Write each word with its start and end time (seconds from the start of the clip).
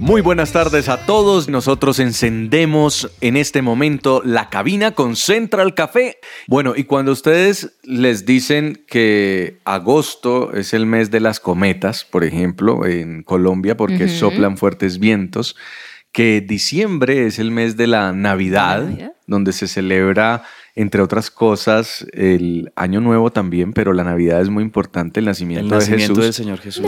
Muy 0.00 0.22
buenas 0.22 0.52
tardes 0.52 0.88
a 0.88 1.04
todos. 1.04 1.50
Nosotros 1.50 1.98
encendemos 1.98 3.10
en 3.20 3.36
este 3.36 3.60
momento 3.60 4.22
la 4.24 4.48
cabina 4.48 4.92
con 4.92 5.14
Central 5.14 5.74
Café. 5.74 6.16
Bueno, 6.46 6.72
y 6.74 6.84
cuando 6.84 7.12
ustedes 7.12 7.76
les 7.82 8.24
dicen 8.24 8.82
que 8.86 9.58
agosto 9.66 10.54
es 10.54 10.72
el 10.72 10.86
mes 10.86 11.10
de 11.10 11.20
las 11.20 11.38
cometas, 11.38 12.06
por 12.06 12.24
ejemplo, 12.24 12.86
en 12.86 13.22
Colombia, 13.24 13.76
porque 13.76 14.08
soplan 14.08 14.56
fuertes 14.56 14.98
vientos, 14.98 15.54
que 16.12 16.40
diciembre 16.40 17.26
es 17.26 17.38
el 17.38 17.50
mes 17.50 17.76
de 17.76 17.88
la 17.88 18.12
Navidad, 18.12 18.84
Navidad? 18.84 19.12
donde 19.26 19.52
se 19.52 19.68
celebra, 19.68 20.44
entre 20.78 21.02
otras 21.02 21.30
cosas, 21.30 22.06
el 22.12 22.72
Año 22.76 23.00
Nuevo 23.00 23.30
también, 23.32 23.72
pero 23.72 23.92
la 23.92 24.04
Navidad 24.04 24.40
es 24.40 24.48
muy 24.48 24.62
importante, 24.62 25.18
el 25.20 25.26
nacimiento, 25.26 25.64
El 25.64 25.70
de 25.70 25.76
nacimiento 25.76 26.14
Jesús. 26.14 26.24
del 26.24 26.32
Señor 26.34 26.58
Jesús. 26.60 26.86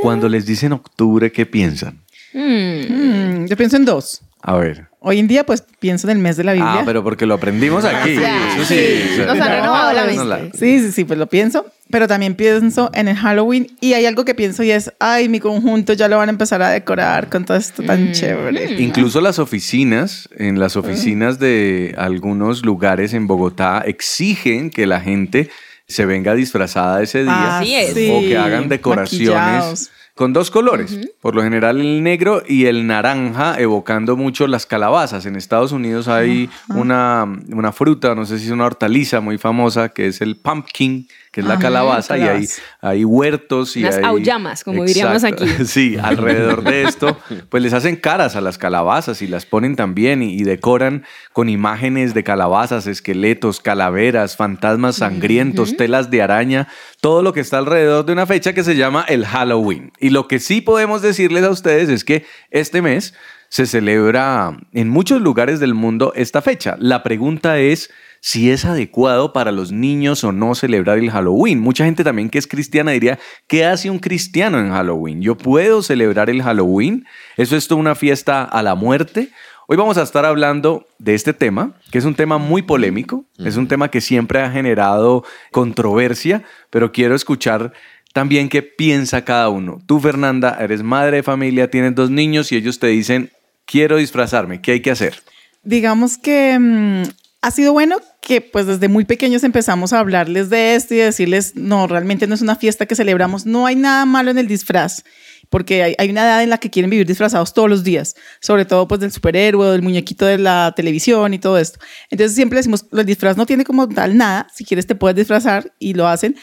Cuando 0.00 0.28
les 0.28 0.46
dicen 0.46 0.72
octubre, 0.72 1.32
¿qué 1.32 1.44
piensan? 1.44 1.98
Mm, 2.32 3.42
Mm, 3.42 3.46
yo 3.46 3.56
pienso 3.56 3.76
en 3.76 3.84
dos. 3.84 4.22
A 4.42 4.56
ver. 4.56 4.86
Hoy 5.04 5.18
en 5.18 5.26
día, 5.26 5.44
pues 5.44 5.64
pienso 5.80 6.08
en 6.08 6.16
el 6.16 6.22
mes 6.22 6.36
de 6.36 6.44
la 6.44 6.52
Biblia. 6.52 6.74
Ah, 6.80 6.82
pero 6.86 7.02
porque 7.02 7.26
lo 7.26 7.34
aprendimos 7.34 7.84
aquí. 7.84 8.16
Ah, 8.24 8.56
sí. 8.66 8.74
eso- 8.78 9.26
Nos 9.26 9.38
han 9.40 9.48
renovado 9.50 9.92
la 9.92 10.04
mente. 10.04 10.56
Sí, 10.58 10.78
sí, 10.80 10.92
sí, 10.92 11.04
pues 11.04 11.18
lo 11.18 11.26
pienso. 11.26 11.66
Pero 11.90 12.06
también 12.08 12.34
pienso 12.36 12.90
en 12.94 13.08
el 13.08 13.16
Halloween. 13.16 13.66
Y 13.80 13.92
hay 13.94 14.06
algo 14.06 14.24
que 14.24 14.34
pienso 14.34 14.62
y 14.62 14.70
es, 14.70 14.92
ay, 15.00 15.28
mi 15.28 15.40
conjunto 15.40 15.92
ya 15.92 16.08
lo 16.08 16.16
van 16.18 16.28
a 16.28 16.32
empezar 16.32 16.62
a 16.62 16.70
decorar 16.70 17.28
con 17.28 17.44
todo 17.44 17.56
esto 17.56 17.82
tan 17.82 18.10
Mm. 18.10 18.12
chévere. 18.12 18.80
Incluso 18.80 19.20
las 19.20 19.38
oficinas, 19.38 20.28
en 20.38 20.58
las 20.60 20.76
oficinas 20.76 21.38
de 21.38 21.94
algunos 21.98 22.64
lugares 22.64 23.12
en 23.12 23.26
Bogotá, 23.26 23.82
exigen 23.84 24.70
que 24.70 24.86
la 24.86 25.00
gente 25.00 25.50
se 25.88 26.06
venga 26.06 26.34
disfrazada 26.34 27.02
ese 27.02 27.24
día 27.24 27.58
Así 27.58 27.74
es. 27.74 27.92
sí, 27.94 28.08
o 28.10 28.20
que 28.20 28.38
hagan 28.38 28.68
decoraciones 28.68 29.28
maquillados. 29.34 29.90
Con 30.14 30.32
dos 30.34 30.50
colores, 30.50 30.98
por 31.20 31.34
lo 31.34 31.42
general 31.42 31.80
el 31.80 32.02
negro 32.02 32.42
y 32.46 32.66
el 32.66 32.86
naranja, 32.86 33.58
evocando 33.58 34.16
mucho 34.16 34.46
las 34.46 34.66
calabazas. 34.66 35.24
En 35.24 35.36
Estados 35.36 35.72
Unidos 35.72 36.06
hay 36.06 36.50
una, 36.68 37.26
una 37.50 37.72
fruta, 37.72 38.14
no 38.14 38.26
sé 38.26 38.38
si 38.38 38.46
es 38.46 38.50
una 38.50 38.66
hortaliza 38.66 39.20
muy 39.20 39.38
famosa, 39.38 39.88
que 39.88 40.08
es 40.08 40.20
el 40.20 40.36
pumpkin, 40.36 41.08
que 41.32 41.40
es 41.40 41.46
la 41.46 41.58
calabaza, 41.58 42.18
y 42.18 42.22
hay, 42.22 42.46
hay 42.82 43.04
huertos 43.06 43.74
y 43.78 43.80
Unas 43.80 43.96
hay... 43.96 44.04
aullamas, 44.04 44.62
como 44.62 44.84
diríamos 44.84 45.24
aquí. 45.24 45.46
Sí, 45.64 45.96
alrededor 46.02 46.62
de 46.62 46.82
esto, 46.82 47.16
pues 47.48 47.62
les 47.62 47.72
hacen 47.72 47.96
caras 47.96 48.36
a 48.36 48.42
las 48.42 48.58
calabazas 48.58 49.22
y 49.22 49.26
las 49.26 49.46
ponen 49.46 49.74
también 49.74 50.22
y, 50.22 50.34
y 50.34 50.44
decoran 50.44 51.04
con 51.32 51.48
imágenes 51.48 52.12
de 52.12 52.22
calabazas, 52.22 52.86
esqueletos, 52.86 53.60
calaveras, 53.60 54.36
fantasmas 54.36 54.96
sangrientos, 54.96 55.74
telas 55.78 56.10
de 56.10 56.20
araña, 56.20 56.68
todo 57.00 57.22
lo 57.22 57.32
que 57.32 57.40
está 57.40 57.56
alrededor 57.56 58.04
de 58.04 58.12
una 58.12 58.26
fecha 58.26 58.52
que 58.52 58.62
se 58.62 58.76
llama 58.76 59.06
el 59.08 59.24
Halloween. 59.24 59.90
Y 59.98 60.10
lo 60.10 60.28
que 60.28 60.38
sí 60.38 60.60
podemos 60.60 61.00
decirles 61.00 61.44
a 61.44 61.50
ustedes 61.50 61.88
es 61.88 62.04
que 62.04 62.26
este 62.50 62.82
mes 62.82 63.14
se 63.48 63.66
celebra 63.66 64.56
en 64.72 64.88
muchos 64.90 65.20
lugares 65.22 65.60
del 65.60 65.72
mundo 65.74 66.12
esta 66.14 66.42
fecha. 66.42 66.76
La 66.78 67.02
pregunta 67.02 67.58
es 67.58 67.90
si 68.24 68.52
es 68.52 68.64
adecuado 68.64 69.32
para 69.32 69.50
los 69.50 69.72
niños 69.72 70.22
o 70.22 70.30
no 70.30 70.54
celebrar 70.54 70.98
el 70.98 71.10
Halloween. 71.10 71.58
Mucha 71.58 71.84
gente 71.84 72.04
también 72.04 72.30
que 72.30 72.38
es 72.38 72.46
cristiana 72.46 72.92
diría, 72.92 73.18
¿qué 73.48 73.66
hace 73.66 73.90
un 73.90 73.98
cristiano 73.98 74.60
en 74.60 74.70
Halloween? 74.70 75.20
¿Yo 75.20 75.36
puedo 75.36 75.82
celebrar 75.82 76.30
el 76.30 76.40
Halloween? 76.40 77.04
¿Eso 77.36 77.56
es 77.56 77.66
toda 77.66 77.80
una 77.80 77.96
fiesta 77.96 78.44
a 78.44 78.62
la 78.62 78.76
muerte? 78.76 79.30
Hoy 79.66 79.76
vamos 79.76 79.98
a 79.98 80.02
estar 80.02 80.24
hablando 80.24 80.86
de 81.00 81.14
este 81.14 81.32
tema, 81.32 81.74
que 81.90 81.98
es 81.98 82.04
un 82.04 82.14
tema 82.14 82.38
muy 82.38 82.62
polémico, 82.62 83.24
es 83.38 83.56
un 83.56 83.66
tema 83.66 83.90
que 83.90 84.00
siempre 84.00 84.40
ha 84.40 84.50
generado 84.52 85.24
controversia, 85.50 86.44
pero 86.70 86.92
quiero 86.92 87.16
escuchar 87.16 87.72
también 88.12 88.48
qué 88.48 88.62
piensa 88.62 89.24
cada 89.24 89.48
uno. 89.48 89.80
Tú, 89.86 89.98
Fernanda, 89.98 90.58
eres 90.60 90.84
madre 90.84 91.16
de 91.16 91.22
familia, 91.24 91.70
tienes 91.70 91.96
dos 91.96 92.10
niños 92.10 92.52
y 92.52 92.56
ellos 92.56 92.78
te 92.78 92.86
dicen, 92.86 93.32
quiero 93.64 93.96
disfrazarme, 93.96 94.60
¿qué 94.60 94.72
hay 94.72 94.80
que 94.80 94.92
hacer? 94.92 95.22
Digamos 95.64 96.18
que 96.18 96.56
mm, 96.58 97.02
ha 97.40 97.50
sido 97.50 97.72
bueno 97.72 97.96
que 98.22 98.40
pues 98.40 98.66
desde 98.66 98.88
muy 98.88 99.04
pequeños 99.04 99.42
empezamos 99.42 99.92
a 99.92 99.98
hablarles 99.98 100.48
de 100.48 100.76
esto 100.76 100.94
y 100.94 100.98
decirles, 100.98 101.56
no, 101.56 101.88
realmente 101.88 102.28
no 102.28 102.36
es 102.36 102.40
una 102.40 102.54
fiesta 102.54 102.86
que 102.86 102.94
celebramos, 102.94 103.46
no 103.46 103.66
hay 103.66 103.74
nada 103.74 104.06
malo 104.06 104.30
en 104.30 104.38
el 104.38 104.46
disfraz, 104.46 105.02
porque 105.50 105.82
hay, 105.82 105.94
hay 105.98 106.08
una 106.10 106.22
edad 106.22 106.42
en 106.42 106.48
la 106.48 106.58
que 106.58 106.70
quieren 106.70 106.88
vivir 106.88 107.04
disfrazados 107.04 107.52
todos 107.52 107.68
los 107.68 107.82
días, 107.82 108.14
sobre 108.40 108.64
todo 108.64 108.86
pues 108.86 109.00
del 109.00 109.10
superhéroe, 109.10 109.72
del 109.72 109.82
muñequito 109.82 110.24
de 110.24 110.38
la 110.38 110.72
televisión 110.76 111.34
y 111.34 111.40
todo 111.40 111.58
esto. 111.58 111.80
Entonces 112.10 112.36
siempre 112.36 112.58
decimos, 112.58 112.86
el 112.92 113.04
disfraz 113.04 113.36
no 113.36 113.44
tiene 113.44 113.64
como 113.64 113.88
tal 113.88 114.16
nada, 114.16 114.46
si 114.54 114.64
quieres 114.64 114.86
te 114.86 114.94
puedes 114.94 115.16
disfrazar 115.16 115.74
y 115.80 115.94
lo 115.94 116.06
hacen, 116.06 116.36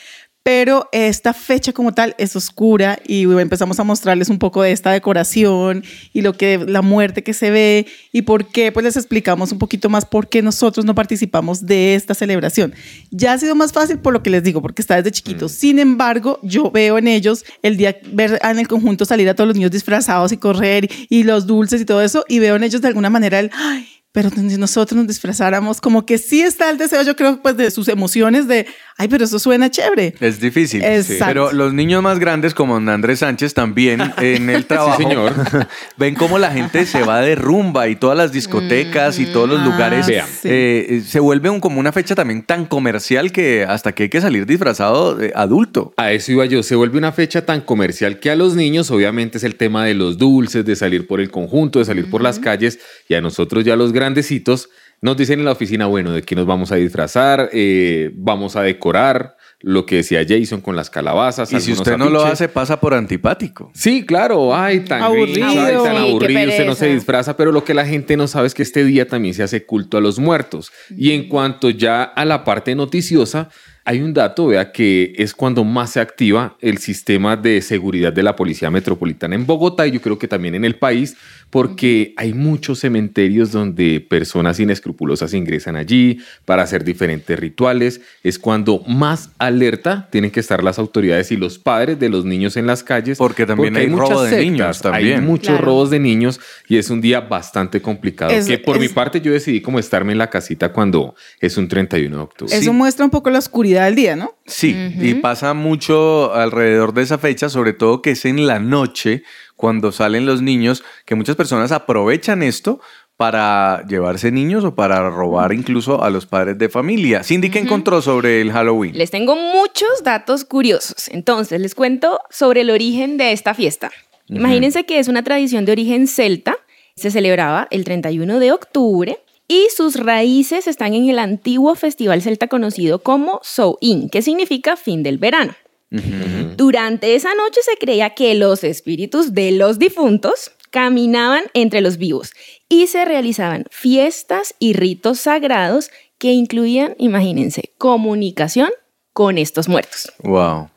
pero 0.50 0.90
esta 0.92 1.36
fecha 1.36 1.74
como 1.74 1.94
tal 1.94 2.16
es 2.18 2.36
oscura 2.36 2.98
y 3.06 3.26
empezamos 3.40 3.80
a 3.80 3.84
mostrarles 3.84 4.30
un 4.30 4.40
poco 4.40 4.64
de 4.64 4.72
esta 4.72 4.92
decoración 4.92 5.84
y 6.12 6.24
lo 6.24 6.34
que 6.34 6.58
la 6.58 6.82
muerte 6.82 7.22
que 7.22 7.36
se 7.36 7.52
ve 7.52 7.86
y 8.12 8.24
por 8.24 8.48
qué 8.48 8.72
pues 8.72 8.84
les 8.84 8.98
explicamos 8.98 9.52
un 9.52 9.60
poquito 9.60 9.90
más 9.90 10.06
por 10.06 10.28
qué 10.28 10.42
nosotros 10.42 10.88
no 10.88 10.96
participamos 10.96 11.68
de 11.68 11.94
esta 11.94 12.16
celebración. 12.16 12.74
Ya 13.12 13.34
ha 13.34 13.38
sido 13.38 13.54
más 13.54 13.74
fácil 13.74 14.00
por 14.00 14.12
lo 14.12 14.24
que 14.24 14.32
les 14.32 14.42
digo, 14.42 14.60
porque 14.60 14.82
está 14.82 14.96
desde 14.96 15.12
chiquitos. 15.12 15.52
Sin 15.52 15.78
embargo, 15.78 16.40
yo 16.42 16.72
veo 16.72 16.98
en 16.98 17.08
ellos 17.08 17.46
el 17.62 17.78
día 17.78 17.96
ver 18.12 18.40
en 18.42 18.58
el 18.58 18.68
conjunto 18.68 19.06
salir 19.06 19.30
a 19.30 19.36
todos 19.36 19.50
los 19.50 19.56
niños 19.56 19.70
disfrazados 19.70 20.32
y 20.32 20.38
correr 20.38 20.90
y 21.10 21.26
los 21.26 21.46
dulces 21.46 21.80
y 21.80 21.86
todo 21.86 22.02
eso 22.02 22.26
y 22.28 22.40
veo 22.40 22.56
en 22.56 22.64
ellos 22.64 22.82
de 22.82 22.88
alguna 22.88 23.12
manera 23.12 23.40
el 23.40 23.52
ay, 23.54 23.88
pero 24.12 24.30
si 24.32 24.42
nosotros 24.58 24.98
nos 24.98 25.08
disfrazáramos, 25.08 25.80
como 25.82 26.06
que 26.06 26.18
sí 26.18 26.42
está 26.42 26.70
el 26.72 26.78
deseo, 26.78 27.04
yo 27.04 27.16
creo, 27.16 27.42
pues 27.42 27.56
de 27.58 27.70
sus 27.70 27.88
emociones 27.90 28.48
de, 28.48 28.66
ay, 28.98 29.08
pero 29.08 29.24
eso 29.26 29.38
suena 29.38 29.70
chévere. 29.70 30.16
Es 30.20 30.40
difícil. 30.42 30.84
Exacto. 30.84 31.26
Pero 31.28 31.52
los 31.54 31.74
niños 31.74 32.02
más 32.02 32.18
grandes, 32.18 32.54
como 32.56 32.78
Andrés 32.78 33.20
Sánchez, 33.20 33.54
también 33.54 34.02
en 34.18 34.50
el 34.50 34.66
trabajo, 34.66 34.98
señor. 34.98 35.34
ven 35.98 36.16
cómo 36.16 36.40
la 36.40 36.52
gente 36.52 36.86
se 36.88 37.04
va 37.04 37.22
de 37.22 37.36
rumba 37.36 37.88
y 37.88 37.96
todas 37.96 38.18
las 38.18 38.32
discotecas 38.32 39.20
y 39.20 39.28
todos 39.28 39.48
los 39.48 39.60
Ah, 39.60 39.66
lugares. 39.66 40.08
Vean. 40.08 40.28
sí. 40.28 40.48
eh, 40.50 40.86
eh, 40.90 41.02
se 41.08 41.20
vuelve 41.20 41.50
un- 41.52 41.60
como 41.60 41.80
una 41.80 41.92
fecha 41.92 42.16
también 42.16 42.42
tan 42.44 42.66
comercial 42.66 43.32
que 43.32 43.64
hasta 43.64 43.92
que 43.94 44.04
hay 44.04 44.10
que 44.10 44.22
salir 44.22 44.46
disfrazado 44.48 45.14
de 45.16 45.32
adulto. 45.36 45.94
A 45.98 46.12
eso 46.14 46.32
iba 46.32 46.46
yo. 46.46 46.64
Se 46.64 46.76
vuelve 46.76 46.98
una 46.98 47.12
fecha 47.12 47.46
tan 47.46 47.62
comercial 47.62 48.20
que 48.20 48.32
a 48.32 48.36
los 48.36 48.56
niños, 48.56 48.90
obviamente, 48.90 49.38
es 49.38 49.44
el 49.44 49.56
tema 49.56 49.86
de 49.86 49.94
los 49.94 50.18
dulces, 50.18 50.66
de 50.66 50.76
salir 50.76 51.06
por 51.06 51.22
el 51.22 51.30
conjunto, 51.30 51.78
de 51.78 51.86
salir 51.86 52.10
por 52.10 52.22
las 52.24 52.40
calles. 52.40 52.80
Y 53.08 53.14
a 53.14 53.22
nosotros, 53.22 53.64
ya 53.64 53.76
los 53.76 53.94
grandecitos, 54.00 54.70
nos 55.02 55.18
dicen 55.18 55.40
en 55.40 55.46
la 55.46 55.52
oficina, 55.52 55.86
bueno, 55.86 56.12
de 56.12 56.24
qué 56.24 56.36
nos 56.36 56.46
vamos 56.46 56.72
a 56.72 56.76
disfrazar, 56.76 57.50
eh, 57.54 58.12
vamos 58.16 58.56
a 58.56 58.64
decorar, 58.64 59.36
lo 59.62 59.86
que 59.86 59.98
decía 59.98 60.26
Jason 60.28 60.62
con 60.62 60.76
las 60.76 60.90
calabazas. 60.90 61.52
Y 61.52 61.60
si 61.60 61.74
usted 61.74 61.98
no 61.98 62.10
lo 62.10 62.24
hace, 62.24 62.48
pasa 62.48 62.80
por 62.80 62.94
antipático. 62.94 63.72
Sí, 63.74 64.06
claro, 64.06 64.56
ay, 64.56 64.82
tan 64.82 65.02
Aburrido. 65.02 65.48
ay, 65.48 65.74
tan 65.84 65.96
Sí, 65.96 66.10
aburrido, 66.10 66.50
usted 66.50 66.66
no 66.66 66.76
se 66.76 66.94
disfraza, 66.94 67.36
pero 67.36 67.52
lo 67.52 67.64
que 67.64 67.74
la 67.74 67.86
gente 67.86 68.16
no 68.16 68.28
sabe 68.28 68.48
es 68.48 68.54
que 68.54 68.64
este 68.64 68.86
día 68.86 69.08
también 69.08 69.34
se 69.34 69.44
hace 69.44 69.66
culto 69.66 69.98
a 69.98 70.02
los 70.02 70.18
muertos. 70.18 70.72
Y 70.96 71.12
en 71.12 71.28
cuanto 71.28 71.70
ya 71.70 72.04
a 72.04 72.24
la 72.24 72.46
parte 72.46 72.74
noticiosa, 72.74 73.50
hay 73.90 74.02
un 74.02 74.14
dato, 74.14 74.48
vea, 74.48 74.72
que 74.72 75.14
es 75.18 75.34
cuando 75.34 75.64
más 75.64 75.92
se 75.92 76.00
activa 76.00 76.56
el 76.62 76.78
sistema 76.78 77.36
de 77.36 77.62
seguridad 77.62 78.14
de 78.14 78.24
la 78.24 78.36
Policía 78.36 78.70
Metropolitana 78.70 79.36
en 79.36 79.46
Bogotá 79.48 79.88
y 79.88 79.92
yo 79.92 80.02
creo 80.02 80.20
que 80.20 80.28
también 80.28 80.54
en 80.56 80.64
el 80.64 80.76
país, 80.76 81.18
porque 81.50 82.14
hay 82.18 82.34
muchos 82.34 82.80
cementerios 82.80 83.52
donde 83.52 84.00
personas 84.08 84.60
inescrupulosas 84.60 85.34
ingresan 85.34 85.76
allí 85.76 86.20
para 86.46 86.64
hacer 86.64 86.84
diferentes 86.84 87.40
rituales. 87.40 88.02
Es 88.24 88.38
cuando 88.38 88.84
más 88.88 89.32
alerta 89.40 90.08
tienen 90.12 90.30
que 90.32 90.40
estar 90.40 90.64
las 90.64 90.78
autoridades 90.78 91.32
y 91.32 91.38
los 91.38 91.58
padres 91.58 92.00
de 92.00 92.10
los 92.10 92.24
niños 92.26 92.56
en 92.58 92.68
las 92.68 92.84
calles. 92.84 93.18
Porque 93.18 93.46
también 93.46 93.76
hay 93.78 93.88
robo 93.88 94.10
muchas 94.12 94.32
de 94.32 94.42
niños 94.46 94.82
también. 94.82 95.20
Hay 95.20 95.26
muchos 95.26 95.50
Claro. 95.50 95.66
robos 95.66 95.90
de 95.90 96.00
niños 96.00 96.40
y 96.68 96.78
es 96.78 96.90
un 96.92 97.02
día 97.02 97.22
bastante 97.22 97.82
complicado. 97.82 98.32
Es- 98.32 98.46
que 98.48 98.60
por 98.60 98.80
mi 98.80 98.88
parte 98.90 99.20
yo 99.22 99.32
decidí 99.32 99.62
como 99.62 99.80
estarme 99.80 100.12
en 100.12 100.18
la 100.20 100.30
casita 100.30 100.72
cuando 100.72 101.16
es 101.40 101.58
un 101.58 101.68
31 101.68 102.18
de 102.18 102.22
octubre. 102.24 102.56
Eso 102.56 102.74
muestra 102.74 103.06
un 103.06 103.12
poco 103.12 103.30
la 103.32 103.40
oscuridad 103.40 103.86
del 103.86 103.96
día, 103.96 104.16
¿no? 104.16 104.36
Sí, 104.46 104.76
y 105.00 105.16
pasa 105.16 105.54
mucho 105.54 106.34
alrededor 106.34 106.94
de 106.94 107.02
esa 107.04 107.18
fecha, 107.18 107.50
sobre 107.50 107.74
todo 107.74 108.02
que 108.02 108.12
es 108.12 108.26
en 108.26 108.46
la 108.48 108.60
noche, 108.60 109.24
cuando 109.60 109.92
salen 109.92 110.26
los 110.26 110.42
niños, 110.42 110.86
que 111.04 111.16
muchas 111.16 111.36
personas 111.36 111.74
aprovechan 111.74 112.44
esto 112.44 112.80
para 113.18 113.86
llevarse 113.90 114.32
niños 114.32 114.64
o 114.64 114.74
para 114.74 115.10
robar 115.10 115.52
incluso 115.52 116.02
a 116.02 116.10
los 116.10 116.26
padres 116.26 116.58
de 116.58 116.70
familia. 116.70 117.26
Cindy, 117.26 117.50
¿qué 117.50 117.60
encontró 117.60 118.02
sobre 118.02 118.40
el 118.40 118.54
Halloween? 118.54 118.98
Les 118.98 119.12
tengo 119.12 119.36
muchos 119.36 120.02
datos 120.02 120.46
curiosos. 120.46 121.10
Entonces, 121.10 121.60
les 121.60 121.76
cuento 121.76 122.22
sobre 122.30 122.62
el 122.62 122.70
origen 122.70 123.18
de 123.18 123.34
esta 123.34 123.54
fiesta. 123.54 123.92
Imagínense 124.30 124.86
que 124.86 124.98
es 124.98 125.10
una 125.10 125.24
tradición 125.26 125.66
de 125.66 125.74
origen 125.74 126.08
celta. 126.08 126.56
Se 126.96 127.12
celebraba 127.12 127.68
el 127.70 127.84
31 127.84 128.40
de 128.40 128.54
octubre 128.54 129.20
y 129.50 129.68
sus 129.76 129.98
raíces 129.98 130.68
están 130.68 130.94
en 130.94 131.10
el 131.10 131.20
antiguo 131.20 131.76
festival 131.76 132.22
celta 132.22 132.48
conocido 132.48 133.00
como 133.00 133.42
Samhain, 133.44 134.10
que 134.10 134.22
significa 134.22 134.78
fin 134.78 135.04
del 135.04 135.18
verano. 135.18 135.54
Durante 135.92 137.16
esa 137.16 137.34
noche 137.34 137.62
se 137.64 137.78
creía 137.78 138.12
que 138.12 138.36
los 138.36 138.64
espíritus 138.64 139.34
de 139.34 139.52
los 139.52 139.80
difuntos 139.80 140.52
caminaban 140.70 141.44
entre 141.54 141.82
los 141.82 141.98
vivos 141.98 142.34
y 142.68 142.88
se 142.88 143.06
realizaban 143.06 143.66
fiestas 143.72 144.54
y 144.60 144.74
ritos 144.74 145.22
sagrados 145.22 145.90
que 146.20 146.32
incluían, 146.34 146.96
imagínense, 147.00 147.74
comunicación 147.78 148.70
con 149.14 149.38
estos 149.38 149.68
muertos. 149.68 150.12
Wow. 150.24 150.70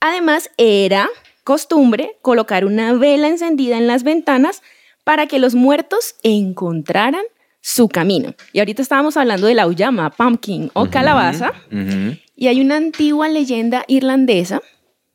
Además, 0.00 0.50
era 0.56 1.08
costumbre 1.44 2.16
colocar 2.20 2.64
una 2.64 2.94
vela 2.94 3.28
encendida 3.28 3.78
en 3.78 3.86
las 3.86 4.02
ventanas 4.02 4.62
para 5.04 5.26
que 5.26 5.38
los 5.38 5.54
muertos 5.54 6.16
encontraran 6.22 7.22
su 7.60 7.88
camino. 7.88 8.34
Y 8.52 8.60
ahorita 8.60 8.82
estábamos 8.82 9.16
hablando 9.16 9.46
de 9.46 9.54
la 9.54 9.66
uyama, 9.66 10.10
pumpkin 10.10 10.70
o 10.74 10.88
calabaza. 10.88 11.52
Y 12.36 12.46
hay 12.46 12.60
una 12.60 12.76
antigua 12.76 13.28
leyenda 13.28 13.84
irlandesa 13.88 14.62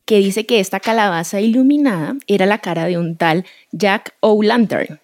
que 0.05 0.17
dice 0.17 0.45
que 0.45 0.59
esta 0.59 0.79
calabaza 0.79 1.39
iluminada 1.39 2.15
era 2.27 2.45
la 2.45 2.57
cara 2.57 2.85
de 2.85 2.97
un 2.97 3.15
tal 3.15 3.45
Jack 3.71 4.15
O'Lantern, 4.19 4.99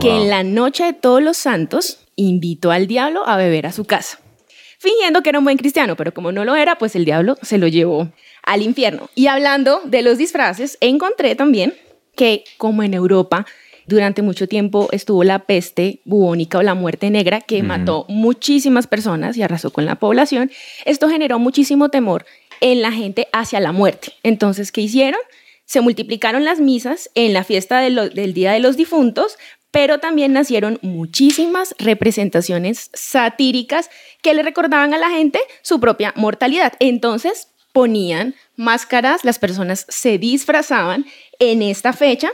que 0.00 0.10
en 0.10 0.30
la 0.30 0.42
noche 0.42 0.84
de 0.84 0.92
todos 0.94 1.22
los 1.22 1.36
santos 1.36 2.00
invitó 2.16 2.70
al 2.70 2.86
diablo 2.86 3.26
a 3.28 3.36
beber 3.36 3.66
a 3.66 3.72
su 3.72 3.84
casa, 3.84 4.18
fingiendo 4.78 5.22
que 5.22 5.28
era 5.28 5.38
un 5.38 5.44
buen 5.44 5.58
cristiano, 5.58 5.96
pero 5.96 6.14
como 6.14 6.32
no 6.32 6.44
lo 6.44 6.56
era, 6.56 6.78
pues 6.78 6.96
el 6.96 7.04
diablo 7.04 7.36
se 7.42 7.58
lo 7.58 7.68
llevó 7.68 8.10
al 8.42 8.62
infierno. 8.62 9.10
Y 9.14 9.26
hablando 9.26 9.82
de 9.84 10.02
los 10.02 10.16
disfraces, 10.16 10.78
encontré 10.80 11.34
también 11.34 11.74
que 12.16 12.44
como 12.56 12.82
en 12.82 12.94
Europa 12.94 13.46
durante 13.88 14.20
mucho 14.20 14.46
tiempo 14.46 14.88
estuvo 14.92 15.24
la 15.24 15.40
peste 15.40 16.00
bubónica 16.04 16.58
o 16.58 16.62
la 16.62 16.74
muerte 16.74 17.08
negra 17.08 17.40
que 17.40 17.62
mató 17.62 18.04
muchísimas 18.08 18.86
personas 18.86 19.36
y 19.36 19.42
arrasó 19.42 19.72
con 19.72 19.86
la 19.86 19.94
población. 19.94 20.50
Esto 20.84 21.08
generó 21.08 21.38
muchísimo 21.38 21.88
temor 21.88 22.26
en 22.60 22.82
la 22.82 22.92
gente 22.92 23.28
hacia 23.32 23.60
la 23.60 23.72
muerte. 23.72 24.12
Entonces, 24.22 24.72
¿qué 24.72 24.82
hicieron? 24.82 25.20
Se 25.64 25.80
multiplicaron 25.80 26.44
las 26.44 26.60
misas 26.60 27.10
en 27.14 27.32
la 27.32 27.44
fiesta 27.44 27.80
del 27.80 28.34
Día 28.34 28.52
de 28.52 28.60
los 28.60 28.76
Difuntos, 28.76 29.38
pero 29.70 29.98
también 30.00 30.34
nacieron 30.34 30.78
muchísimas 30.82 31.74
representaciones 31.78 32.90
satíricas 32.92 33.88
que 34.20 34.34
le 34.34 34.42
recordaban 34.42 34.92
a 34.92 34.98
la 34.98 35.08
gente 35.08 35.40
su 35.62 35.80
propia 35.80 36.12
mortalidad. 36.14 36.74
Entonces, 36.78 37.48
ponían 37.72 38.34
máscaras, 38.54 39.24
las 39.24 39.38
personas 39.38 39.86
se 39.88 40.18
disfrazaban 40.18 41.06
en 41.38 41.62
esta 41.62 41.94
fecha 41.94 42.30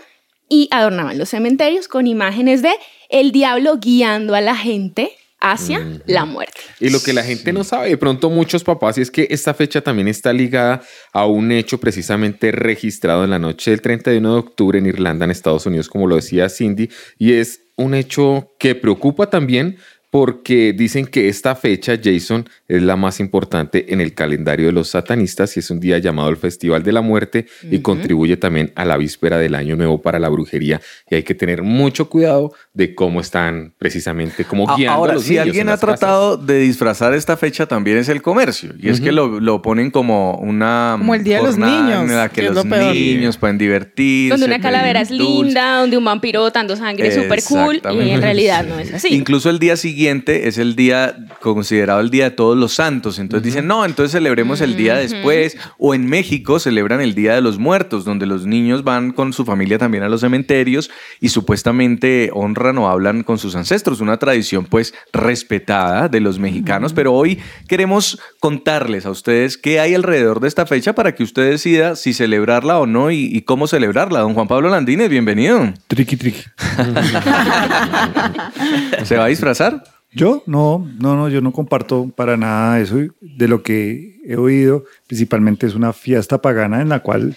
y 0.55 0.69
adornaban 0.71 1.19
los 1.19 1.31
cementerios 1.31 1.89
con 1.89 2.07
imágenes 2.07 2.63
de 2.63 2.71
el 3.09 3.33
diablo 3.33 3.79
guiando 3.79 4.37
a 4.37 4.41
la 4.41 4.55
gente 4.55 5.11
hacia 5.41 6.01
la 6.07 6.25
muerte. 6.25 6.61
Y 6.79 6.91
lo 6.91 7.03
que 7.03 7.13
la 7.13 7.25
gente 7.25 7.53
no 7.53 7.65
sabe, 7.65 7.89
de 7.89 7.99
pronto 7.99 8.31
muchos 8.31 8.63
papás, 8.63 8.97
y 8.97 9.03
es 9.03 9.11
que 9.11 9.27
esta 9.31 9.53
fecha 9.53 9.81
también 9.81 10.07
está 10.07 10.33
ligada 10.33 10.81
a 11.13 11.27
un 11.27 11.51
hecho 11.51 11.79
precisamente 11.79 12.53
registrado 12.53 13.25
en 13.25 13.31
la 13.31 13.41
noche 13.41 13.73
del 13.73 13.83
31 13.83 14.33
de 14.33 14.39
octubre 14.39 14.79
en 14.79 14.87
Irlanda, 14.87 15.25
en 15.25 15.33
Estados 15.33 15.67
Unidos, 15.67 15.89
como 15.89 16.07
lo 16.07 16.15
decía 16.17 16.49
Cindy, 16.49 16.89
y 17.19 17.33
es 17.33 17.61
un 17.77 17.95
hecho 17.95 18.53
que 18.61 18.77
preocupa 18.77 19.29
también 19.29 19.77
porque 20.15 20.73
dicen 20.73 21.07
que 21.07 21.29
esta 21.29 21.57
fecha, 21.57 21.99
Jason, 22.01 22.49
es 22.69 22.81
la 22.81 22.95
más 22.95 23.19
importante 23.19 23.93
en 23.93 24.01
el 24.01 24.15
calendario 24.15 24.67
de 24.67 24.73
los 24.73 24.91
satanistas 24.91 25.57
y 25.57 25.59
es 25.59 25.73
un 25.73 25.81
día 25.81 25.99
llamado 25.99 26.29
el 26.29 26.37
Festival 26.37 26.85
de 26.85 26.93
la 26.93 27.01
Muerte 27.01 27.47
y 27.69 27.81
contribuye 27.81 28.37
también 28.37 28.71
a 28.77 28.85
la 28.85 28.97
víspera 28.97 29.39
del 29.39 29.57
Año 29.57 29.75
Nuevo 29.75 30.01
para 30.01 30.21
la 30.21 30.29
brujería. 30.29 30.81
Y 31.11 31.17
hay 31.17 31.25
que 31.25 31.35
tener 31.35 31.63
mucho 31.63 32.09
cuidado 32.09 32.53
de 32.73 32.95
cómo 32.95 33.21
están 33.21 33.75
precisamente, 33.77 34.45
como 34.45 34.73
guiando 34.77 34.93
Ahora, 34.93 35.13
a 35.15 35.15
los 35.17 35.25
si 35.25 35.37
alguien 35.37 35.69
ha 35.69 35.79
tratado 35.79 36.37
de 36.37 36.61
disfrazar 36.61 37.13
esta 37.13 37.37
fecha 37.37 37.67
también 37.67 37.97
es 37.97 38.09
el 38.09 38.23
comercio. 38.23 38.73
Y 38.79 38.91
es 38.91 39.01
que 39.01 39.11
lo, 39.11 39.41
lo, 39.41 39.63
ponen 39.63 39.91
como 39.91 40.37
una 40.37 40.95
Como 40.97 41.17
el 41.17 41.25
Día 41.25 41.39
de 41.39 41.43
los 41.43 41.59
Niños. 41.59 42.09
En 42.09 42.17
la 42.17 42.29
que, 42.29 42.43
los 42.43 42.65
niños 42.65 43.37
pueden 43.37 43.59
divertirse. 43.59 44.31
Donde 44.31 44.47
una 44.47 44.61
calavera 44.61 45.01
es 45.01 45.11
linda, 45.11 45.81
donde 45.81 45.99
un 45.99 46.05
vampiro 46.05 46.43
botando 46.43 46.77
sangre 46.77 47.09
es 47.09 47.17
súper 47.17 47.43
cool 47.43 47.83
y 47.93 48.11
en 48.11 48.23
realidad 48.23 48.65
no 48.65 48.79
es 48.79 48.95
así. 48.95 49.09
Incluso 49.09 49.51
el 49.51 49.59
día 49.59 49.77
siguiente 49.77 50.04
es 50.07 50.59
el 50.59 50.77
día 50.77 51.17
considerado 51.41 52.01
el 52.01 52.11
Día 52.11 52.25
de 52.25 52.31
Todos 52.31 52.57
los 52.57 52.75
Santos. 52.75 53.19
Entonces 53.19 53.45
dicen, 53.45 53.67
no, 53.67 53.85
entonces 53.85 54.13
celebremos 54.13 54.61
el 54.61 54.77
día 54.77 54.97
después. 54.97 55.57
O 55.79 55.95
en 55.95 56.07
México 56.07 56.59
celebran 56.59 57.01
el 57.01 57.15
Día 57.15 57.35
de 57.35 57.41
los 57.41 57.59
Muertos, 57.59 58.05
donde 58.05 58.27
los 58.27 58.47
niños 58.47 58.85
van 58.85 59.13
con 59.13 59.33
su 59.33 59.45
familia 59.45 59.79
también 59.79 60.05
a 60.05 60.09
los 60.09 60.21
cementerios 60.21 60.91
y 61.21 61.31
supuestamente 61.31 62.31
honran 62.33 62.79
o 62.79 62.89
hablan 62.89 63.23
con 63.23 63.39
sus 63.39 63.57
ancestros. 63.57 64.01
Una 64.01 64.19
tradición 64.19 64.67
pues 64.67 64.95
respetada 65.13 66.09
de 66.09 66.21
los 66.21 66.39
mexicanos. 66.39 66.93
Pero 66.93 67.15
hoy 67.15 67.41
queremos 67.69 68.21
contarles 68.41 69.07
a 69.07 69.11
ustedes 69.11 69.57
qué 69.57 69.81
hay 69.81 69.95
alrededor 69.95 70.41
de 70.41 70.49
esta 70.49 70.67
fecha 70.67 70.95
para 70.95 71.15
que 71.15 71.23
usted 71.23 71.51
decida 71.51 71.97
si 71.97 72.13
celebrarla 72.13 72.79
o 72.79 72.87
no 72.87 73.11
y, 73.11 73.43
cómo 73.43 73.67
celebrarla. 73.67 74.21
Don 74.21 74.35
Juan 74.35 74.49
Pablo 74.49 74.69
Landines, 74.69 75.09
bienvenido. 75.09 75.73
Triqui, 75.89 76.17
triqui. 76.17 76.45
¿Se 79.05 79.17
va 79.17 79.25
a 79.25 79.29
disfrazar? 79.29 79.94
Yo 80.15 80.43
no, 80.47 80.89
no, 80.99 81.17
no, 81.17 81.29
yo 81.29 81.41
no 81.41 81.53
comparto 81.53 82.11
para 82.15 82.37
nada 82.37 82.81
eso. 82.81 82.99
De 83.21 83.49
lo 83.49 83.63
que 83.63 84.21
he 84.25 84.37
oído, 84.37 84.85
principalmente 85.07 85.67
es 85.67 85.75
una 85.75 85.93
fiesta 85.93 86.41
pagana 86.41 86.81
en 86.81 86.89
la 86.89 87.01
cual 87.01 87.37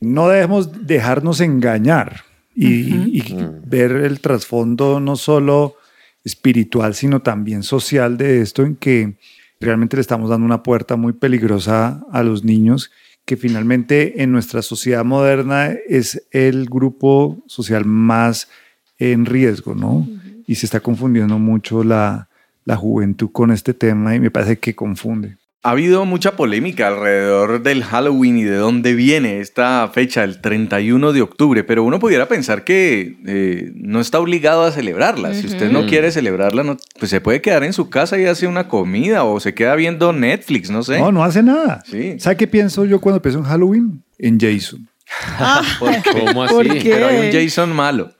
no 0.00 0.28
debemos 0.28 0.86
dejarnos 0.86 1.40
engañar 1.40 2.24
y, 2.54 3.22
ver 3.66 3.92
el 3.92 4.20
trasfondo 4.20 5.00
no 5.00 5.16
solo 5.16 5.76
espiritual, 6.24 6.94
sino 6.94 7.20
también 7.20 7.62
social 7.62 8.16
de 8.16 8.40
esto, 8.40 8.62
en 8.64 8.76
que 8.76 9.16
realmente 9.60 9.96
le 9.96 10.00
estamos 10.00 10.30
dando 10.30 10.44
una 10.44 10.62
puerta 10.62 10.96
muy 10.96 11.12
peligrosa 11.12 12.04
a 12.10 12.22
los 12.22 12.44
niños, 12.44 12.90
que 13.24 13.36
finalmente 13.36 14.22
en 14.22 14.32
nuestra 14.32 14.62
sociedad 14.62 15.04
moderna 15.04 15.72
es 15.88 16.26
el 16.32 16.66
grupo 16.68 17.42
social 17.46 17.84
más 17.84 18.48
en 18.98 19.26
riesgo, 19.26 19.74
¿no? 19.74 20.08
Y 20.48 20.54
se 20.54 20.66
está 20.66 20.80
confundiendo 20.80 21.38
mucho 21.38 21.84
la, 21.84 22.28
la 22.64 22.74
juventud 22.74 23.28
con 23.30 23.52
este 23.52 23.74
tema 23.74 24.16
y 24.16 24.20
me 24.20 24.30
parece 24.30 24.58
que 24.58 24.74
confunde. 24.74 25.36
Ha 25.62 25.72
habido 25.72 26.06
mucha 26.06 26.36
polémica 26.36 26.88
alrededor 26.88 27.62
del 27.62 27.84
Halloween 27.84 28.38
y 28.38 28.44
de 28.44 28.56
dónde 28.56 28.94
viene 28.94 29.40
esta 29.40 29.86
fecha, 29.92 30.24
el 30.24 30.40
31 30.40 31.12
de 31.12 31.20
octubre, 31.20 31.64
pero 31.64 31.84
uno 31.84 31.98
pudiera 31.98 32.28
pensar 32.28 32.64
que 32.64 33.18
eh, 33.26 33.72
no 33.74 34.00
está 34.00 34.20
obligado 34.20 34.64
a 34.64 34.72
celebrarla. 34.72 35.34
Si 35.34 35.46
usted 35.46 35.70
no 35.70 35.84
quiere 35.84 36.12
celebrarla, 36.12 36.62
no, 36.62 36.78
pues 36.98 37.10
se 37.10 37.20
puede 37.20 37.42
quedar 37.42 37.64
en 37.64 37.74
su 37.74 37.90
casa 37.90 38.18
y 38.18 38.24
hace 38.24 38.46
una 38.46 38.68
comida 38.68 39.24
o 39.24 39.40
se 39.40 39.52
queda 39.52 39.74
viendo 39.74 40.14
Netflix, 40.14 40.70
no 40.70 40.82
sé. 40.82 40.98
No, 40.98 41.12
no 41.12 41.24
hace 41.24 41.42
nada. 41.42 41.82
Sí. 41.84 42.18
¿Sabe 42.18 42.38
qué 42.38 42.46
pienso 42.46 42.86
yo 42.86 43.00
cuando 43.00 43.20
pienso 43.20 43.40
en 43.40 43.44
Halloween? 43.44 44.02
En 44.18 44.40
Jason. 44.40 44.88
Ah, 45.38 45.62
¿Cómo 45.78 46.42
así? 46.44 46.54
Pero 46.84 47.08
hay 47.08 47.26
un 47.26 47.32
Jason 47.32 47.74
malo. 47.76 48.12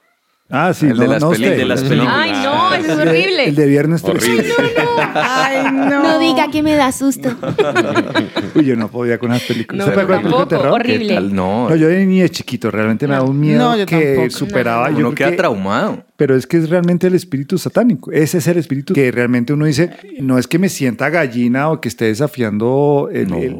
Ah, 0.51 0.73
sí, 0.73 0.87
el 0.87 0.97
de, 0.97 1.07
las, 1.07 1.23
películas. 1.23 1.85
Ay, 2.07 2.31
no, 2.31 2.73
eso 2.73 2.93
es 2.93 3.07
horrible. 3.07 3.49
El 3.49 3.55
de 3.55 3.67
viernes 3.67 4.01
13. 4.01 4.31
Ay, 4.31 4.37
no, 4.47 4.83
no. 4.83 5.11
Ay, 5.13 5.71
no. 5.71 6.03
No 6.03 6.19
diga 6.19 6.49
que 6.49 6.63
me 6.63 6.73
da 6.75 6.91
susto. 6.91 7.29
Uy, 8.55 8.65
yo 8.65 8.75
no 8.75 8.89
podía 8.89 9.19
con 9.19 9.29
las 9.29 9.43
películas. 9.43 9.87
No, 9.87 9.93
tampoco, 9.93 10.47
terror? 10.47 10.73
horrible. 10.73 11.21
No. 11.21 11.69
no, 11.69 11.75
yo 11.75 11.87
de 11.87 12.03
niño 12.03 12.27
chiquito 12.29 12.71
realmente 12.71 13.07
me 13.07 13.13
da 13.13 13.21
un 13.21 13.39
miedo 13.39 13.85
que 13.85 14.29
superaba. 14.31 14.89
Uno 14.89 15.13
queda 15.13 15.35
traumado. 15.35 16.08
Pero 16.19 16.35
es 16.35 16.45
que 16.45 16.57
es 16.57 16.69
realmente 16.69 17.07
el 17.07 17.15
espíritu 17.15 17.57
satánico. 17.57 18.11
Ese 18.11 18.39
es 18.39 18.47
el 18.47 18.57
espíritu 18.57 18.93
que 18.93 19.09
realmente 19.09 19.53
uno 19.53 19.63
dice, 19.63 19.89
no 20.19 20.37
es 20.37 20.47
que 20.47 20.59
me 20.59 20.67
sienta 20.67 21.09
gallina 21.09 21.69
o 21.71 21.79
que 21.79 21.87
esté 21.87 22.05
desafiando 22.05 23.09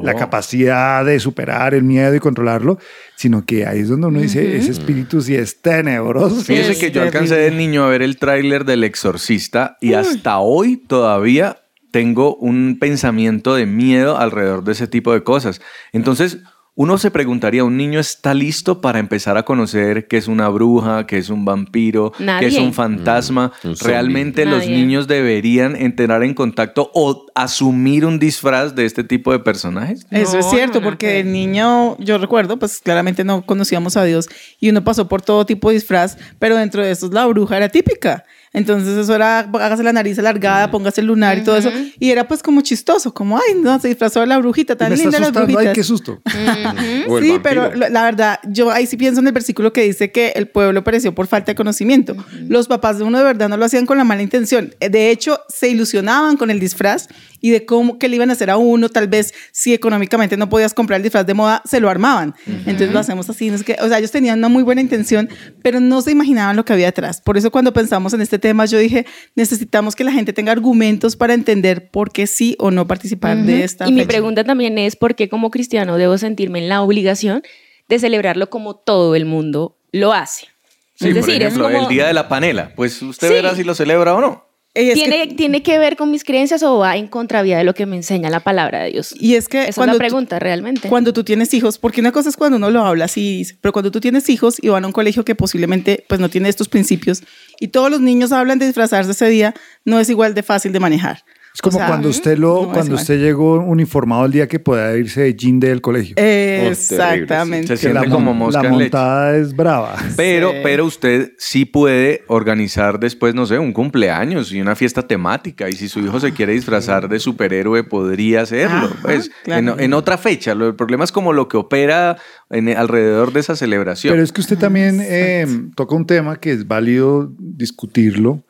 la 0.04 0.14
capacidad 0.16 1.06
de 1.06 1.22
superar 1.22 1.74
el 1.74 1.86
miedo 1.86 2.14
y 2.14 2.20
controlarlo, 2.20 2.78
sino 3.16 3.46
que 3.46 3.66
ahí 3.66 3.80
es 3.80 3.88
donde 3.88 4.08
uno 4.08 4.20
dice, 4.20 4.58
ese 4.58 4.72
espíritu 4.72 5.22
sí 5.22 5.36
es 5.36 5.62
tenebroso. 5.62 6.36
Fíjese 6.44 6.78
que 6.78 6.92
yo 6.92 7.02
alcancé 7.02 7.36
de 7.36 7.52
niño 7.52 7.86
a 7.86 7.88
ver 7.88 8.02
el 8.02 8.18
tráiler 8.18 8.66
del 8.66 8.84
exorcista 8.84 9.78
y 9.80 9.94
hasta 9.94 10.40
hoy 10.40 10.76
todavía 10.76 11.62
tengo 11.92 12.36
un 12.36 12.78
pensamiento 12.78 13.56
de 13.56 13.68
miedo 13.68 14.18
alrededor 14.18 14.66
de 14.66 14.74
ese 14.74 14.88
tipo 14.88 15.14
de 15.14 15.24
cosas. 15.24 15.62
Entonces, 15.94 16.40
uno 16.80 16.98
se 16.98 17.12
preguntaría, 17.12 17.66
¿un 17.66 17.76
niño 17.76 18.00
está 18.00 18.34
listo 18.34 18.80
para 18.80 19.00
empezar 19.00 19.36
a 19.36 19.44
conocer 19.44 20.08
qué 20.08 20.16
es 20.16 20.30
una 20.30 20.48
bruja, 20.48 21.06
qué 21.06 21.18
es 21.18 21.30
un 21.30 21.44
vampiro, 21.44 22.14
qué 22.40 22.46
es 22.46 22.58
un 22.58 22.74
fantasma? 22.74 23.52
Mm, 23.64 23.72
¿Realmente 23.82 24.46
los 24.46 24.66
niños 24.66 25.06
deberían 25.06 25.76
entrar 25.76 26.24
en 26.24 26.34
contacto 26.34 26.90
o 26.94 27.26
asumir 27.36 28.06
un 28.06 28.18
disfraz 28.18 28.76
de 28.76 28.86
este 28.86 29.04
tipo 29.04 29.34
de 29.34 29.40
personajes? 29.40 30.08
Eso 30.10 30.40
es 30.40 30.50
cierto, 30.50 30.82
porque 30.82 31.20
el 31.20 31.34
niño, 31.34 31.98
yo 31.98 32.18
recuerdo, 32.18 32.58
pues 32.58 32.80
claramente 32.80 33.26
no 33.26 33.46
conocíamos 33.46 33.98
a 33.98 34.06
Dios 34.06 34.30
y 34.62 34.70
uno 34.70 34.82
pasó 34.82 35.10
por 35.10 35.22
todo 35.22 35.46
tipo 35.46 35.68
de 35.68 35.74
disfraz, 35.74 36.18
pero 36.40 36.56
dentro 36.56 36.82
de 36.82 36.92
estos 36.92 37.12
la 37.12 37.26
bruja 37.26 37.58
era 37.58 37.68
típica. 37.68 38.24
Entonces 38.54 38.98
eso 38.98 39.14
era, 39.14 39.40
hágase 39.40 39.84
la 39.84 39.94
nariz 39.94 40.18
alargada, 40.18 40.72
póngase 40.72 41.02
el 41.02 41.08
lunar 41.08 41.38
y 41.38 41.44
todo 41.44 41.58
eso. 41.58 41.72
Y 42.00 42.10
era 42.10 42.28
pues 42.28 42.42
como 42.42 42.62
chistoso, 42.62 43.14
como, 43.14 43.38
ay, 43.38 43.56
no, 43.56 43.80
se 43.80 43.90
disfrazó 43.90 44.22
de 44.22 44.28
la 44.28 44.38
brujita, 44.38 44.76
tan 44.76 44.96
linda 44.96 45.20
las 45.20 45.32
brujitas. 45.32 45.68
Ay, 45.68 45.74
qué 45.74 45.84
susto. 45.84 46.22
sí, 47.22 47.40
pero 47.44 47.74
la 47.76 48.04
verdad, 48.04 48.40
yo 48.48 48.72
ahí 48.72 48.86
sí 48.88 48.98
pienso 48.98 49.22
en 49.22 49.28
el 49.28 49.34
versículo 49.34 49.72
que 49.74 49.84
dice 49.84 50.12
que 50.12 50.30
el 50.36 50.48
pueblo 50.48 50.84
pereció 50.84 51.14
por 51.14 51.28
falta 51.28 51.52
de 51.52 51.56
conocimiento. 51.56 52.16
Los 52.48 52.68
papás 52.68 52.98
de 52.98 53.04
uno 53.04 53.18
de 53.18 53.24
verdad 53.24 53.50
no 53.50 53.58
lo 53.58 53.66
hacían 53.66 53.86
con 53.86 53.98
la 53.98 54.04
mala 54.04 54.22
intención. 54.22 54.74
De 54.80 55.12
hecho, 55.12 55.40
se 55.50 55.70
ilusionaban 55.70 56.38
con 56.38 56.50
el 56.50 56.60
disfraz 56.60 57.08
y 57.42 57.52
de 57.52 57.66
cómo 57.66 58.00
que 58.00 58.08
le 58.08 58.16
iban 58.16 58.30
a 58.30 58.34
hacer 58.34 58.50
a 58.50 58.58
uno, 58.58 58.90
tal 58.90 59.08
vez 59.08 59.34
si 59.52 59.74
económicamente 59.74 60.38
no 60.38 60.50
podías 60.50 60.74
comprar 60.74 60.98
el 60.98 61.04
disfraz 61.04 61.26
de 61.26 61.34
moda, 61.34 61.62
se 61.66 61.80
lo 61.80 61.90
armaban. 61.90 62.36
Entonces 62.48 62.92
lo 62.92 63.00
hacemos 63.00 63.30
así. 63.30 63.48
es 63.50 63.64
que, 63.64 63.76
o 63.82 63.88
sea, 63.88 64.00
ellos 64.00 64.12
tenían 64.12 64.40
una 64.40 64.50
muy 64.50 64.64
buena 64.64 64.82
intención, 64.82 65.30
pero 65.62 65.80
no 65.80 66.02
se 66.02 66.12
imaginaban 66.12 66.56
lo 66.56 66.66
que 66.66 66.74
había 66.74 66.90
atrás. 66.90 67.22
Por 67.22 67.38
eso 67.38 67.52
cuando 67.52 67.74
pensamos 67.74 68.14
en 68.14 68.22
este 68.22 68.40
tema, 68.40 68.66
yo 68.66 68.78
dije, 68.78 69.06
necesitamos 69.36 69.96
que 69.96 70.04
la 70.04 70.12
gente 70.12 70.34
tenga 70.34 70.52
argumentos 70.52 71.16
para 71.16 71.34
entender 71.34 71.90
por 71.90 72.12
qué 72.12 72.28
sí 72.28 72.56
o 72.60 72.72
no 72.72 72.88
participar 72.88 73.38
de 73.38 73.64
esta. 73.64 73.88
Y 73.88 73.92
mi 73.92 74.06
pregunta 74.06 74.44
también 74.44 74.78
es, 74.78 74.96
¿por 74.96 75.16
qué 75.16 75.30
como 75.30 75.52
cristiano 75.52 75.98
debo 75.98 76.18
sentirme 76.18 76.60
en 76.60 76.70
la 76.70 76.82
obligación 76.82 77.44
de 77.90 78.00
celebrarlo 78.00 78.50
como 78.50 78.76
todo 78.76 79.16
el 79.16 79.26
mundo 79.26 79.76
lo 79.92 80.14
hace. 80.14 80.48
Sí, 80.96 81.10
es 81.10 81.16
por 81.16 81.26
decir, 81.26 81.42
ejemplo, 81.42 81.68
es 81.68 81.74
como... 81.74 81.88
el 81.90 81.94
día 81.94 82.08
de 82.08 82.14
la 82.14 82.30
panela. 82.30 82.74
Pues 82.76 83.02
usted 83.02 83.28
Sí. 83.28 83.34
verá 83.34 83.56
si 83.56 83.64
lo 83.64 83.74
celebra 83.74 84.16
o 84.16 84.22
no. 84.22 84.46
Es 84.80 84.96
que- 84.96 85.06
¿Tiene, 85.10 85.28
¿Tiene 85.36 85.62
que 85.64 85.78
ver 85.78 85.96
con 85.98 86.10
mis 86.12 86.24
creencias 86.24 86.64
o 86.64 86.78
va 86.78 86.96
en 86.98 87.08
contravía 87.08 87.58
de 87.58 87.64
lo 87.64 87.74
que 87.74 87.86
me 87.86 87.96
enseña 87.96 88.30
la 88.30 88.40
palabra 88.40 88.84
de 88.84 88.92
Dios? 88.92 89.14
y 89.20 89.36
es 89.36 89.48
que 89.50 89.60
Esa 89.62 89.70
es 89.70 89.76
cuando 89.76 89.94
la 89.94 89.98
tú- 89.98 90.00
pregunta 90.00 90.40
realmente. 90.40 90.88
Cuando 90.90 91.12
tú 91.14 91.24
tienes 91.24 91.54
hijos, 91.54 91.78
porque 91.78 92.02
una 92.02 92.12
cosa 92.12 92.30
es 92.30 92.38
cuando 92.38 92.58
uno 92.58 92.70
lo 92.72 92.84
habla 92.86 93.06
así, 93.06 93.46
pero 93.62 93.72
cuando 93.74 93.92
tú 93.92 94.00
tienes 94.00 94.30
hijos 94.30 94.58
y 94.62 94.70
van 94.70 94.84
a 94.84 94.88
un 94.88 94.94
colegio 94.94 95.26
que 95.26 95.36
posiblemente 95.36 96.06
pues 96.08 96.20
no 96.20 96.30
tiene 96.30 96.50
estos 96.50 96.70
principios 96.70 97.24
y 97.60 97.68
todos 97.70 97.90
los 97.92 98.02
niños 98.02 98.32
hablan 98.32 98.60
de 98.60 98.66
disfrazarse 98.68 99.12
ese 99.12 99.28
día, 99.30 99.54
no 99.86 100.00
es 100.00 100.10
igual 100.10 100.34
de 100.34 100.44
fácil 100.44 100.72
de 100.72 100.80
manejar. 100.80 101.24
Es 101.60 101.62
como 101.62 101.76
O 101.76 101.80
sea, 101.80 101.88
cuando 101.90 102.08
usted 102.08 102.38
lo, 102.38 102.62
no 102.68 102.72
cuando 102.72 102.96
usted 102.96 103.20
llegó 103.20 103.56
uniformado 103.60 104.24
el 104.24 104.32
día 104.32 104.48
que 104.48 104.60
pueda 104.62 104.96
irse 104.96 105.20
de 105.24 105.36
jean 105.36 105.60
del 105.60 105.82
colegio. 105.82 106.16
Exactamente. 106.18 107.76
Se 107.76 107.88
Que 107.88 107.94
la, 107.94 108.00
siente 108.00 108.16
como 108.16 108.34
mosca 108.34 108.64
la 108.64 108.70
en 108.70 108.78
leche. 108.78 108.86
montada 108.86 109.36
es 109.36 109.54
brava. 109.54 109.96
Pero, 110.16 110.52
Sí. 110.52 110.58
pero 110.64 110.86
usted 110.86 111.34
sí 111.38 111.66
puede 111.66 112.24
organizar 112.28 112.98
después, 112.98 113.36
no 113.36 113.46
sé, 113.46 113.60
un 113.60 113.74
cumpleaños 113.74 114.54
y 114.54 114.62
una 114.62 114.74
fiesta 114.76 115.06
temática. 115.06 115.68
Y 115.68 115.74
si 115.74 115.90
su 115.90 116.00
hijo 116.00 116.22
se 116.22 116.32
quiere 116.32 116.54
disfrazar 116.54 117.10
de 117.10 117.20
superhéroe, 117.20 117.84
podría 117.84 118.42
hacerlo. 118.44 118.86
Ajá, 118.88 118.96
pues, 119.02 119.30
claro. 119.44 119.74
en, 119.74 119.80
en 119.82 119.94
otra 119.94 120.18
fecha. 120.18 120.54
El 120.54 120.76
problema 120.76 121.04
es 121.04 121.12
como 121.12 121.34
lo 121.34 121.50
que 121.50 121.58
opera 121.58 122.16
en- 122.50 122.70
alrededor 122.70 123.34
de 123.34 123.42
esa 123.42 123.58
celebración. 123.58 124.14
Pero 124.14 124.24
es 124.24 124.32
que 124.32 124.40
usted 124.40 124.58
también 124.58 125.00
eh, 125.02 125.46
toca 125.76 125.94
un 125.94 126.06
tema 126.06 126.38
que 126.38 126.54
es 126.54 126.66
válido 126.68 127.34
discutirlo. 127.38 128.44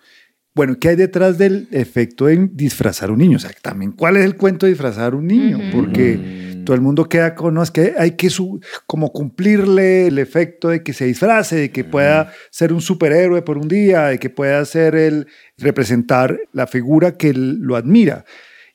Bueno, 0.56 0.78
¿qué 0.80 0.90
hay 0.90 0.96
detrás 0.96 1.38
del 1.38 1.68
efecto 1.72 2.26
de 2.26 2.50
disfrazar 2.52 3.10
a 3.10 3.14
un 3.14 3.20
niño? 3.20 3.38
O 3.38 3.40
sea, 3.40 3.52
también, 3.62 3.92
¿cuál 3.92 4.18
es 4.18 4.26
el 4.26 4.36
cuento 4.36 4.66
de 4.66 4.72
disfrazar 4.74 5.16
un 5.16 5.28
niño? 5.28 5.60
Porque 5.72 6.62
todo 6.66 6.76
el 6.76 6.82
mundo 6.82 7.08
queda 7.08 7.34
con, 7.36 7.54
no, 7.54 7.64
es 7.64 7.72
que 7.72 7.94
hay 7.98 8.12
que 8.12 8.30
su- 8.30 8.60
como 8.86 9.12
cumplirle 9.14 10.08
el 10.08 10.18
efecto 10.20 10.70
de 10.70 10.84
que 10.84 10.92
se 10.94 11.06
disfrace, 11.06 11.56
de 11.56 11.72
que 11.72 11.84
pueda 11.84 12.34
ser 12.52 12.74
un 12.74 12.82
superhéroe 12.82 13.42
por 13.44 13.58
un 13.58 13.68
día, 13.68 14.08
de 14.08 14.20
que 14.20 14.30
pueda 14.30 14.64
ser 14.66 14.96
el, 14.96 15.28
representar 15.58 16.40
la 16.52 16.68
figura 16.68 17.16
que 17.16 17.30
él 17.30 17.60
lo 17.62 17.76
admira. 17.76 18.26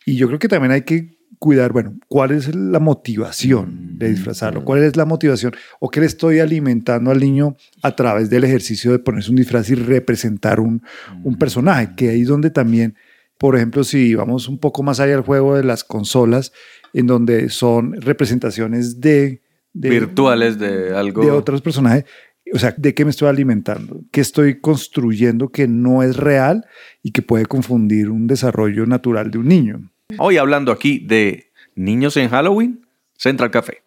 Y 0.07 0.17
yo 0.17 0.27
creo 0.29 0.39
que 0.39 0.49
también 0.49 0.73
hay 0.73 0.83
que 0.83 1.19
cuidar, 1.39 1.73
bueno, 1.73 1.99
cuál 2.09 2.33
es 2.33 2.55
la 2.55 2.81
motivación 2.81 3.99
de 3.99 4.11
disfrazarlo, 4.11 4.65
cuál 4.65 4.83
es 4.83 4.97
la 4.97 5.05
motivación 5.05 5.53
o 5.81 5.91
qué 5.91 6.01
le 6.01 6.07
estoy 6.07 6.41
alimentando 6.41 7.11
al 7.11 7.21
niño 7.21 7.57
a 7.83 7.95
través 7.95 8.31
del 8.31 8.45
ejercicio 8.45 8.93
de 8.93 8.99
ponerse 8.99 9.31
un 9.31 9.37
disfraz 9.37 9.71
y 9.71 9.75
representar 9.75 10.61
un, 10.61 10.83
un 11.23 11.37
personaje, 11.37 11.91
que 11.97 12.11
ahí 12.11 12.23
es 12.23 12.29
donde 12.29 12.51
también, 12.51 12.97
por 13.39 13.57
ejemplo, 13.57 13.85
si 13.85 14.15
vamos 14.15 14.49
un 14.49 14.59
poco 14.59 14.83
más 14.83 15.01
allá 15.01 15.13
del 15.13 15.23
juego 15.23 15.57
de 15.57 15.65
las 15.65 15.85
consolas, 15.85 16.53
en 16.93 17.07
donde 17.07 17.49
son 17.51 18.01
representaciones 18.01 19.01
de... 19.01 19.43
de 19.73 19.91
Virtuales 19.91 20.59
de 20.59 20.95
algo. 20.97 21.25
de 21.25 21.31
otros 21.31 21.61
personajes. 21.61 22.05
O 22.53 22.59
sea, 22.59 22.75
¿de 22.77 22.95
qué 22.95 23.05
me 23.05 23.11
estoy 23.11 23.29
alimentando? 23.29 24.03
¿Qué 24.13 24.21
estoy 24.21 24.61
construyendo 24.61 25.49
que 25.49 25.67
no 25.67 26.03
es 26.03 26.17
real 26.17 26.67
y 27.03 27.11
que 27.11 27.23
puede 27.23 27.47
confundir 27.47 28.11
un 28.11 28.27
desarrollo 28.27 28.87
natural 28.87 29.31
de 29.31 29.39
un 29.39 29.49
niño? 29.49 29.91
Hoy 30.19 30.37
hablando 30.37 30.71
aquí 30.71 30.99
de 30.99 31.51
niños 31.75 32.17
en 32.19 32.29
Halloween, 32.29 32.87
Central 33.17 33.51
Café. 33.51 33.83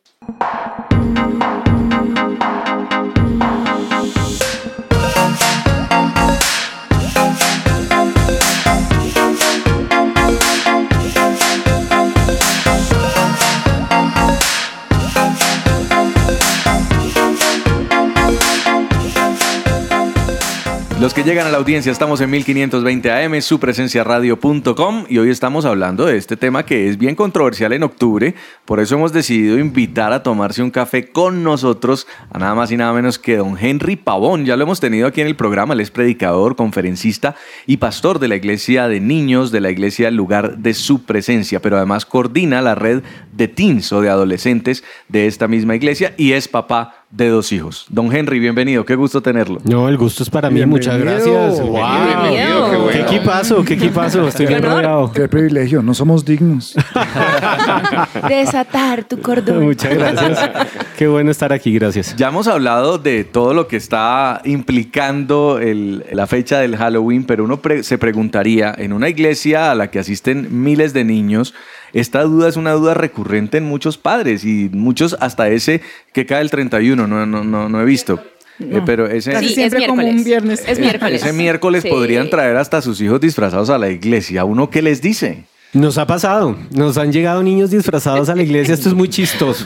Los 21.00 21.14
que 21.14 21.24
llegan 21.24 21.46
a 21.46 21.52
la 21.52 21.60
audiencia 21.60 21.92
estamos 21.92 22.22
en 22.22 22.32
1520 22.32 23.12
AM, 23.12 23.40
supresenciaradio.com 23.40 25.06
y 25.08 25.20
hoy 25.20 25.30
estamos 25.30 25.64
hablando 25.66 26.08
de 26.08 26.18
este 26.18 26.36
tema 26.38 26.66
que 26.66 26.90
es 26.90 26.98
bien 26.98 27.14
controversial 27.14 27.72
en 27.74 27.84
octubre, 27.84 28.34
por 28.66 28.80
eso 28.80 28.96
hemos 28.96 29.14
decidido 29.14 29.60
invitar 29.60 30.12
a 30.12 30.24
tomarse 30.24 30.64
un 30.64 30.72
café 30.72 31.12
con 31.12 31.44
nosotros 31.44 32.08
a 32.32 32.40
nada 32.40 32.56
más 32.56 32.72
y 32.72 32.78
nada 32.78 32.94
menos 32.94 33.20
que 33.20 33.38
don 33.38 33.60
Henry 33.60 33.96
Pavón, 33.96 34.46
ya 34.46 34.58
lo 34.58 34.64
hemos 34.64 34.80
tenido 34.80 35.06
aquí 35.06 35.22
en 35.22 35.28
el 35.28 35.36
programa, 35.36 35.76
él 35.76 35.82
es 35.82 35.92
predicador, 35.92 36.56
conferencista 36.56 37.36
y 37.68 37.78
pastor 37.78 38.18
de 38.18 38.30
la 38.30 38.36
iglesia 38.36 38.88
de 38.88 39.00
niños, 39.00 39.52
de 39.52 39.62
la 39.62 39.70
iglesia 39.70 40.10
lugar 40.10 40.58
de 40.58 40.74
su 40.74 41.06
presencia, 41.06 41.62
pero 41.62 41.78
además 41.78 42.08
coordina 42.08 42.64
la 42.64 42.74
red 42.74 43.04
de 43.34 43.48
teens 43.48 43.94
o 43.94 44.02
de 44.02 44.10
adolescentes 44.10 44.84
de 45.10 45.28
esta 45.28 45.48
misma 45.48 45.76
iglesia 45.76 46.16
y 46.18 46.32
es 46.32 46.48
papá 46.48 46.97
de 47.10 47.30
dos 47.30 47.52
hijos. 47.54 47.86
Don 47.90 48.14
Henry, 48.14 48.38
bienvenido, 48.40 48.84
qué 48.86 48.96
gusto 48.96 49.22
tenerlo. 49.22 49.60
No, 49.64 49.88
el 49.88 49.98
gusto 49.98 50.24
es 50.24 50.30
para 50.30 50.50
mí, 50.50 50.66
muchas 50.66 51.00
gracias. 51.00 51.62
¡Wow! 51.62 51.80
bienvenido, 52.06 52.70
qué 52.70 52.76
bueno. 52.78 52.92
¿Qué 52.92 53.02
equipazo? 53.16 53.64
¿Qué 53.64 53.74
equipazo? 53.76 54.28
Estoy 54.28 54.46
bien 54.48 54.62
rodeado. 54.62 55.12
Qué 55.14 55.28
privilegio, 55.30 55.82
no 55.82 55.94
somos 55.94 56.26
dignos. 56.26 56.76
Desatar 58.28 59.04
tu 59.06 59.22
cordón. 59.22 59.64
Muchas 59.64 59.94
gracias. 59.94 60.50
Qué 60.98 61.08
bueno 61.08 61.32
estar 61.32 61.54
aquí, 61.54 61.72
gracias. 61.74 62.16
Ya 62.18 62.28
hemos 62.28 62.48
hablado 62.48 62.98
de 62.98 63.24
todo 63.24 63.54
lo 63.54 63.68
que 63.68 63.78
está 63.78 64.42
implicando 64.46 65.60
el- 65.60 66.04
la 66.12 66.28
fecha 66.28 66.60
del 66.60 66.76
Halloween, 66.76 67.24
pero 67.24 67.44
uno 67.46 67.62
pre- 67.62 67.84
se 67.84 67.98
preguntaría, 67.98 68.74
en 68.78 68.94
una 68.94 69.10
iglesia 69.10 69.72
a 69.72 69.76
la 69.76 69.90
que 69.92 70.00
asisten 70.00 70.48
miles 70.64 70.94
de 70.94 71.04
niños, 71.04 71.54
esta 71.94 72.24
duda 72.24 72.48
es 72.50 72.56
una 72.58 72.72
duda 72.74 72.94
recurrente 72.94 73.58
en 73.58 73.66
muchos 73.66 73.98
padres 73.98 74.44
y 74.46 74.70
muchos 74.72 75.16
hasta 75.20 75.50
ese 75.50 75.82
que 76.14 76.26
cae 76.26 76.42
el 76.42 76.50
31, 76.52 77.08
no, 77.08 77.26
no, 77.26 77.44
no, 77.44 77.70
no 77.70 77.82
he 77.82 77.86
visto. 77.86 78.22
Eh, 78.60 78.82
pero 78.86 79.06
ese, 79.08 79.32
Casi 79.34 79.50
Sí, 79.50 79.54
siempre 79.54 79.82
es 79.82 79.88
como 79.88 80.02
miércoles. 80.02 80.20
un 80.20 80.26
viernes. 80.26 80.64
Es 80.68 80.80
miércoles. 80.80 81.22
ese 81.24 81.32
miércoles 81.34 81.84
Sí. 81.84 81.90
podrían 81.90 82.30
traer 82.30 82.58
hasta 82.58 82.82
sus 82.82 83.00
hijos 83.02 83.22
disfrazados 83.22 83.70
a 83.70 83.78
la 83.78 83.90
iglesia. 83.90 84.46
¿Uno 84.46 84.70
qué 84.72 84.82
les 84.82 85.00
dice? 85.02 85.44
Nos 85.74 85.98
ha 85.98 86.08
pasado. 86.08 86.56
Nos 86.72 86.98
han 86.98 87.12
llegado 87.12 87.44
niños 87.44 87.70
disfrazados 87.70 88.30
a 88.30 88.36
la 88.36 88.42
iglesia. 88.42 88.74
Esto 88.74 88.88
es 88.90 88.96
muy 88.96 89.10
chistoso. 89.10 89.66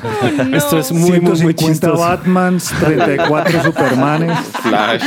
no. 0.50 0.58
Esto 0.58 0.80
es 0.80 0.92
muy, 0.92 1.20
muy, 1.22 1.40
muy 1.42 1.54
150 1.54 1.72
chistoso. 1.72 1.98
Batmans, 1.98 2.74
34 2.80 3.64
Supermanes. 3.66 4.38
Flash. 4.64 5.04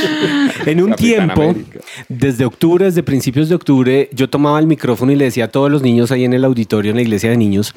En 0.66 0.82
un 0.82 0.90
Capitán 0.90 0.96
tiempo, 0.96 1.42
América. 1.42 1.80
desde 2.08 2.44
octubre, 2.44 2.84
desde 2.84 3.02
principios 3.02 3.48
de 3.48 3.56
octubre, 3.56 4.08
yo 4.12 4.30
tomaba 4.30 4.58
el 4.60 4.66
micrófono 4.66 5.10
y 5.10 5.16
le 5.16 5.24
decía 5.24 5.46
a 5.46 5.48
todos 5.48 5.70
los 5.70 5.82
niños 5.82 6.12
ahí 6.12 6.24
en 6.24 6.32
el 6.32 6.44
auditorio, 6.44 6.90
en 6.90 6.96
la 6.96 7.02
iglesia 7.02 7.30
de 7.30 7.36
niños, 7.36 7.72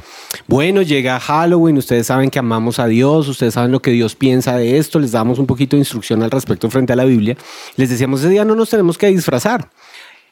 bueno, 0.48 0.82
llega 0.84 1.20
Halloween, 1.20 1.78
ustedes 1.78 2.08
saben 2.08 2.30
que 2.30 2.40
amamos 2.40 2.80
a 2.80 2.88
Dios, 2.88 3.28
ustedes 3.28 3.56
saben 3.56 3.72
lo 3.72 3.82
que 3.82 3.92
Dios 3.92 4.16
piensa 4.16 4.56
de 4.56 4.78
esto, 4.78 5.00
les 5.00 5.12
damos 5.12 5.40
un 5.40 5.48
poquito 5.48 5.76
de 5.76 5.80
instrucción 5.82 6.22
al 6.24 6.32
respecto 6.32 6.70
frente 6.70 6.94
a 6.94 6.96
la 6.96 7.06
Biblia. 7.06 7.36
Les 7.76 7.90
decíamos, 7.90 8.22
ese 8.22 8.30
día 8.30 8.46
no 8.46 8.56
nos 8.56 8.70
tenemos 8.70 8.98
que 8.98 9.08
disfrazar. 9.08 9.70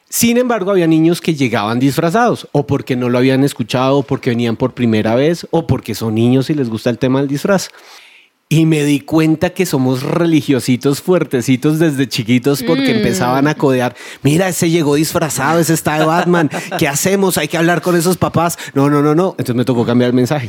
Sin 0.08 0.38
embargo, 0.38 0.70
había 0.70 0.86
niños 0.86 1.20
que 1.20 1.34
llegaban 1.34 1.80
disfrazados, 1.80 2.48
o 2.52 2.66
porque 2.66 2.94
no 2.94 3.08
lo 3.08 3.18
habían 3.18 3.42
escuchado, 3.42 3.98
o 3.98 4.02
porque 4.02 4.30
venían 4.30 4.56
por 4.56 4.72
primera 4.72 5.16
vez, 5.16 5.46
o 5.50 5.66
porque 5.66 5.94
son 5.94 6.14
niños 6.14 6.48
y 6.48 6.54
les 6.54 6.70
gusta 6.70 6.90
el 6.90 6.98
tema 6.98 7.18
del 7.18 7.28
disfraz. 7.28 7.70
Y 8.48 8.64
me 8.64 8.84
di 8.84 9.00
cuenta 9.00 9.50
que 9.50 9.66
somos 9.66 10.04
religiositos 10.04 11.02
fuertecitos 11.02 11.80
desde 11.80 12.08
chiquitos 12.08 12.62
porque 12.62 12.96
empezaban 12.96 13.48
a 13.48 13.56
codear. 13.56 13.96
Mira, 14.22 14.48
ese 14.48 14.70
llegó 14.70 14.94
disfrazado, 14.94 15.58
ese 15.58 15.74
está 15.74 15.98
de 15.98 16.04
Batman. 16.04 16.48
¿Qué 16.78 16.86
hacemos? 16.86 17.38
Hay 17.38 17.48
que 17.48 17.58
hablar 17.58 17.82
con 17.82 17.96
esos 17.96 18.16
papás. 18.16 18.56
No, 18.72 18.88
no, 18.88 19.02
no, 19.02 19.16
no. 19.16 19.30
Entonces 19.30 19.56
me 19.56 19.64
tocó 19.64 19.84
cambiar 19.84 20.10
el 20.10 20.14
mensaje. 20.14 20.48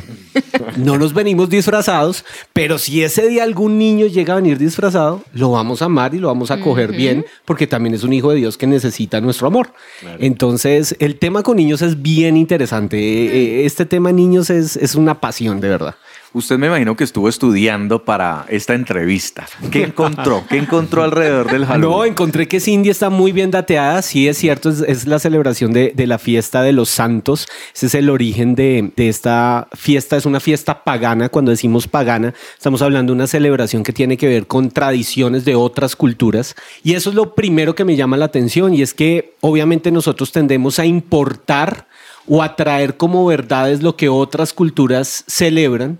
No 0.76 0.96
nos 0.96 1.12
venimos 1.12 1.50
disfrazados, 1.50 2.24
pero 2.52 2.78
si 2.78 3.02
ese 3.02 3.26
día 3.26 3.42
algún 3.42 3.78
niño 3.78 4.06
llega 4.06 4.34
a 4.34 4.36
venir 4.36 4.58
disfrazado, 4.58 5.24
lo 5.32 5.50
vamos 5.50 5.82
a 5.82 5.86
amar 5.86 6.14
y 6.14 6.18
lo 6.18 6.28
vamos 6.28 6.52
a 6.52 6.60
coger 6.60 6.92
bien 6.92 7.26
porque 7.44 7.66
también 7.66 7.96
es 7.96 8.04
un 8.04 8.12
hijo 8.12 8.30
de 8.30 8.36
Dios 8.36 8.56
que 8.56 8.68
necesita 8.68 9.20
nuestro 9.20 9.48
amor. 9.48 9.72
Entonces, 10.20 10.94
el 11.00 11.18
tema 11.18 11.42
con 11.42 11.56
niños 11.56 11.82
es 11.82 12.00
bien 12.00 12.36
interesante. 12.36 12.96
Eh, 12.96 13.66
Este 13.66 13.86
tema 13.86 14.12
niños 14.12 14.50
es, 14.50 14.76
es 14.76 14.94
una 14.94 15.20
pasión, 15.20 15.60
de 15.60 15.68
verdad. 15.68 15.96
Usted 16.34 16.58
me 16.58 16.66
imagino 16.66 16.94
que 16.94 17.04
estuvo 17.04 17.28
estudiando 17.28 18.04
para 18.04 18.44
esta 18.48 18.74
entrevista. 18.74 19.46
¿Qué 19.70 19.84
encontró? 19.84 20.44
¿Qué 20.48 20.58
encontró 20.58 21.02
alrededor 21.02 21.50
del 21.50 21.64
Halloween? 21.66 21.98
No, 21.98 22.04
encontré 22.04 22.46
que 22.46 22.60
Cindy 22.60 22.90
está 22.90 23.08
muy 23.08 23.32
bien 23.32 23.50
dateada. 23.50 24.02
Sí, 24.02 24.28
es 24.28 24.36
cierto, 24.36 24.68
es, 24.68 24.80
es 24.82 25.06
la 25.06 25.18
celebración 25.18 25.72
de, 25.72 25.92
de 25.96 26.06
la 26.06 26.18
fiesta 26.18 26.62
de 26.62 26.72
los 26.72 26.90
santos. 26.90 27.48
Ese 27.74 27.86
es 27.86 27.94
el 27.94 28.10
origen 28.10 28.54
de, 28.54 28.92
de 28.94 29.08
esta 29.08 29.68
fiesta. 29.72 30.18
Es 30.18 30.26
una 30.26 30.38
fiesta 30.38 30.84
pagana. 30.84 31.30
Cuando 31.30 31.50
decimos 31.50 31.88
pagana, 31.88 32.34
estamos 32.56 32.82
hablando 32.82 33.12
de 33.12 33.16
una 33.16 33.26
celebración 33.26 33.82
que 33.82 33.94
tiene 33.94 34.18
que 34.18 34.28
ver 34.28 34.46
con 34.46 34.70
tradiciones 34.70 35.46
de 35.46 35.54
otras 35.54 35.96
culturas. 35.96 36.54
Y 36.84 36.92
eso 36.92 37.08
es 37.08 37.16
lo 37.16 37.34
primero 37.34 37.74
que 37.74 37.86
me 37.86 37.96
llama 37.96 38.18
la 38.18 38.26
atención. 38.26 38.74
Y 38.74 38.82
es 38.82 38.92
que 38.92 39.34
obviamente 39.40 39.90
nosotros 39.90 40.30
tendemos 40.30 40.78
a 40.78 40.84
importar 40.84 41.86
o 42.28 42.42
a 42.42 42.54
traer 42.54 42.96
como 42.96 43.24
verdades 43.24 43.82
lo 43.82 43.96
que 43.96 44.10
otras 44.10 44.52
culturas 44.52 45.24
celebran. 45.26 45.98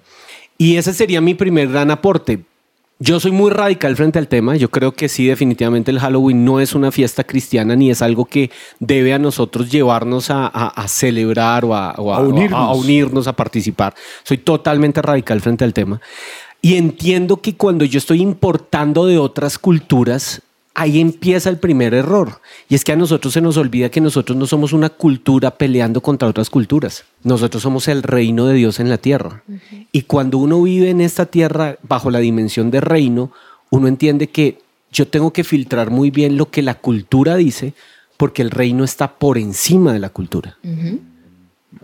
Y 0.58 0.76
ese 0.76 0.92
sería 0.92 1.20
mi 1.20 1.34
primer 1.34 1.68
gran 1.68 1.90
aporte. 1.90 2.40
Yo 3.00 3.20
soy 3.20 3.30
muy 3.30 3.52
radical 3.52 3.94
frente 3.94 4.18
al 4.18 4.26
tema. 4.26 4.56
Yo 4.56 4.70
creo 4.72 4.90
que 4.92 5.08
sí, 5.08 5.24
definitivamente 5.28 5.92
el 5.92 6.00
Halloween 6.00 6.44
no 6.44 6.58
es 6.58 6.74
una 6.74 6.90
fiesta 6.90 7.22
cristiana 7.22 7.76
ni 7.76 7.90
es 7.90 8.02
algo 8.02 8.24
que 8.24 8.50
debe 8.80 9.14
a 9.14 9.20
nosotros 9.20 9.70
llevarnos 9.70 10.30
a, 10.30 10.46
a- 10.48 10.66
a 10.68 10.88
celebrar 10.88 11.64
o, 11.64 11.76
a, 11.76 11.92
o 11.92 12.12
a- 12.12 12.16
A 12.16 12.20
unirnos. 12.22 12.58
a 12.60 12.72
unirnos, 12.72 13.28
a 13.28 13.34
participar. 13.34 13.94
Soy 14.24 14.38
totalmente 14.38 15.00
radical 15.00 15.40
frente 15.40 15.62
al 15.62 15.72
tema. 15.72 16.00
Y 16.60 16.74
entiendo 16.74 17.36
que 17.36 17.54
cuando 17.54 17.84
yo 17.84 17.98
estoy 17.98 18.20
importando 18.20 19.06
de 19.06 19.16
otras 19.16 19.60
culturas, 19.60 20.42
ahí 20.78 21.00
empieza 21.00 21.50
el 21.50 21.58
primer 21.58 21.92
error. 21.92 22.40
Y 22.68 22.76
es 22.76 22.84
que 22.84 22.92
a 22.92 22.96
nosotros 22.96 23.32
se 23.32 23.40
nos 23.40 23.56
olvida 23.56 23.90
que 23.90 24.00
nosotros 24.00 24.38
no 24.38 24.46
somos 24.46 24.72
una 24.72 24.88
cultura 24.88 25.50
peleando 25.50 26.00
contra 26.00 26.28
otras 26.28 26.50
culturas. 26.50 27.04
Nosotros 27.24 27.64
somos 27.64 27.88
el 27.88 28.04
reino 28.04 28.46
de 28.46 28.54
Dios 28.54 28.78
en 28.78 28.88
la 28.88 28.98
tierra. 28.98 29.42
Y 29.90 30.02
cuando 30.02 30.38
uno 30.38 30.62
vive 30.62 30.90
en 30.90 31.00
esta 31.00 31.26
tierra 31.26 31.78
bajo 31.82 32.12
la 32.12 32.20
dimensión 32.20 32.70
de 32.70 32.80
reino, 32.80 33.32
uno 33.70 33.88
entiende 33.88 34.28
que 34.28 34.60
yo 34.92 35.08
tengo 35.08 35.32
que 35.32 35.42
filtrar 35.42 35.90
muy 35.90 36.10
bien 36.12 36.36
lo 36.36 36.48
que 36.48 36.62
la 36.62 36.76
cultura 36.76 37.34
dice, 37.34 37.74
porque 38.16 38.42
el 38.42 38.52
reino 38.52 38.84
está 38.84 39.18
por 39.18 39.36
encima 39.36 39.92
de 39.92 39.98
la 39.98 40.10
cultura. 40.10 40.58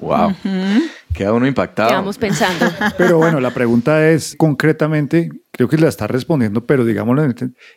Wow. 0.04 0.34
Queda 1.14 1.32
uno 1.32 1.46
impactado. 1.46 1.88
Quedamos 1.88 2.18
pensando. 2.18 2.66
Pero 2.98 3.16
bueno, 3.16 3.40
la 3.40 3.52
pregunta 3.52 4.10
es 4.10 4.34
concretamente, 4.36 5.30
creo 5.50 5.68
que 5.68 5.78
la 5.78 5.88
está 5.88 6.06
respondiendo, 6.06 6.66
pero 6.66 6.84
digámoslo, 6.84 7.24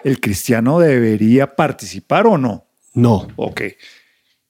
¿el 0.04 0.20
cristiano 0.20 0.80
debería 0.80 1.56
participar 1.56 2.28
o 2.28 2.38
no? 2.38 2.66
No. 2.94 3.28
Ok. 3.36 3.62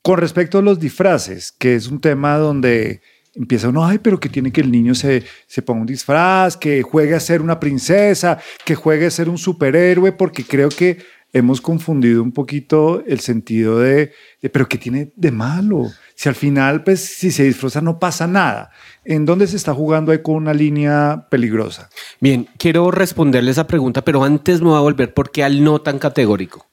Con 0.02 0.18
respecto 0.18 0.60
a 0.60 0.62
los 0.62 0.80
disfraces, 0.80 1.52
que 1.52 1.76
es 1.76 1.88
un 1.88 2.00
tema 2.00 2.38
donde 2.38 3.02
empieza 3.36 3.70
uno, 3.70 3.86
ay, 3.86 4.00
pero 4.00 4.20
que 4.20 4.30
tiene 4.30 4.52
que 4.52 4.62
el 4.62 4.72
niño 4.72 4.96
se, 4.96 5.24
se 5.46 5.62
ponga 5.62 5.82
un 5.82 5.88
disfraz, 5.88 6.58
que 6.58 6.82
juegue 6.82 7.14
a 7.14 7.20
ser 7.20 7.42
una 7.42 7.60
princesa, 7.60 8.40
que 8.66 8.74
juegue 8.74 9.06
a 9.06 9.12
ser 9.12 9.30
un 9.30 9.38
superhéroe, 9.38 10.14
porque 10.14 10.44
creo 10.44 10.70
que 10.70 10.98
hemos 11.34 11.62
confundido 11.62 12.24
un 12.24 12.32
poquito 12.32 13.04
el 13.06 13.20
sentido 13.20 13.80
de, 13.80 14.14
de 14.42 14.50
pero 14.50 14.68
¿qué 14.68 14.78
tiene 14.78 15.12
de 15.16 15.32
malo? 15.32 15.92
Si 16.18 16.28
al 16.28 16.34
final, 16.34 16.84
pues, 16.84 17.00
si 17.00 17.30
se 17.30 17.44
disfraza 17.44 17.80
no 17.80 18.00
pasa 18.00 18.26
nada. 18.26 18.72
¿En 19.06 19.28
dónde 19.28 19.46
se 19.46 19.56
está 19.56 19.76
jugando 19.76 20.12
ahí 20.12 20.24
con 20.24 20.34
una 20.34 20.52
línea 20.52 21.28
peligrosa? 21.30 21.92
Bien, 22.20 22.48
quiero 22.58 22.90
responderle 22.90 23.52
esa 23.52 23.68
pregunta, 23.68 24.04
pero 24.04 24.24
antes 24.24 24.60
me 24.60 24.70
voy 24.70 24.78
a 24.78 24.82
volver 24.82 25.14
porque 25.14 25.44
al 25.44 25.64
no 25.64 25.80
tan 25.80 26.00
categórico. 26.00 26.66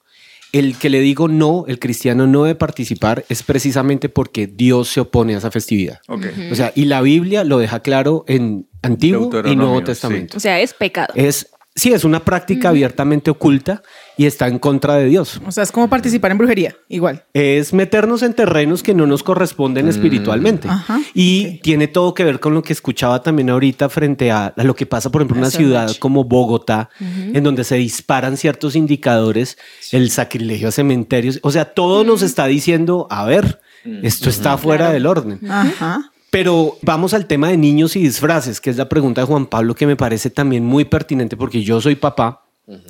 El 0.51 0.77
que 0.77 0.89
le 0.89 0.99
digo 0.99 1.27
no, 1.27 1.65
el 1.67 1.77
cristiano 1.77 2.25
no 2.25 2.45
debe 2.45 2.55
participar, 2.55 3.23
es 3.29 3.43
precisamente 3.43 4.09
porque 4.09 4.47
Dios 4.47 4.89
se 4.89 5.01
opone 5.01 5.35
a 5.35 5.37
esa 5.37 5.51
festividad. 5.51 5.99
Ok. 6.07 6.25
O 6.51 6.55
sea, 6.55 6.71
y 6.73 6.85
la 6.85 7.01
Biblia 7.01 7.43
lo 7.43 7.59
deja 7.59 7.81
claro 7.81 8.25
en 8.27 8.67
Antiguo 8.81 9.29
y 9.45 9.55
Nuevo 9.55 9.77
sí. 9.79 9.85
Testamento. 9.85 10.37
O 10.37 10.39
sea, 10.39 10.59
es 10.59 10.73
pecado. 10.73 11.13
Es, 11.13 11.51
sí, 11.75 11.91
es 11.91 12.05
una 12.05 12.23
práctica 12.23 12.69
abiertamente 12.69 13.29
oculta 13.29 13.83
y 14.17 14.25
está 14.25 14.47
en 14.47 14.59
contra 14.59 14.95
de 14.95 15.05
Dios. 15.05 15.41
O 15.45 15.51
sea, 15.51 15.63
es 15.63 15.71
como 15.71 15.89
participar 15.89 16.31
en 16.31 16.37
brujería, 16.37 16.75
igual. 16.87 17.25
Es 17.33 17.73
meternos 17.73 18.23
en 18.23 18.33
terrenos 18.33 18.81
que 18.81 18.93
no 18.93 19.05
nos 19.05 19.23
corresponden 19.23 19.87
espiritualmente. 19.87 20.69
Ajá, 20.69 21.01
y 21.13 21.59
tiene 21.59 21.87
todo 21.87 22.13
que 22.13 22.23
ver 22.23 22.39
con 22.39 22.53
lo 22.53 22.63
que 22.63 22.73
escuchaba 22.73 23.21
también 23.21 23.49
ahorita 23.49 23.89
frente 23.89 24.31
a, 24.31 24.53
lo 24.55 24.75
que 24.75 24.85
pasa, 24.85 25.11
por 25.11 25.21
ejemplo, 25.21 25.35
en 25.35 25.41
una 25.41 25.51
ciudad 25.51 25.87
noche. 25.87 25.99
como 25.99 26.23
Bogotá, 26.23 26.89
en 26.99 27.43
donde 27.43 27.63
se 27.63 27.75
disparan 27.75 28.37
ciertos 28.37 28.75
indicadores, 28.75 29.57
el 29.91 30.09
sacrilegio 30.11 30.69
a 30.69 30.71
cementerios. 30.71 31.39
O 31.43 31.51
sea, 31.51 31.65
todo 31.65 32.03
nos 32.03 32.21
está 32.21 32.47
diciendo, 32.47 33.07
a 33.09 33.25
ver, 33.25 33.59
esto 34.01 34.29
está 34.29 34.57
fuera 34.57 34.91
del 34.91 35.05
orden. 35.05 35.39
Ajá. 35.49 36.11
Pero 36.35 36.77
vamos 36.81 37.13
al 37.13 37.27
tema 37.27 37.47
de 37.47 37.55
niños 37.55 37.95
y 37.95 38.01
disfraces, 38.01 38.59
que 38.59 38.69
es 38.69 38.75
la 38.75 38.89
pregunta 38.89 39.21
de 39.21 39.27
Juan 39.27 39.45
Pablo 39.45 39.73
que 39.73 39.87
me 39.87 39.95
parece 39.95 40.29
también 40.29 40.65
muy 40.65 40.83
pertinente 40.83 41.37
porque 41.37 41.63
yo 41.63 41.79
soy 41.79 41.95
papá 41.95 42.43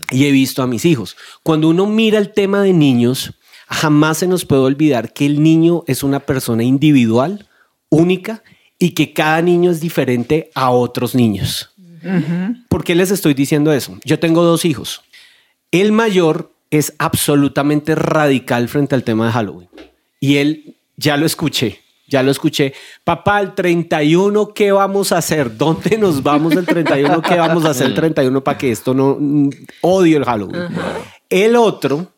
y 0.10 0.26
he 0.26 0.32
visto 0.32 0.64
a 0.64 0.68
mis 0.68 0.84
hijos. 0.84 1.16
Cuando 1.44 1.70
uno 1.70 1.86
mira 1.86 2.18
el 2.18 2.34
tema 2.34 2.64
de 2.64 2.74
niños, 2.74 3.36
jamás 3.68 4.18
se 4.18 4.28
nos 4.28 4.46
puede 4.46 4.64
olvidar 4.64 5.14
que 5.14 5.28
el 5.28 5.44
niño 5.44 5.84
es 5.86 6.02
una 6.02 6.22
persona 6.22 6.64
individual, 6.64 7.48
única, 7.90 8.42
y 8.80 8.96
que 8.96 9.14
cada 9.14 9.44
niño 9.44 9.70
es 9.70 9.80
diferente 9.80 10.50
a 10.56 10.72
otros 10.72 11.14
niños. 11.14 11.70
¿Por 12.68 12.84
qué 12.84 12.96
les 12.96 13.12
estoy 13.12 13.36
diciendo 13.36 13.72
eso? 13.72 14.00
Yo 14.04 14.18
tengo 14.18 14.42
dos 14.42 14.66
hijos. 14.66 15.04
El 15.70 15.92
mayor 15.92 16.52
es 16.72 16.96
absolutamente 16.98 17.94
radical 17.94 18.70
frente 18.70 18.96
al 18.96 19.04
tema 19.04 19.28
de 19.28 19.34
Halloween. 19.34 19.70
Y 20.20 20.38
él, 20.38 20.78
ya 20.98 21.16
lo 21.16 21.28
escuché, 21.28 21.85
ya 22.08 22.24
lo 22.24 22.32
escuché. 22.32 22.74
Papá, 23.04 23.42
el 23.42 23.54
31, 23.54 24.54
¿qué 24.54 24.72
vamos 24.72 25.12
a 25.12 25.18
hacer? 25.18 25.56
¿Dónde 25.58 25.98
nos 25.98 26.22
vamos 26.22 26.54
el 26.56 26.66
31? 26.66 27.22
¿Qué 27.22 27.36
vamos 27.36 27.66
a 27.66 27.72
hacer 27.72 27.88
el 27.88 27.96
31 27.96 28.44
para 28.44 28.58
que 28.58 28.72
esto 28.72 28.94
no... 28.94 29.18
mm, 29.20 29.50
Odio 29.82 30.18
el 30.18 30.26
Halloween. 30.26 30.68
El 31.30 31.56
otro 31.56 32.12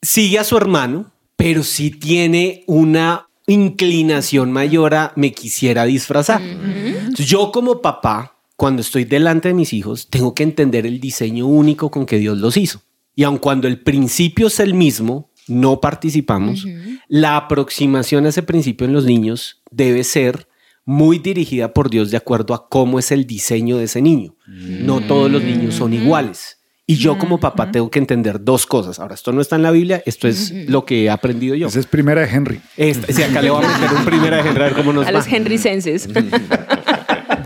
sigue 0.00 0.38
a 0.38 0.44
su 0.44 0.56
hermano, 0.56 1.10
pero 1.36 1.62
sí 1.62 1.90
tiene 1.90 2.64
una 2.66 3.28
inclinación 3.46 4.52
mayor 4.52 4.94
a 4.94 5.12
me 5.16 5.32
quisiera 5.32 5.84
disfrazar. 5.84 6.40
Entonces, 6.40 7.26
yo 7.26 7.50
como 7.50 7.80
papá, 7.80 8.36
cuando 8.56 8.82
estoy 8.82 9.04
delante 9.04 9.48
de 9.48 9.54
mis 9.54 9.72
hijos, 9.72 10.08
tengo 10.08 10.34
que 10.34 10.42
entender 10.42 10.86
el 10.86 11.00
diseño 11.00 11.46
único 11.46 11.90
con 11.90 12.06
que 12.06 12.18
Dios 12.18 12.38
los 12.38 12.56
hizo. 12.56 12.82
Y 13.16 13.24
aun 13.24 13.38
cuando 13.38 13.66
el 13.66 13.80
principio 13.80 14.46
es 14.46 14.60
el 14.60 14.74
mismo, 14.74 15.29
no 15.50 15.80
participamos, 15.80 16.66
la 17.08 17.36
aproximación 17.36 18.26
a 18.26 18.30
ese 18.30 18.42
principio 18.42 18.86
en 18.86 18.92
los 18.92 19.04
niños 19.04 19.62
debe 19.70 20.04
ser 20.04 20.48
muy 20.84 21.18
dirigida 21.18 21.74
por 21.74 21.90
Dios 21.90 22.10
de 22.10 22.16
acuerdo 22.16 22.54
a 22.54 22.68
cómo 22.68 22.98
es 22.98 23.12
el 23.12 23.26
diseño 23.26 23.76
de 23.76 23.84
ese 23.84 24.00
niño. 24.00 24.36
No 24.46 25.00
todos 25.00 25.30
los 25.30 25.42
niños 25.42 25.74
son 25.74 25.92
iguales. 25.92 26.58
Y 26.86 26.96
yo 26.96 27.16
como 27.18 27.38
papá 27.38 27.70
tengo 27.70 27.88
que 27.88 28.00
entender 28.00 28.42
dos 28.42 28.66
cosas. 28.66 28.98
Ahora, 28.98 29.14
esto 29.14 29.30
no 29.32 29.40
está 29.40 29.54
en 29.54 29.62
la 29.62 29.70
Biblia, 29.70 30.02
esto 30.06 30.26
es 30.26 30.50
lo 30.68 30.84
que 30.84 31.04
he 31.04 31.10
aprendido 31.10 31.54
yo. 31.54 31.68
Esa 31.68 31.78
es 31.78 31.86
primera 31.86 32.22
de 32.22 32.28
Henry. 32.28 32.60
Este, 32.76 33.12
si 33.12 33.22
acá 33.22 33.40
le 33.40 33.50
voy 33.50 33.64
a 33.64 33.68
meter 33.68 33.96
un 33.96 34.04
primera 34.04 34.42
de 34.42 34.48
Henry, 34.48 34.60
a 34.62 34.64
ver 34.64 34.74
cómo 34.74 34.92
nos 34.92 35.04
A 35.06 35.12
va. 35.12 35.18
los 35.18 35.28
henrycenses. 35.28 36.08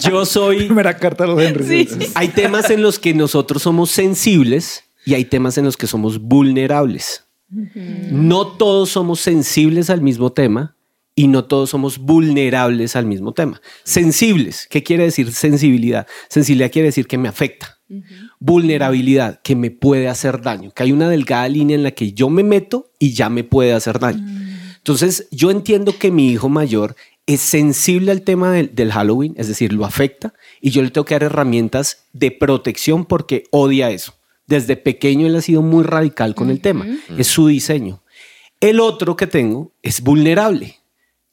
Yo 0.01 0.25
soy... 0.25 0.65
Primera 0.65 0.97
carta 0.97 1.25
a 1.25 1.27
los 1.27 1.43
Henry. 1.43 1.87
Sí. 1.87 2.07
Hay 2.15 2.29
temas 2.29 2.71
en 2.71 2.81
los 2.81 2.99
que 2.99 3.13
nosotros 3.13 3.63
somos 3.63 3.91
sensibles 3.91 4.85
y 5.05 5.13
hay 5.13 5.27
temas 5.27 5.59
en 5.59 5.67
los 5.67 5.77
que 5.77 5.87
somos 5.87 6.19
vulnerables. 6.21 7.24
No 8.11 8.47
todos 8.47 8.91
somos 8.91 9.21
sensibles 9.21 9.91
al 9.91 10.01
mismo 10.01 10.33
tema 10.33 10.77
y 11.17 11.29
no 11.29 11.45
todos 11.45 11.71
somos 11.71 11.99
vulnerables 11.99 12.97
al 12.97 13.07
mismo 13.07 13.33
tema. 13.33 13.61
Sensibles, 13.85 14.67
¿qué 14.69 14.83
quiere 14.83 15.05
decir 15.05 15.33
sensibilidad? 15.33 16.07
Sensibilidad 16.29 16.71
quiere 16.73 16.89
decir 16.89 17.07
que 17.07 17.19
me 17.19 17.29
afecta. 17.29 17.79
Vulnerabilidad, 18.41 19.41
que 19.43 19.55
me 19.55 19.71
puede 19.71 20.09
hacer 20.09 20.43
daño, 20.43 20.73
que 20.73 20.83
hay 20.83 20.93
una 20.93 21.09
delgada 21.09 21.49
línea 21.49 21.77
en 21.77 21.85
la 21.85 21.93
que 21.93 22.13
yo 22.13 22.29
me 22.31 22.43
meto 22.43 22.91
y 22.99 23.13
ya 23.13 23.29
me 23.29 23.45
puede 23.45 23.73
hacer 23.73 23.99
daño. 24.01 24.27
Entonces, 24.79 25.29
yo 25.31 25.51
entiendo 25.51 25.97
que 25.99 26.11
mi 26.11 26.31
hijo 26.31 26.49
mayor 26.49 26.97
es 27.27 27.41
sensible 27.41 28.11
al 28.11 28.23
tema 28.23 28.51
del, 28.51 28.75
del 28.75 28.93
Halloween, 28.93 29.35
es 29.39 29.49
decir, 29.49 29.73
lo 29.73 29.87
afecta, 29.87 30.35
y 30.61 30.71
yo 30.71 30.83
le 30.83 30.91
tengo 30.91 31.05
que 31.05 31.15
dar 31.15 31.23
herramientas 31.23 32.07
de 32.13 32.31
protección 32.33 33.05
porque 33.07 33.45
odia 33.51 33.91
eso. 33.91 34.15
Desde 34.47 34.77
pequeño 34.77 35.27
él 35.27 35.37
ha 35.37 35.41
sido 35.41 35.63
muy 35.63 35.85
radical 35.85 36.35
con 36.35 36.51
el 36.51 36.61
tema, 36.61 36.87
es 37.17 37.27
su 37.27 37.49
diseño. 37.49 38.03
El 38.61 38.81
otro 38.81 39.17
que 39.17 39.27
tengo 39.27 39.73
es 39.83 40.01
vulnerable. 40.01 40.77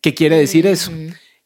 ¿Qué 0.01 0.13
quiere 0.13 0.37
decir 0.37 0.65
eso? 0.65 0.91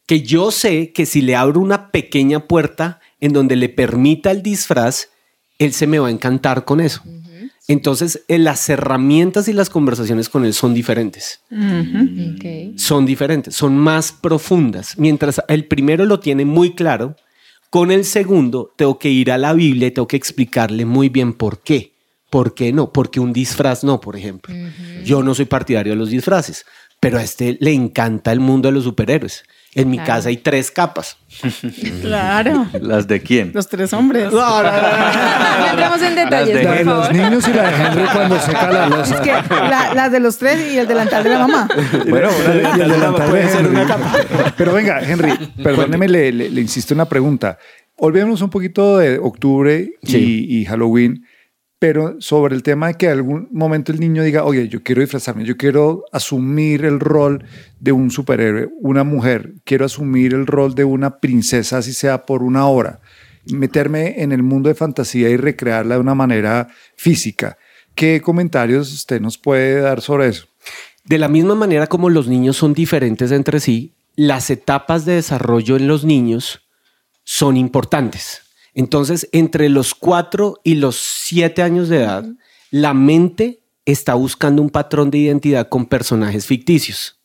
Que 0.06 0.22
yo 0.22 0.50
sé 0.50 0.92
que 0.92 1.06
si 1.06 1.20
le 1.22 1.36
abro 1.36 1.60
una 1.60 1.90
pequeña 1.90 2.46
puerta 2.46 3.00
en 3.20 3.32
donde 3.32 3.56
le 3.56 3.68
permita 3.68 4.30
el 4.30 4.42
disfraz, 4.42 5.08
él 5.58 5.72
se 5.72 5.86
me 5.86 5.98
va 5.98 6.08
a 6.08 6.12
encantar 6.12 6.64
con 6.64 6.80
eso. 6.80 7.02
Entonces, 7.68 8.22
eh, 8.28 8.38
las 8.38 8.68
herramientas 8.68 9.48
y 9.48 9.52
las 9.52 9.70
conversaciones 9.70 10.28
con 10.28 10.44
él 10.44 10.54
son 10.54 10.72
diferentes 10.72 11.40
son 12.76 13.06
diferentes, 13.06 13.54
son 13.54 13.76
más 13.76 14.12
profundas. 14.12 14.96
Mientras 14.98 15.42
el 15.48 15.64
primero 15.64 16.04
lo 16.04 16.20
tiene 16.20 16.44
muy 16.44 16.74
claro, 16.74 17.16
con 17.76 17.90
el 17.90 18.06
segundo 18.06 18.72
tengo 18.74 18.98
que 18.98 19.10
ir 19.10 19.30
a 19.30 19.36
la 19.36 19.52
Biblia 19.52 19.88
y 19.88 19.90
tengo 19.90 20.08
que 20.08 20.16
explicarle 20.16 20.86
muy 20.86 21.10
bien 21.10 21.34
por 21.34 21.60
qué. 21.60 21.92
¿Por 22.30 22.54
qué 22.54 22.72
no? 22.72 22.90
Porque 22.90 23.20
un 23.20 23.34
disfraz 23.34 23.84
no, 23.84 24.00
por 24.00 24.16
ejemplo. 24.16 24.54
Yo 25.04 25.22
no 25.22 25.34
soy 25.34 25.44
partidario 25.44 25.92
de 25.92 25.98
los 25.98 26.08
disfraces, 26.08 26.64
pero 27.00 27.18
a 27.18 27.22
este 27.22 27.58
le 27.60 27.74
encanta 27.74 28.32
el 28.32 28.40
mundo 28.40 28.68
de 28.68 28.72
los 28.72 28.84
superhéroes. 28.84 29.44
En 29.78 29.90
mi 29.90 29.98
Claro. 29.98 30.12
casa 30.14 30.28
hay 30.30 30.38
tres 30.38 30.70
capas. 30.70 31.18
Claro. 32.00 32.66
¿Las 32.80 33.06
de 33.06 33.20
quién? 33.20 33.50
Los 33.54 33.68
tres 33.68 33.92
hombres. 33.92 34.32
No 34.32 35.66
entremos 35.70 36.02
en 36.02 36.14
detalles, 36.14 36.54
de 36.54 36.62
La 36.64 36.72
de 36.72 36.84
los 36.84 37.12
niños 37.12 37.48
y 37.48 37.52
la 37.52 37.70
de 37.70 37.84
Henry 37.84 38.04
cuando 38.12 38.40
seca 38.40 38.70
la 38.70 38.88
losa. 38.88 39.14
Es 39.16 39.20
que 39.20 39.32
la, 39.54 39.92
la 39.94 40.08
de 40.08 40.20
los 40.20 40.38
tres 40.38 40.72
y 40.72 40.78
el 40.78 40.86
delantal 40.88 41.22
de 41.24 41.30
la 41.30 41.38
mamá. 41.40 41.68
Bueno, 42.08 42.28
y 42.76 42.80
el 42.80 42.90
delantal 42.90 43.28
Puede 43.28 43.42
de 43.44 43.48
ser 43.50 43.60
Henry. 43.60 43.76
una 43.76 43.86
capa. 43.86 44.12
Pero 44.56 44.72
venga, 44.72 45.00
Henry, 45.00 45.32
perdóneme, 45.62 46.08
le, 46.08 46.32
le- 46.32 46.50
le 46.50 46.60
insisto 46.60 46.94
en 46.94 46.98
una 47.00 47.08
pregunta. 47.08 47.58
Olvidemos 47.98 48.42
un 48.42 48.50
poquito 48.50 48.98
de 48.98 49.18
octubre 49.18 49.90
y, 50.02 50.06
Sí. 50.10 50.46
y 50.48 50.64
Halloween, 50.66 51.24
pero 51.78 52.16
sobre 52.20 52.54
el 52.54 52.62
tema 52.62 52.88
de 52.88 52.94
que 52.94 53.08
algún 53.08 53.48
momento 53.52 53.92
el 53.92 54.00
niño 54.00 54.22
diga, 54.22 54.44
oye, 54.44 54.68
yo 54.68 54.82
quiero 54.82 55.02
disfrazarme, 55.02 55.44
yo 55.44 55.56
quiero 55.56 56.04
asumir 56.10 56.84
el 56.84 57.00
rol 57.00 57.44
de 57.80 57.92
un 57.92 58.10
superhéroe, 58.10 58.68
una 58.80 59.04
mujer, 59.04 59.54
quiero 59.64 59.84
asumir 59.84 60.32
el 60.32 60.46
rol 60.46 60.74
de 60.74 60.84
una 60.84 61.18
princesa, 61.18 61.78
así 61.78 61.92
sea 61.92 62.24
por 62.24 62.42
una 62.42 62.66
hora, 62.66 63.00
meterme 63.52 64.22
en 64.22 64.32
el 64.32 64.42
mundo 64.42 64.68
de 64.68 64.74
fantasía 64.74 65.28
y 65.28 65.36
recrearla 65.36 65.96
de 65.96 66.00
una 66.00 66.14
manera 66.14 66.68
física. 66.96 67.58
¿Qué 67.94 68.22
comentarios 68.22 68.92
usted 68.92 69.20
nos 69.20 69.36
puede 69.36 69.80
dar 69.80 70.00
sobre 70.00 70.28
eso? 70.28 70.46
De 71.04 71.18
la 71.18 71.28
misma 71.28 71.54
manera 71.54 71.86
como 71.86 72.10
los 72.10 72.26
niños 72.26 72.56
son 72.56 72.72
diferentes 72.72 73.30
entre 73.32 73.60
sí, 73.60 73.92
las 74.16 74.48
etapas 74.48 75.04
de 75.04 75.14
desarrollo 75.14 75.76
en 75.76 75.88
los 75.88 76.04
niños 76.04 76.66
son 77.22 77.58
importantes. 77.58 78.45
Entonces, 78.76 79.26
entre 79.32 79.70
los 79.70 79.94
cuatro 79.94 80.60
y 80.62 80.74
los 80.74 80.96
siete 80.96 81.62
años 81.62 81.88
de 81.88 81.96
edad, 81.96 82.26
la 82.70 82.92
mente 82.92 83.62
está 83.86 84.12
buscando 84.12 84.60
un 84.60 84.68
patrón 84.68 85.10
de 85.10 85.16
identidad 85.16 85.70
con 85.70 85.86
personajes 85.86 86.46
ficticios. 86.46 87.18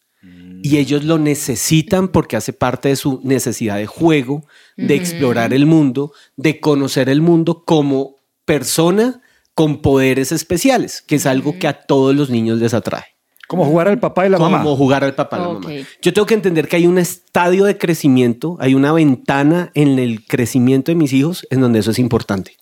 Y 0.63 0.77
ellos 0.77 1.03
lo 1.03 1.17
necesitan 1.17 2.07
porque 2.07 2.37
hace 2.37 2.53
parte 2.53 2.89
de 2.89 2.95
su 2.95 3.19
necesidad 3.23 3.77
de 3.77 3.85
juego, 3.85 4.45
de 4.77 4.95
explorar 4.95 5.53
el 5.53 5.65
mundo, 5.65 6.13
de 6.37 6.61
conocer 6.61 7.09
el 7.09 7.19
mundo 7.19 7.65
como 7.65 8.15
persona 8.45 9.21
con 9.53 9.81
poderes 9.81 10.31
especiales, 10.31 11.01
que 11.01 11.15
es 11.15 11.25
algo 11.25 11.59
que 11.59 11.67
a 11.67 11.81
todos 11.81 12.15
los 12.15 12.29
niños 12.29 12.59
les 12.59 12.73
atrae. 12.73 13.11
Como 13.51 13.65
jugar 13.65 13.89
al 13.89 13.99
papá 13.99 14.25
y 14.25 14.29
la 14.29 14.37
mamá. 14.39 14.59
Como 14.59 14.77
jugar 14.77 15.03
al 15.03 15.13
papá 15.13 15.35
y 15.35 15.41
la 15.41 15.49
mamá. 15.49 15.69
Yo 16.01 16.13
tengo 16.13 16.25
que 16.25 16.35
entender 16.35 16.69
que 16.69 16.77
hay 16.77 16.87
un 16.87 16.97
estadio 16.97 17.65
de 17.65 17.77
crecimiento, 17.77 18.55
hay 18.61 18.75
una 18.75 18.93
ventana 18.93 19.71
en 19.73 19.99
el 19.99 20.25
crecimiento 20.25 20.89
de 20.89 20.95
mis 20.95 21.11
hijos 21.11 21.45
en 21.49 21.59
donde 21.59 21.79
eso 21.79 21.91
es 21.91 21.99
importante. 21.99 22.55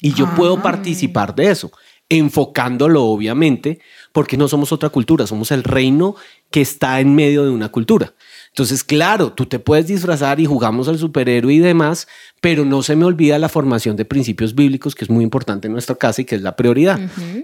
Y 0.00 0.14
yo 0.14 0.34
puedo 0.36 0.62
participar 0.62 1.34
de 1.34 1.50
eso, 1.50 1.70
enfocándolo 2.08 3.04
obviamente, 3.04 3.80
porque 4.14 4.38
no 4.38 4.48
somos 4.48 4.72
otra 4.72 4.88
cultura, 4.88 5.26
somos 5.26 5.50
el 5.50 5.62
reino 5.62 6.16
que 6.50 6.62
está 6.62 7.00
en 7.00 7.14
medio 7.14 7.44
de 7.44 7.50
una 7.50 7.68
cultura. 7.68 8.14
Entonces, 8.48 8.82
claro, 8.82 9.34
tú 9.34 9.44
te 9.44 9.58
puedes 9.58 9.88
disfrazar 9.88 10.40
y 10.40 10.46
jugamos 10.46 10.88
al 10.88 10.98
superhéroe 10.98 11.52
y 11.52 11.58
demás, 11.58 12.08
pero 12.40 12.64
no 12.64 12.82
se 12.82 12.96
me 12.96 13.04
olvida 13.04 13.38
la 13.38 13.50
formación 13.50 13.94
de 13.94 14.06
principios 14.06 14.54
bíblicos, 14.54 14.94
que 14.94 15.04
es 15.04 15.10
muy 15.10 15.22
importante 15.22 15.66
en 15.66 15.74
nuestra 15.74 15.96
casa 15.96 16.22
y 16.22 16.24
que 16.24 16.36
es 16.36 16.40
la 16.40 16.56
prioridad. 16.56 16.98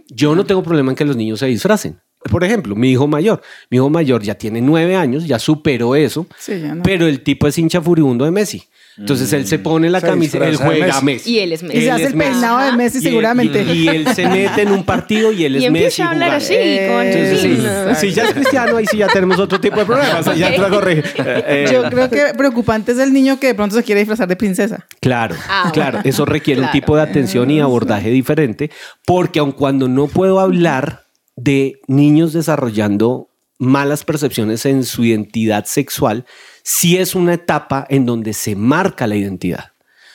Yo 0.09 0.35
no 0.35 0.47
tengo 0.47 0.63
problema 0.63 0.93
en 0.93 0.97
que 0.97 1.05
los 1.05 1.17
niños 1.17 1.41
se 1.41 1.47
disfracen. 1.47 2.01
Por 2.29 2.45
ejemplo, 2.45 2.75
mi 2.77 2.91
hijo 2.91 3.07
mayor. 3.07 3.41
Mi 3.71 3.77
hijo 3.79 3.91
mayor 3.91 4.23
ya 4.23 4.35
tiene 4.35 4.61
nueve 4.61 4.97
años, 4.97 5.27
ya 5.27 5.39
superó 5.39 5.95
eso, 5.97 6.27
Sí, 6.39 6.61
ya 6.61 6.75
no. 6.75 6.83
pero 6.83 7.07
el 7.07 7.21
tipo 7.23 7.47
es 7.47 7.57
hincha 7.59 7.81
furibundo 7.81 8.25
de 8.25 8.31
Messi. 8.31 8.63
Entonces 8.99 9.31
él 9.35 9.47
se 9.47 9.59
pone 9.59 9.91
la 9.91 10.01
Se 10.01 10.07
camisa, 10.07 10.39
él 10.49 10.57
juega 10.57 10.97
a 10.97 11.01
Messi. 11.03 11.35
Y 11.35 11.39
él 11.41 11.53
es 11.53 11.63
Messi. 11.63 11.77
Y 11.77 11.81
se 11.83 11.87
Él 11.89 11.93
hace 11.93 12.07
el 12.07 12.15
peinado 12.15 12.59
de 12.65 12.73
Messi 12.79 12.97
Y 12.97 13.01
seguramente. 13.03 13.63
Y, 13.63 13.71
y 13.85 13.89
él 13.89 14.09
se 14.15 14.27
mete 14.27 14.63
en 14.63 14.73
un 14.73 14.85
partido 14.85 15.33
y 15.33 15.45
él 15.45 15.57
Y 15.57 15.59
es 15.59 15.65
empieza 15.65 15.87
Messi. 15.87 16.03
a 16.03 16.11
hablar 16.11 16.31
así, 16.35 16.55
con 16.55 17.03
Entonces, 17.07 17.41
sí, 17.43 17.57
sí. 17.59 17.95
si 18.09 18.15
ya 18.15 18.25
es 18.25 18.33
cristiano, 18.33 18.79
ahí 18.79 18.87
sí 18.87 18.97
ya 18.97 19.09
tenemos 19.09 19.39
otro 19.39 19.61
tipo 19.61 19.77
de 19.81 19.85
problemas. 19.85 20.27
ahí 20.27 20.39
Ya 20.39 20.51
te 20.51 20.59
lo 20.59 20.71
corrige. 20.71 21.03
Eh, 21.19 21.69
Yo 21.71 21.83
creo 21.91 22.09
que 22.09 22.23
preocupante 22.39 22.93
es 22.93 22.99
el 22.99 23.13
niño 23.13 23.39
que 23.39 23.49
de 23.49 23.55
pronto 23.55 23.77
se 23.77 23.83
quiere 23.83 24.01
disfrazar 24.01 24.29
de 24.29 24.37
princesa. 24.37 24.87
Claro, 24.99 25.37
Ah, 25.47 25.71
claro, 25.75 25.99
bueno. 25.99 26.09
eso 26.09 26.25
requiere 26.25 26.61
Claro. 26.63 26.73
un 26.73 26.81
tipo 26.81 26.97
de 26.97 27.03
atención 27.03 27.51
y 27.51 27.61
abordaje 27.61 28.09
diferente, 28.09 28.71
porque 29.05 29.41
aun 29.41 29.53
cuando 29.53 29.89
no 29.89 30.07
puedo 30.07 30.41
hablar 30.41 31.03
de 31.37 31.81
niños 31.87 32.33
desarrollando 32.33 33.31
malas 33.59 34.05
percepciones 34.05 34.67
en 34.67 34.85
su 34.85 35.05
identidad 35.05 35.65
sexual, 35.67 36.27
sí 36.63 36.97
es 36.97 37.15
una 37.15 37.35
etapa 37.35 37.87
en 37.89 38.07
donde 38.07 38.33
se 38.33 38.57
marca 38.57 39.07
la 39.07 39.17
identidad. 39.17 39.73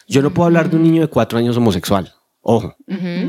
Yo 0.07 0.21
no 0.21 0.33
puedo 0.33 0.47
hablar 0.47 0.69
de 0.69 0.75
un 0.75 0.83
niño 0.83 1.01
de 1.01 1.07
cuatro 1.07 1.39
años 1.39 1.55
homosexual. 1.57 2.13
Ojo, 2.43 2.75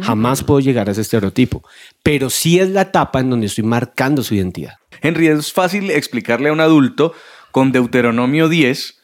jamás 0.03 0.43
puedo 0.43 0.61
llegar 0.61 0.89
a 0.89 0.93
ese 0.93 1.03
estereotipo, 1.03 1.63
pero 2.03 2.31
sí 2.31 2.59
es 2.59 2.71
la 2.71 2.83
etapa 2.83 3.21
en 3.21 3.29
donde 3.29 3.47
estoy 3.47 3.63
marcando 3.63 4.23
su 4.23 4.35
identidad. 4.35 4.77
Henry, 5.03 5.27
es 5.27 5.53
fácil 5.53 5.91
explicarle 5.91 6.49
a 6.49 6.53
un 6.53 6.61
adulto 6.61 7.13
con 7.51 7.73
Deuteronomio 7.73 8.49
10 8.49 9.02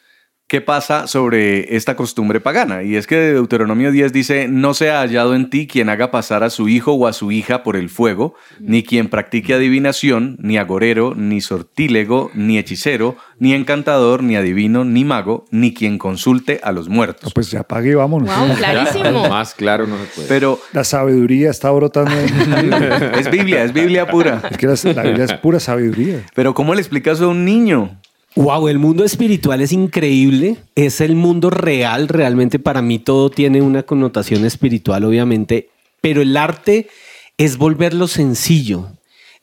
qué 0.48 0.62
pasa 0.62 1.06
sobre 1.06 1.76
esta 1.76 1.94
costumbre 1.94 2.40
pagana. 2.40 2.82
Y 2.82 2.96
es 2.96 3.06
que 3.06 3.16
Deuteronomio 3.16 3.92
10 3.92 4.12
dice, 4.14 4.48
no 4.48 4.72
se 4.72 4.90
ha 4.90 5.00
hallado 5.00 5.34
en 5.34 5.50
ti 5.50 5.66
quien 5.66 5.90
haga 5.90 6.10
pasar 6.10 6.42
a 6.42 6.48
su 6.48 6.70
hijo 6.70 6.92
o 6.94 7.06
a 7.06 7.12
su 7.12 7.30
hija 7.30 7.62
por 7.62 7.76
el 7.76 7.90
fuego, 7.90 8.34
ni 8.58 8.82
quien 8.82 9.08
practique 9.08 9.52
adivinación, 9.52 10.38
ni 10.40 10.56
agorero, 10.56 11.14
ni 11.14 11.42
sortílego, 11.42 12.30
ni 12.34 12.56
hechicero, 12.58 13.16
ni 13.38 13.52
encantador, 13.52 14.22
ni 14.22 14.36
adivino, 14.36 14.86
ni 14.86 15.04
mago, 15.04 15.44
ni 15.50 15.74
quien 15.74 15.98
consulte 15.98 16.60
a 16.62 16.72
los 16.72 16.88
No, 16.88 16.94
muertos. 16.94 17.34
pues 17.34 17.50
ya 17.50 17.60
apague 17.60 17.90
y 17.90 17.94
vámonos. 17.94 18.34
Wow, 18.34 18.56
clarísimo. 18.56 19.28
Más 19.28 19.52
claro 19.52 19.86
no 19.86 19.98
se 19.98 20.04
puede. 20.14 20.28
Pero 20.28 20.58
La 20.72 20.82
sabiduría 20.84 21.50
está 21.50 21.70
brotando. 21.70 22.10
es 23.18 23.30
Biblia, 23.30 23.64
es 23.64 23.74
Biblia 23.74 24.06
pura. 24.08 24.40
es 24.50 24.56
que 24.56 24.66
la, 24.66 24.74
la 24.94 25.02
Biblia 25.02 25.24
es 25.26 25.34
pura 25.34 25.60
sabiduría. 25.60 26.24
Pero 26.34 26.54
¿cómo 26.54 26.74
le 26.74 26.80
explicas 26.80 27.20
a 27.20 27.28
un 27.28 27.44
niño? 27.44 28.00
Wow, 28.36 28.68
el 28.68 28.78
mundo 28.78 29.04
espiritual 29.04 29.60
es 29.60 29.72
increíble. 29.72 30.58
Es 30.74 31.00
el 31.00 31.14
mundo 31.14 31.50
real. 31.50 32.08
Realmente 32.08 32.58
para 32.58 32.82
mí 32.82 32.98
todo 32.98 33.30
tiene 33.30 33.62
una 33.62 33.82
connotación 33.82 34.44
espiritual, 34.44 35.04
obviamente. 35.04 35.70
Pero 36.00 36.22
el 36.22 36.36
arte 36.36 36.88
es 37.36 37.56
volverlo 37.56 38.06
sencillo, 38.06 38.92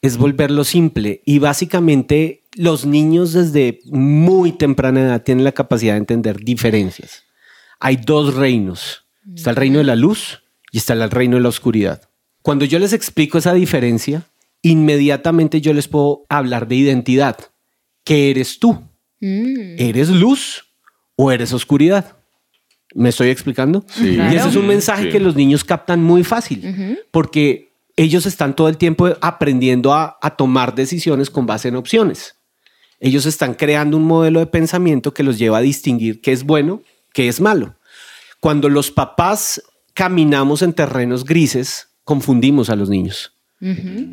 es 0.01 0.17
volverlo 0.17 0.63
simple. 0.63 1.21
Y 1.25 1.39
básicamente 1.39 2.43
los 2.55 2.85
niños 2.85 3.33
desde 3.33 3.79
muy 3.85 4.51
temprana 4.53 5.01
edad 5.01 5.23
tienen 5.23 5.43
la 5.43 5.51
capacidad 5.51 5.93
de 5.93 5.99
entender 5.99 6.37
diferencias. 6.37 7.23
Hay 7.79 7.97
dos 7.97 8.35
reinos. 8.35 9.05
Está 9.35 9.49
el 9.49 9.55
reino 9.55 9.79
de 9.79 9.85
la 9.85 9.95
luz 9.95 10.43
y 10.71 10.77
está 10.77 10.93
el 10.93 11.09
reino 11.09 11.37
de 11.37 11.43
la 11.43 11.49
oscuridad. 11.49 12.09
Cuando 12.41 12.63
yo 12.63 12.77
les 12.79 12.93
explico 12.93 13.39
esa 13.39 13.53
diferencia, 13.53 14.23
inmediatamente 14.61 15.61
yo 15.61 15.73
les 15.73 15.87
puedo 15.87 16.25
hablar 16.29 16.67
de 16.67 16.75
identidad. 16.75 17.37
¿Qué 18.05 18.29
eres 18.31 18.57
tú? 18.59 18.81
Mm. 19.19 19.75
¿Eres 19.77 20.09
luz 20.09 20.65
o 21.17 21.31
eres 21.31 21.51
oscuridad? 21.51 22.15
¿Me 22.93 23.09
estoy 23.09 23.27
explicando? 23.29 23.83
Sí. 23.89 24.15
Y 24.15 24.35
ese 24.35 24.47
es 24.47 24.55
un 24.55 24.67
mensaje 24.67 25.05
Sí. 25.05 25.09
que 25.09 25.19
los 25.19 25.35
niños 25.35 25.65
captan 25.65 26.01
muy 26.01 26.23
fácil, 26.23 26.97
porque 27.11 27.73
ellos 27.97 28.25
están 28.25 28.55
todo 28.55 28.69
el 28.69 28.77
tiempo 28.77 29.09
aprendiendo 29.19 29.93
a, 29.93 30.17
a 30.21 30.37
tomar 30.37 30.75
decisiones 30.75 31.29
con 31.29 31.45
base 31.45 31.67
en 31.67 31.75
opciones. 31.75 32.35
Ellos 33.01 33.25
están 33.25 33.53
creando 33.55 33.97
un 33.97 34.03
modelo 34.05 34.39
de 34.39 34.45
pensamiento 34.47 35.13
que 35.13 35.23
los 35.23 35.37
lleva 35.37 35.57
a 35.57 35.61
distinguir 35.61 36.21
qué 36.21 36.31
es 36.31 36.43
bueno, 36.45 36.81
qué 37.13 37.27
es 37.27 37.41
malo. 37.41 37.75
Cuando 38.39 38.69
los 38.69 38.91
papás 38.91 39.61
caminamos 39.93 40.61
en 40.61 40.71
terrenos 40.73 41.25
grises, 41.25 41.89
confundimos 42.05 42.69
a 42.69 42.75
los 42.77 42.87
niños. 42.89 43.33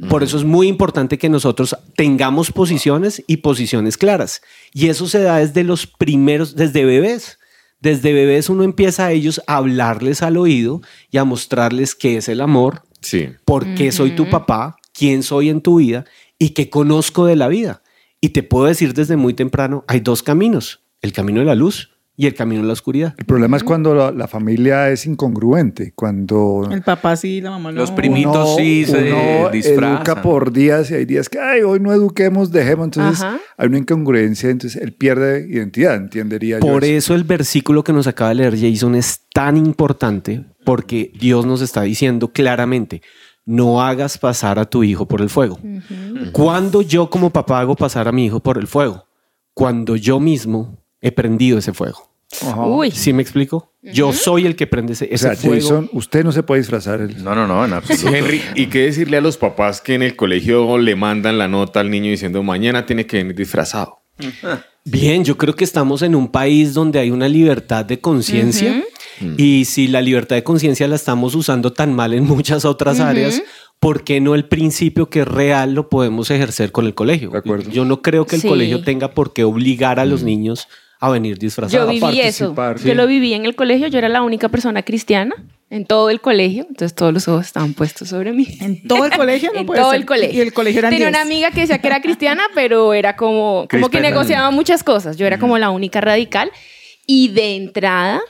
Por 0.08 0.22
eso 0.22 0.36
es 0.36 0.44
muy 0.44 0.68
importante 0.68 1.18
que 1.18 1.28
nosotros 1.28 1.76
tengamos 1.96 2.50
posiciones 2.52 3.22
y 3.26 3.38
posiciones 3.38 3.96
claras. 3.98 4.42
Y 4.72 4.88
eso 4.88 5.06
se 5.06 5.20
da 5.20 5.38
desde 5.38 5.64
los 5.64 5.86
primeros, 5.86 6.56
desde 6.56 6.84
bebés. 6.84 7.38
Desde 7.80 8.12
bebés 8.12 8.48
uno 8.48 8.62
empieza 8.62 9.06
a 9.06 9.12
ellos 9.12 9.42
a 9.46 9.56
hablarles 9.56 10.22
al 10.22 10.36
oído 10.36 10.80
y 11.10 11.18
a 11.18 11.24
mostrarles 11.24 11.94
qué 11.94 12.16
es 12.16 12.28
el 12.28 12.40
amor, 12.40 12.82
Sí. 13.00 13.28
por 13.44 13.74
qué 13.74 13.90
soy 13.92 14.14
tu 14.14 14.30
papá, 14.30 14.76
quién 14.94 15.22
soy 15.22 15.48
en 15.48 15.60
tu 15.60 15.76
vida 15.80 16.04
y 16.38 16.50
qué 16.50 16.70
conozco 16.70 17.26
de 17.26 17.36
la 17.36 17.48
vida. 17.48 17.82
Y 18.20 18.28
te 18.30 18.42
puedo 18.44 18.66
decir 18.66 18.94
desde 18.94 19.16
muy 19.16 19.34
temprano, 19.34 19.84
hay 19.88 20.00
dos 20.00 20.22
caminos, 20.22 20.80
el 21.00 21.12
camino 21.12 21.40
de 21.40 21.46
la 21.46 21.56
luz 21.56 21.91
y 22.14 22.26
el 22.26 22.34
camino 22.34 22.60
de 22.60 22.66
la 22.66 22.74
oscuridad. 22.74 23.14
El 23.16 23.24
problema 23.24 23.56
es 23.56 23.64
cuando 23.64 23.94
la, 23.94 24.10
la 24.10 24.28
familia 24.28 24.90
es 24.90 25.06
incongruente, 25.06 25.92
cuando 25.94 26.68
El 26.70 26.82
papá 26.82 27.16
sí, 27.16 27.40
la 27.40 27.50
mamá 27.50 27.72
no. 27.72 27.78
Los 27.80 27.90
primitos 27.90 28.56
sí 28.56 28.84
se 28.84 29.12
uno 29.12 29.50
disfrazan. 29.50 29.96
educa 29.96 30.22
por 30.22 30.52
días 30.52 30.90
y 30.90 30.94
hay 30.94 31.04
días 31.06 31.28
que, 31.28 31.38
ay, 31.38 31.62
hoy 31.62 31.80
no 31.80 31.92
eduquemos, 31.92 32.52
dejemos. 32.52 32.84
Entonces 32.84 33.22
Ajá. 33.22 33.40
hay 33.56 33.68
una 33.68 33.78
incongruencia, 33.78 34.50
entonces 34.50 34.80
él 34.82 34.92
pierde 34.92 35.46
identidad, 35.48 35.94
entendería 35.94 36.58
yo. 36.60 36.66
Por 36.66 36.84
eso. 36.84 36.92
eso 36.96 37.14
el 37.14 37.24
versículo 37.24 37.82
que 37.82 37.92
nos 37.92 38.06
acaba 38.06 38.30
de 38.30 38.36
leer 38.36 38.58
Jason 38.58 38.94
es 38.94 39.22
tan 39.32 39.56
importante 39.56 40.44
porque 40.64 41.12
Dios 41.18 41.46
nos 41.46 41.62
está 41.62 41.82
diciendo 41.82 42.28
claramente, 42.32 43.02
no 43.44 43.82
hagas 43.82 44.18
pasar 44.18 44.58
a 44.58 44.66
tu 44.66 44.84
hijo 44.84 45.08
por 45.08 45.20
el 45.20 45.30
fuego. 45.30 45.58
Cuando 46.32 46.82
yo 46.82 47.10
como 47.10 47.30
papá 47.30 47.60
hago 47.60 47.74
pasar 47.74 48.06
a 48.06 48.12
mi 48.12 48.26
hijo 48.26 48.40
por 48.40 48.58
el 48.58 48.66
fuego? 48.66 49.06
Cuando 49.54 49.96
yo 49.96 50.20
mismo 50.20 50.81
he 51.02 51.12
prendido 51.12 51.58
ese 51.58 51.74
fuego. 51.74 52.08
Uy. 52.56 52.90
¿Sí 52.92 53.12
me 53.12 53.20
explico? 53.20 53.72
Yo 53.82 54.14
soy 54.14 54.46
el 54.46 54.56
que 54.56 54.66
prende 54.66 54.94
ese, 54.94 55.04
O 55.04 55.08
ese 55.10 55.18
sea, 55.28 55.36
fuego. 55.36 55.54
Jason, 55.60 55.90
usted 55.92 56.24
no 56.24 56.32
se 56.32 56.42
puede 56.42 56.62
disfrazar. 56.62 57.02
el- 57.02 57.22
No, 57.22 57.34
no, 57.34 57.46
no, 57.46 57.62
en 57.62 57.74
absoluto. 57.74 58.08
Henry, 58.16 58.40
¿y 58.54 58.68
qué 58.68 58.84
decirle 58.84 59.18
a 59.18 59.20
los 59.20 59.36
papás 59.36 59.82
que 59.82 59.92
en 59.94 60.02
el 60.02 60.16
colegio 60.16 60.78
le 60.78 60.96
mandan 60.96 61.36
la 61.36 61.46
nota 61.48 61.80
al 61.80 61.90
niño 61.90 62.10
diciendo 62.10 62.42
mañana 62.42 62.86
tiene 62.86 63.04
que 63.06 63.18
venir 63.18 63.34
disfrazado? 63.34 63.98
Bien, 64.84 65.24
yo 65.24 65.36
creo 65.36 65.54
que 65.54 65.64
estamos 65.64 66.02
en 66.02 66.14
un 66.14 66.28
país 66.28 66.74
donde 66.74 66.98
hay 66.98 67.10
una 67.10 67.28
libertad 67.28 67.84
de 67.84 68.00
conciencia 68.00 68.82
y 69.36 69.64
si 69.66 69.86
la 69.86 70.00
libertad 70.00 70.36
de 70.36 70.42
conciencia 70.42 70.88
la 70.88 70.96
estamos 70.96 71.34
usando 71.34 71.72
tan 71.72 71.94
mal 71.94 72.14
en 72.14 72.24
muchas 72.24 72.64
otras 72.64 72.98
áreas, 72.98 73.42
¿por 73.78 74.02
qué 74.04 74.20
no 74.20 74.34
el 74.34 74.46
principio 74.46 75.08
que 75.10 75.20
es 75.20 75.28
real 75.28 75.74
lo 75.74 75.88
podemos 75.88 76.30
ejercer 76.30 76.72
con 76.72 76.86
el 76.86 76.94
colegio? 76.94 77.30
De 77.30 77.38
acuerdo. 77.38 77.70
Yo 77.70 77.84
no 77.84 78.00
creo 78.02 78.26
que 78.26 78.36
el 78.36 78.42
Sí. 78.42 78.48
colegio 78.48 78.82
tenga 78.82 79.10
por 79.12 79.32
qué 79.32 79.44
obligar 79.44 80.00
a 80.00 80.04
los 80.06 80.22
niños 80.22 80.66
a 81.04 81.10
venir 81.10 81.34
Yo 81.36 81.40
disfrazados. 81.40 81.90
viví 81.90 82.20
eso. 82.20 82.54
participar, 82.54 82.76
Yo 82.78 82.92
sí. 82.92 82.94
lo 82.94 83.06
viví 83.08 83.34
en 83.34 83.44
el 83.44 83.56
colegio. 83.56 83.88
Yo 83.88 83.98
era 83.98 84.08
la 84.08 84.22
única 84.22 84.48
persona 84.48 84.82
cristiana 84.82 85.34
en 85.68 85.84
todo 85.84 86.10
el 86.10 86.20
colegio. 86.20 86.62
Entonces 86.68 86.94
todos 86.94 87.12
los 87.12 87.26
ojos 87.26 87.44
estaban 87.46 87.74
puestos 87.74 88.08
sobre 88.10 88.32
mí. 88.32 88.46
En 88.60 88.86
todo 88.86 89.04
el 89.04 89.10
colegio 89.10 89.50
no 89.54 89.60
en 89.60 89.66
puede 89.66 89.80
todo 89.80 89.90
ser. 89.90 90.00
el 90.00 90.06
colegio. 90.06 90.38
Y 90.38 90.40
el 90.46 90.52
colegio 90.52 90.78
era 90.78 90.90
Tenía 90.90 91.08
una 91.08 91.20
amiga 91.22 91.50
que 91.50 91.60
decía 91.62 91.78
que 91.80 91.88
era 91.88 92.00
cristiana, 92.02 92.44
pero 92.54 92.94
era 92.94 93.16
como, 93.16 93.66
como 93.68 93.88
que 93.88 94.00
negociaba 94.00 94.50
muchas 94.52 94.84
cosas. 94.84 95.16
Yo 95.16 95.26
era 95.26 95.38
como 95.38 95.58
la 95.58 95.70
única 95.70 96.00
radical. 96.00 96.52
Y 97.04 97.28
de 97.30 97.56
entrada, 97.56 98.20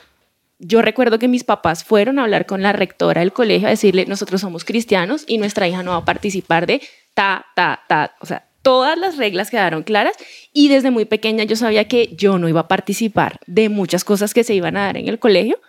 yo 0.57 0.81
recuerdo 0.81 1.19
que 1.19 1.27
mis 1.27 1.43
papás 1.43 1.83
fueron 1.83 2.17
a 2.17 2.23
hablar 2.23 2.47
con 2.47 2.63
la 2.63 2.73
rectora 2.73 3.21
del 3.21 3.33
colegio 3.33 3.67
a 3.67 3.69
decirle, 3.71 4.07
nosotros 4.07 4.41
somos 4.41 4.65
cristianos 4.65 5.25
y 5.27 5.37
nuestra 5.37 5.67
hija 5.67 5.83
no 5.83 5.91
va 5.91 5.97
a 5.97 6.05
participar 6.05 6.65
de 6.65 6.81
ta, 7.13 7.45
ta, 7.55 7.81
ta. 7.87 8.15
O 8.19 8.25
sea, 8.25 8.47
todas 8.63 8.97
las 8.97 9.17
reglas 9.17 9.51
quedaron 9.51 9.83
claras 9.83 10.15
y 10.51 10.69
desde 10.69 10.89
muy 10.89 11.05
pequeña 11.05 11.43
yo 11.43 11.55
sabía 11.55 11.87
que 11.87 12.15
yo 12.15 12.39
no 12.39 12.49
iba 12.49 12.61
a 12.61 12.67
participar 12.67 13.39
de 13.45 13.69
muchas 13.69 14.03
cosas 14.03 14.33
que 14.33 14.43
se 14.43 14.55
iban 14.55 14.77
a 14.77 14.85
dar 14.85 14.97
en 14.97 15.07
el 15.07 15.19
colegio 15.19 15.59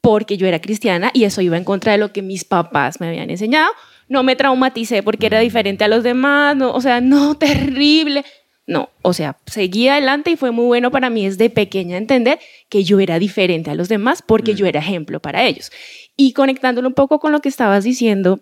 porque 0.00 0.36
yo 0.36 0.46
era 0.46 0.60
cristiana 0.60 1.10
y 1.12 1.24
eso 1.24 1.40
iba 1.42 1.56
en 1.56 1.64
contra 1.64 1.92
de 1.92 1.98
lo 1.98 2.12
que 2.12 2.22
mis 2.22 2.44
papás 2.44 3.00
me 3.00 3.08
habían 3.08 3.30
enseñado. 3.30 3.70
No 4.08 4.22
me 4.22 4.36
traumaticé 4.36 5.02
porque 5.02 5.26
era 5.26 5.38
diferente 5.40 5.84
a 5.84 5.88
los 5.88 6.02
demás, 6.02 6.56
no, 6.56 6.72
o 6.72 6.80
sea, 6.80 7.00
no, 7.00 7.34
terrible. 7.38 8.24
No, 8.66 8.90
o 9.00 9.14
sea, 9.14 9.38
seguí 9.46 9.88
adelante 9.88 10.30
y 10.30 10.36
fue 10.36 10.50
muy 10.50 10.66
bueno 10.66 10.90
para 10.90 11.08
mí 11.08 11.24
desde 11.24 11.48
pequeña 11.48 11.96
entender 11.96 12.38
que 12.68 12.84
yo 12.84 13.00
era 13.00 13.18
diferente 13.18 13.70
a 13.70 13.74
los 13.74 13.88
demás 13.88 14.22
porque 14.22 14.54
yo 14.54 14.66
era 14.66 14.80
ejemplo 14.80 15.20
para 15.20 15.44
ellos. 15.44 15.72
Y 16.16 16.32
conectándolo 16.32 16.88
un 16.88 16.94
poco 16.94 17.18
con 17.18 17.32
lo 17.32 17.40
que 17.40 17.48
estabas 17.48 17.84
diciendo, 17.84 18.40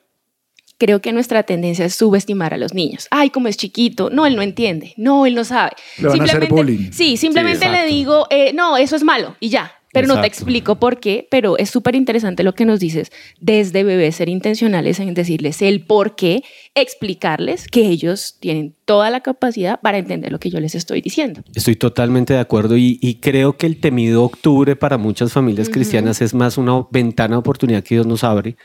creo 0.78 1.00
que 1.00 1.12
nuestra 1.12 1.42
tendencia 1.42 1.84
es 1.84 1.94
subestimar 1.94 2.54
a 2.54 2.56
los 2.56 2.74
niños. 2.74 3.08
Ay, 3.10 3.30
como 3.30 3.48
es 3.48 3.56
chiquito, 3.56 4.10
no, 4.10 4.26
él 4.26 4.36
no 4.36 4.42
entiende, 4.42 4.94
no, 4.96 5.26
él 5.26 5.34
no 5.34 5.44
sabe. 5.44 5.72
Le 5.98 6.08
van 6.08 6.20
a 6.20 6.24
hacer 6.24 6.48
bullying. 6.48 6.90
Sí, 6.92 7.16
simplemente 7.16 7.66
Sí, 7.66 7.72
le 7.72 7.86
digo, 7.86 8.26
eh, 8.30 8.52
no, 8.52 8.76
eso 8.76 8.96
es 8.96 9.02
malo 9.02 9.36
y 9.40 9.48
ya. 9.48 9.72
Pero 9.96 10.06
no 10.08 10.14
te 10.20 10.26
explico 10.28 10.76
por 10.76 11.00
qué, 11.00 11.26
pero 11.30 11.58
es 11.58 11.70
súper 11.70 11.94
interesante 11.94 12.42
lo 12.42 12.54
que 12.54 12.64
nos 12.64 12.80
dices 12.80 13.10
desde 13.40 13.82
bebés, 13.84 14.16
ser 14.16 14.28
intencionales 14.28 15.00
en 15.00 15.12
decirles 15.14 15.60
el 15.62 15.84
por 15.84 16.14
qué, 16.16 16.42
explicarles 16.74 17.66
que 17.68 17.86
ellos 17.88 18.36
tienen 18.40 18.74
toda 18.84 19.10
la 19.10 19.20
capacidad 19.20 19.80
para 19.80 19.98
entender 19.98 20.30
lo 20.32 20.38
que 20.38 20.50
yo 20.50 20.60
les 20.60 20.74
estoy 20.74 21.00
diciendo. 21.00 21.42
Estoy 21.54 21.76
totalmente 21.76 22.32
de 22.34 22.38
acuerdo 22.40 22.76
y, 22.76 22.98
y 23.02 23.16
creo 23.16 23.56
que 23.56 23.66
el 23.66 23.80
temido 23.80 24.22
octubre 24.24 24.76
para 24.76 24.96
muchas 24.98 25.32
familias 25.32 25.68
cristianas 25.68 26.22
es 26.22 26.32
más 26.34 26.56
una 26.58 26.86
ventana 26.90 27.34
de 27.34 27.38
oportunidad 27.38 27.82
que 27.82 27.96
Dios 27.96 28.06
nos 28.06 28.24
abre 28.24 28.56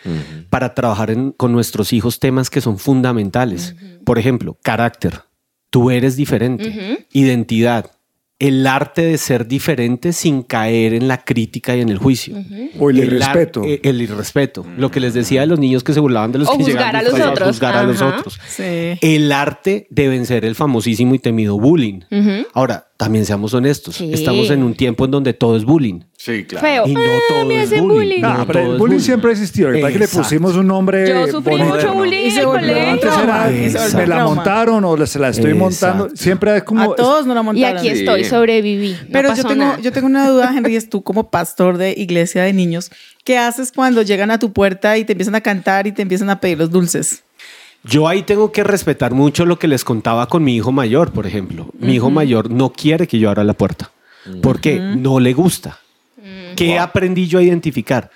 para 0.50 0.74
trabajar 0.76 1.12
en- 1.12 1.32
con 1.32 1.52
nuestros 1.52 1.92
hijos 1.94 2.20
temas 2.20 2.50
que 2.50 2.62
son 2.62 2.78
fundamentales. 2.78 3.76
Por 4.06 4.20
ejemplo, 4.20 4.58
carácter. 4.62 5.22
Tú 5.70 5.90
eres 5.90 6.16
diferente. 6.16 7.06
Identidad. 7.14 7.92
El 8.42 8.66
arte 8.66 9.04
de 9.04 9.18
ser 9.20 9.48
diferente 9.48 10.14
sin 10.14 10.42
caer 10.42 10.96
en 10.96 11.08
la 11.08 11.24
crítica 11.24 11.76
y 11.78 11.82
en 11.82 11.90
el 11.90 12.00
juicio. 12.00 12.36
O 12.80 12.90
el 12.90 12.98
irrespeto. 12.98 13.64
eh, 13.64 13.80
El, 13.84 14.02
irrespeto. 14.02 14.66
Lo 14.78 14.90
que 14.90 15.00
les 15.00 15.14
decía 15.14 15.42
de 15.42 15.48
los 15.48 15.60
niños 15.60 15.84
que 15.84 15.94
se 15.94 16.00
burlaban 16.00 16.32
de 16.32 16.40
los 16.40 16.50
O 16.50 16.58
que 16.58 16.64
llegaban 16.64 16.96
a 16.96 17.04
los 17.04 17.14
otros. 17.14 17.48
Juzgar 17.50 17.76
a 17.76 17.84
los 17.84 18.02
otros. 18.02 18.40
Sí. 18.48 18.64
El 19.02 19.32
arte 19.32 19.86
de 19.92 20.08
vencer 20.08 20.44
el 20.44 20.56
famosísimo 20.56 21.14
y 21.14 21.20
temido 21.20 21.60
bullying. 21.60 22.00
Ahora, 22.54 22.88
también 22.98 23.26
seamos 23.26 23.54
honestos. 23.54 23.96
Sí. 23.96 24.12
Estamos 24.12 24.50
en 24.50 24.64
un 24.64 24.74
tiempo 24.74 25.06
en 25.06 25.12
donde 25.12 25.34
todo 25.34 25.56
es 25.56 25.64
bullying. 25.64 26.02
Sí, 26.24 26.44
claro. 26.44 26.68
Feo. 26.68 26.88
Y 26.88 26.94
no 26.94 27.02
Ah, 27.02 27.20
todo 27.30 27.46
me 27.48 27.56
es 27.56 27.64
hacen 27.72 27.80
bullying. 27.88 27.98
bullying. 27.98 28.22
No, 28.22 28.38
No, 28.38 28.46
pero 28.46 28.60
todo 28.60 28.60
el 28.60 28.60
es 28.60 28.66
bullying 28.66 28.78
bullying. 28.80 29.00
siempre 29.00 29.30
ha 29.30 29.34
existido. 29.34 29.70
Lo 29.72 29.76
que 29.76 29.82
le 29.82 30.06
Exacto. 30.06 30.18
pusimos 30.22 30.56
un 30.56 30.68
nombre. 30.68 31.10
Yo 31.10 31.28
sufrí 31.28 31.58
bonito. 31.58 31.76
mucho 31.76 31.94
bullying 31.94 32.20
Y 32.20 32.26
en 32.26 32.32
se 32.32 32.40
el 32.42 32.46
volvió 32.46 32.68
colegio. 32.68 33.24
Era, 33.24 33.52
Y 33.52 33.70
se 33.72 33.78
volvió 33.80 33.98
me 33.98 34.08
la 34.08 34.16
trauma. 34.18 34.36
montaron 34.36 34.86
o 34.86 35.06
se 35.08 35.18
la 35.20 35.30
estoy 35.30 35.52
Exacto. 35.52 35.64
montando. 35.66 36.10
Siempre 36.16 36.58
es 36.58 36.64
como. 36.64 36.92
A 36.92 36.96
todos 36.96 37.26
nos 37.26 37.34
la 37.34 37.42
Y 37.42 37.44
montaron. 37.46 37.78
aquí 37.80 37.88
Sí. 37.90 38.00
estoy, 38.00 38.24
sobreviví. 38.26 38.92
no 38.92 39.08
Pero 39.12 39.30
yo 39.30 39.36
pasó 39.36 39.48
tengo, 39.48 39.64
nada. 39.64 39.80
yo 39.80 39.92
tengo 39.92 40.06
una 40.06 40.30
duda, 40.30 40.54
Henry, 40.56 40.76
es 40.76 40.90
tú 40.90 41.02
como 41.02 41.32
pastor 41.32 41.78
de 41.78 41.96
iglesia 41.98 42.44
de 42.44 42.54
niños, 42.54 42.92
¿qué 43.24 43.40
haces 43.40 43.72
cuando 43.72 44.04
llegan 44.04 44.30
a 44.30 44.38
tu 44.38 44.54
puerta 44.54 45.00
y 45.00 45.06
te 45.06 45.14
empiezan 45.14 45.34
a 45.34 45.42
cantar 45.42 45.88
y 45.88 45.92
te 45.92 46.04
empiezan 46.04 46.30
a 46.30 46.40
pedir 46.40 46.60
los 46.60 46.70
dulces? 46.70 47.24
Yo 47.84 48.08
ahí 48.08 48.22
tengo 48.22 48.52
que 48.52 48.64
respetar 48.64 49.12
mucho 49.16 49.44
lo 49.48 49.58
que 49.58 49.68
les 49.68 49.84
contaba 49.84 50.28
con 50.28 50.44
mi 50.44 50.56
hijo 50.56 50.72
mayor, 50.72 51.12
por 51.12 51.26
ejemplo. 51.26 51.68
Mi 51.80 51.96
hijo 51.96 52.12
mayor 52.12 52.52
no 52.52 52.70
quiere 52.72 53.08
que 53.08 53.18
yo 53.18 53.28
abra 53.32 53.44
la 53.44 53.54
puerta 53.54 53.90
porque 54.44 54.80
no 54.80 55.20
le 55.20 55.34
gusta. 55.34 55.80
¿Qué 56.62 56.78
aprendí 56.78 57.28
yo 57.28 57.40
a 57.40 57.44
identificar? 57.44 58.12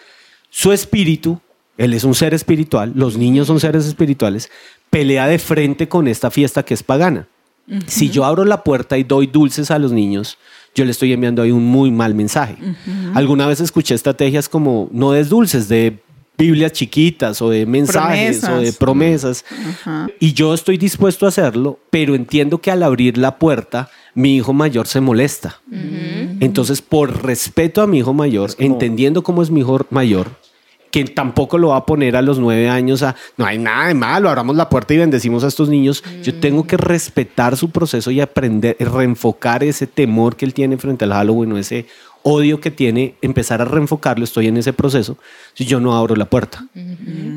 Su 0.52 0.72
espíritu, 0.72 1.42
él 1.78 1.96
es 1.96 2.04
un 2.04 2.14
ser 2.14 2.36
espiritual, 2.36 2.94
los 2.96 3.18
niños 3.18 3.48
son 3.48 3.60
seres 3.60 3.88
espirituales, 3.88 4.52
pelea 4.92 5.26
de 5.26 5.40
frente 5.40 5.88
con 5.90 6.08
esta 6.08 6.30
fiesta 6.30 6.64
que 6.64 6.76
es 6.76 6.84
pagana. 6.84 7.28
Si 7.88 8.12
yo 8.12 8.24
abro 8.24 8.46
la 8.46 8.64
puerta 8.64 9.00
y 9.00 9.04
doy 9.04 9.26
dulces 9.26 9.72
a 9.72 9.80
los 9.80 9.92
niños, 9.92 10.38
yo 10.76 10.86
le 10.86 10.92
estoy 10.92 11.12
enviando 11.12 11.42
ahí 11.42 11.50
un 11.50 11.66
muy 11.66 11.90
mal 11.90 12.14
mensaje. 12.14 12.58
Alguna 13.16 13.48
vez 13.48 13.62
escuché 13.62 13.96
estrategias 13.96 14.48
como 14.48 14.90
no 14.92 15.12
des 15.14 15.30
dulces, 15.30 15.68
de 15.68 15.98
Biblias 16.38 16.74
chiquitas 16.74 17.42
o 17.42 17.50
de 17.50 17.66
mensajes 17.66 18.44
o 18.44 18.60
de 18.60 18.74
Promesas. 18.74 19.44
Y 20.20 20.34
yo 20.34 20.54
estoy 20.54 20.78
dispuesto 20.78 21.26
a 21.26 21.30
hacerlo, 21.30 21.80
pero 21.90 22.14
entiendo 22.14 22.60
que 22.60 22.70
al 22.70 22.84
abrir 22.84 23.18
la 23.18 23.40
puerta, 23.40 23.90
mi 24.16 24.38
hijo 24.38 24.54
mayor 24.54 24.88
se 24.88 25.02
molesta. 25.02 25.62
Entonces, 26.40 26.82
por 26.82 27.24
respeto 27.24 27.82
a 27.82 27.88
mi 27.88 28.00
hijo 28.00 28.14
mayor, 28.14 28.52
entendiendo 28.58 29.22
cómo 29.22 29.44
es 29.44 29.52
mi 29.52 29.60
hijo 29.60 29.86
mayor, 29.92 30.30
que 30.90 31.04
tampoco 31.04 31.58
lo 31.58 31.70
va 31.70 31.78
a 31.78 31.86
poner 31.86 32.16
a 32.16 32.22
los 32.22 32.40
nueve 32.40 32.70
años 32.70 33.04
a, 33.04 33.16
no 33.36 33.46
hay 33.46 33.58
nada 33.58 33.90
de 33.90 33.94
malo, 33.94 34.30
abramos 34.30 34.56
la 34.56 34.70
puerta 34.70 34.94
y 34.94 34.98
bendecimos 34.98 35.44
a 35.44 35.48
estos 35.50 35.68
niños. 35.68 36.02
Yo 36.24 36.34
tengo 36.40 36.66
que 36.66 36.78
respetar 36.78 37.58
su 37.58 37.70
proceso 37.70 38.12
y 38.12 38.22
aprender, 38.22 38.78
reenfocar 38.80 39.62
ese 39.64 39.88
temor 39.88 40.38
que 40.38 40.46
él 40.46 40.54
tiene 40.54 40.78
frente 40.78 41.04
al 41.04 41.12
Halloween 41.12 41.52
o 41.52 41.58
ese 41.58 41.86
odio 42.28 42.60
que 42.60 42.72
tiene, 42.72 43.14
empezar 43.22 43.62
a 43.62 43.66
reenfocarlo, 43.66 44.24
estoy 44.24 44.48
en 44.48 44.58
ese 44.58 44.74
proceso, 44.74 45.20
si 45.54 45.64
yo 45.64 45.80
no 45.80 45.96
abro 45.96 46.16
la 46.16 46.26
puerta. 46.26 46.66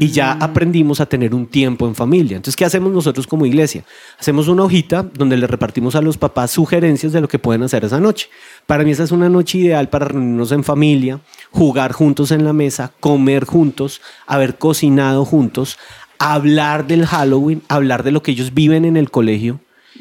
Y 0.00 0.08
ya 0.08 0.32
aprendimos 0.32 1.02
a 1.02 1.06
tener 1.06 1.34
un 1.34 1.46
tiempo 1.46 1.86
en 1.86 1.94
familia. 1.94 2.38
Entonces, 2.38 2.56
¿qué 2.56 2.64
hacemos 2.64 2.90
nosotros 2.90 3.26
como 3.26 3.44
iglesia? 3.44 3.84
Hacemos 4.18 4.48
una 4.48 4.64
hojita 4.64 5.02
donde 5.02 5.36
le 5.36 5.46
repartimos 5.46 5.94
a 5.94 6.00
los 6.00 6.16
papás 6.16 6.52
sugerencias 6.52 7.12
de 7.12 7.20
lo 7.20 7.28
que 7.28 7.38
pueden 7.38 7.62
hacer 7.64 7.84
esa 7.84 8.00
noche. 8.00 8.30
Para 8.66 8.82
mí 8.82 8.92
esa 8.92 9.04
es 9.04 9.12
una 9.12 9.28
noche 9.28 9.58
ideal 9.58 9.90
para 9.90 10.06
reunirnos 10.06 10.52
en 10.52 10.64
familia, 10.64 11.20
jugar 11.50 11.92
juntos 11.92 12.30
en 12.30 12.46
la 12.46 12.54
mesa, 12.54 12.92
comer 12.98 13.44
juntos, 13.44 14.00
haber 14.26 14.56
cocinado 14.56 15.26
juntos, 15.26 15.76
hablar 16.18 16.86
del 16.86 17.04
Halloween, 17.04 17.60
hablar 17.68 18.04
de 18.04 18.12
lo 18.12 18.22
que 18.22 18.30
ellos 18.30 18.54
viven 18.54 18.86
en 18.86 18.96
el 18.96 19.10
colegio 19.10 19.60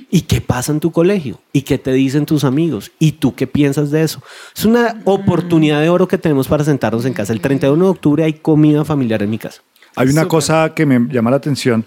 y 0.09 0.21
qué 0.21 0.41
pasa 0.41 0.71
en 0.71 0.79
tu 0.79 0.91
colegio 0.91 1.39
y 1.53 1.61
qué 1.63 1.77
te 1.77 1.91
dicen 1.93 2.25
tus 2.25 2.43
amigos 2.43 2.91
y 2.99 3.13
tú 3.13 3.35
qué 3.35 3.47
piensas 3.47 3.91
de 3.91 4.03
eso. 4.03 4.21
Es 4.55 4.65
una 4.65 5.01
oportunidad 5.05 5.81
de 5.81 5.89
oro 5.89 6.07
que 6.07 6.17
tenemos 6.17 6.47
para 6.47 6.63
sentarnos 6.63 7.05
en 7.05 7.13
casa. 7.13 7.33
El 7.33 7.41
31 7.41 7.83
de 7.83 7.89
octubre 7.89 8.23
hay 8.23 8.33
comida 8.33 8.85
familiar 8.85 9.21
en 9.23 9.29
mi 9.29 9.37
casa. 9.37 9.61
Hay 9.95 10.09
una 10.09 10.27
cosa 10.27 10.73
que 10.75 10.85
me 10.85 11.11
llama 11.11 11.31
la 11.31 11.37
atención, 11.37 11.85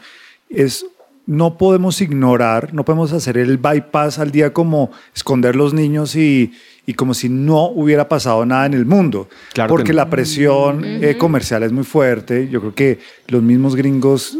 es 0.48 0.84
no 1.26 1.56
podemos 1.56 2.00
ignorar, 2.00 2.74
no 2.74 2.84
podemos 2.84 3.12
hacer 3.12 3.38
el 3.38 3.56
bypass 3.56 4.18
al 4.18 4.32
día 4.32 4.52
como 4.52 4.90
esconder 5.14 5.54
los 5.54 5.72
niños 5.72 6.16
y, 6.16 6.52
y 6.86 6.94
como 6.94 7.14
si 7.14 7.28
no 7.28 7.66
hubiera 7.66 8.08
pasado 8.08 8.44
nada 8.44 8.66
en 8.66 8.74
el 8.74 8.84
mundo. 8.84 9.28
Claro 9.52 9.68
que 9.68 9.72
porque 9.72 9.92
no. 9.92 9.98
la 9.98 10.10
presión 10.10 10.82
eh, 10.84 11.16
comercial 11.16 11.62
es 11.62 11.70
muy 11.70 11.84
fuerte. 11.84 12.48
Yo 12.48 12.60
creo 12.60 12.74
que 12.74 12.98
los 13.28 13.42
mismos 13.42 13.76
gringos, 13.76 14.36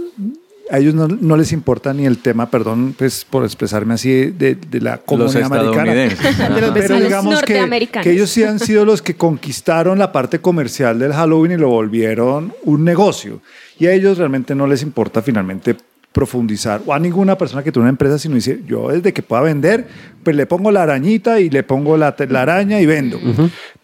a 0.70 0.78
ellos 0.78 0.94
no, 0.94 1.08
no 1.08 1.36
les 1.36 1.52
importa 1.52 1.92
ni 1.92 2.06
el 2.06 2.18
tema, 2.18 2.50
perdón 2.50 2.94
pues, 2.96 3.26
por 3.28 3.44
expresarme 3.44 3.94
así, 3.94 4.26
de, 4.26 4.54
de 4.54 4.80
la 4.80 4.92
Los 4.92 5.00
comunidad 5.04 5.44
americana. 5.44 5.92
De 6.54 6.60
los 6.60 6.70
Pero 6.70 7.00
digamos 7.00 7.42
que, 7.42 7.54
norteamericanos. 7.54 8.04
que 8.04 8.12
ellos 8.12 8.30
sí 8.30 8.44
han 8.44 8.58
sido 8.58 8.84
los 8.84 9.02
que 9.02 9.14
conquistaron 9.14 9.98
la 9.98 10.12
parte 10.12 10.40
comercial 10.40 10.98
del 10.98 11.12
Halloween 11.12 11.52
y 11.52 11.56
lo 11.56 11.68
volvieron 11.68 12.54
un 12.64 12.84
negocio. 12.84 13.40
Y 13.78 13.86
a 13.86 13.92
ellos 13.92 14.18
realmente 14.18 14.54
no 14.54 14.66
les 14.66 14.82
importa 14.82 15.22
finalmente 15.22 15.76
profundizar, 16.12 16.82
o 16.86 16.92
a 16.92 16.98
ninguna 16.98 17.38
persona 17.38 17.62
que 17.62 17.70
tiene 17.70 17.84
una 17.84 17.90
empresa, 17.90 18.18
sino 18.18 18.34
dice, 18.34 18.60
yo 18.66 18.88
desde 18.88 19.12
que 19.12 19.22
pueda 19.22 19.42
vender, 19.42 19.86
pues 20.24 20.34
le 20.34 20.44
pongo 20.46 20.72
la 20.72 20.82
arañita 20.82 21.38
y 21.40 21.50
le 21.50 21.62
pongo 21.62 21.96
la, 21.96 22.14
la 22.28 22.42
araña 22.42 22.80
y 22.80 22.86
vendo. 22.86 23.18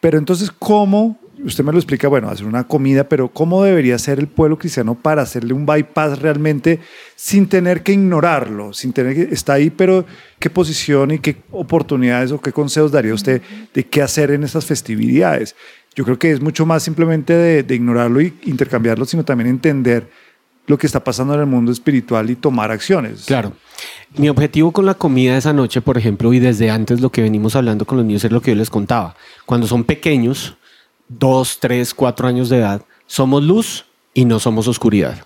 Pero 0.01 0.18
entonces, 0.18 0.51
¿cómo? 0.51 1.18
Usted 1.44 1.64
me 1.64 1.72
lo 1.72 1.79
explica, 1.79 2.09
bueno, 2.09 2.31
hacer 2.31 2.46
una 2.46 2.64
comida, 2.64 3.09
pero 3.09 3.29
¿cómo 3.29 3.62
debería 3.62 3.99
ser 3.99 4.18
el 4.18 4.27
pueblo 4.27 4.59
cristiano 4.59 4.94
para 4.94 5.22
hacerle 5.22 5.53
un 5.53 5.66
bypass 5.66 6.18
realmente 6.20 6.81
sin 7.14 7.46
tener 7.46 7.83
que 7.83 7.92
ignorarlo, 7.92 8.72
sin 8.72 8.92
tener 8.92 9.14
que, 9.14 9.35
está 9.35 9.55
ahí, 9.55 9.68
pero 9.70 10.07
qué 10.38 10.49
posición 10.49 11.11
y 11.11 11.18
qué 11.18 11.37
oportunidades 11.51 12.33
o 12.33 12.40
qué 12.40 12.53
consejos 12.53 12.90
daría 12.90 13.12
usted 13.12 13.42
de 13.75 13.85
qué 13.85 14.03
hacer 14.03 14.31
en 14.31 14.44
estas 14.44 14.64
festividades? 14.64 15.55
Yo 15.94 16.05
creo 16.05 16.18
que 16.18 16.31
es 16.31 16.40
mucho 16.40 16.64
más 16.64 16.83
simplemente 16.83 17.33
de, 17.35 17.75
ignorarlo 17.75 18.20
y 18.20 18.35
intercambiarlo, 18.44 19.05
sino 19.05 19.25
también 19.25 19.49
entender 19.49 20.09
lo 20.66 20.79
que 20.79 20.87
está 20.87 21.03
pasando 21.03 21.35
en 21.35 21.40
el 21.40 21.46
mundo 21.46 21.70
espiritual 21.70 22.29
y 22.31 22.37
tomar 22.37 22.70
acciones. 22.70 23.25
Claro. 23.27 23.53
Mi 24.16 24.29
objetivo 24.29 24.72
con 24.72 24.87
la 24.87 24.94
comida 24.94 25.37
esa 25.37 25.53
noche, 25.53 25.81
por 25.81 25.96
ejemplo, 25.99 26.33
y 26.33 26.38
desde 26.38 26.70
antes 26.70 27.01
lo 27.01 27.11
que 27.11 27.22
venimos 27.22 27.57
hablando 27.57 27.85
con 27.85 27.99
los 27.99 28.07
niños 28.07 28.25
es 28.25 28.33
lo 28.33 28.40
que 28.40 28.53
yo 28.53 28.57
les 28.57 28.70
contaba. 28.70 29.14
Cuando 29.44 29.66
son 29.66 29.85
pequeños, 29.85 30.57
dos, 31.08 31.58
tres, 31.60 31.94
cuatro 31.94 32.28
años 32.28 32.48
de 32.48 32.58
edad, 32.58 32.82
somos 33.06 33.42
luz 33.42 33.84
y 34.14 34.24
no 34.24 34.40
somos 34.40 34.68
oscuridad. 34.68 35.24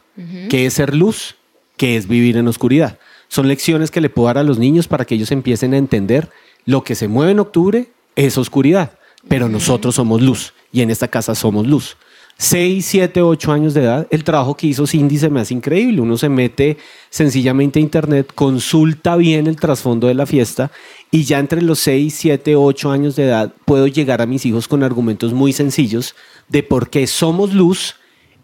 ¿Qué 0.50 0.66
es 0.66 0.74
ser 0.74 0.94
luz? 0.94 1.36
¿Qué 1.76 1.96
es 1.96 2.06
vivir 2.06 2.36
en 2.36 2.48
oscuridad? 2.48 2.98
Son 3.28 3.48
lecciones 3.48 3.90
que 3.90 4.00
le 4.00 4.10
puedo 4.10 4.26
dar 4.26 4.38
a 4.38 4.42
los 4.42 4.58
niños 4.58 4.86
para 4.86 5.04
que 5.04 5.14
ellos 5.14 5.30
empiecen 5.30 5.72
a 5.72 5.78
entender 5.78 6.28
lo 6.66 6.84
que 6.84 6.94
se 6.94 7.08
mueve 7.08 7.32
en 7.32 7.38
octubre 7.38 7.90
es 8.16 8.36
oscuridad, 8.36 8.98
pero 9.28 9.48
nosotros 9.48 9.94
somos 9.94 10.20
luz 10.20 10.52
y 10.72 10.82
en 10.82 10.90
esta 10.90 11.08
casa 11.08 11.34
somos 11.34 11.66
luz. 11.66 11.96
6, 12.36 12.86
7, 12.86 13.20
8 13.20 13.52
años 13.52 13.74
de 13.74 13.82
edad, 13.82 14.06
el 14.10 14.24
trabajo 14.24 14.56
que 14.56 14.66
hizo 14.66 14.86
Cindy 14.86 15.18
se 15.18 15.28
me 15.28 15.40
hace 15.40 15.52
increíble. 15.52 16.00
Uno 16.00 16.16
se 16.16 16.30
mete 16.30 16.78
sencillamente 17.10 17.78
a 17.78 17.82
internet, 17.82 18.32
consulta 18.34 19.16
bien 19.16 19.46
el 19.46 19.56
trasfondo 19.56 20.06
de 20.06 20.14
la 20.14 20.24
fiesta 20.24 20.70
y 21.10 21.24
ya 21.24 21.38
entre 21.38 21.62
los 21.62 21.80
6, 21.80 22.14
7, 22.14 22.56
8 22.56 22.90
años 22.90 23.16
de 23.16 23.24
edad 23.24 23.52
puedo 23.64 23.86
llegar 23.86 24.22
a 24.22 24.26
mis 24.26 24.46
hijos 24.46 24.68
con 24.68 24.82
argumentos 24.82 25.32
muy 25.32 25.52
sencillos 25.52 26.14
de 26.48 26.62
por 26.62 26.90
qué 26.90 27.06
somos 27.06 27.52
luz 27.54 27.96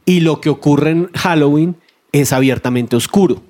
y 0.05 0.21
lo 0.21 0.41
que 0.41 0.49
ocurre 0.49 0.91
en 0.91 1.11
Halloween 1.15 1.77
es 2.13 2.33
abiertamente 2.33 2.97
oscuro. 2.97 3.43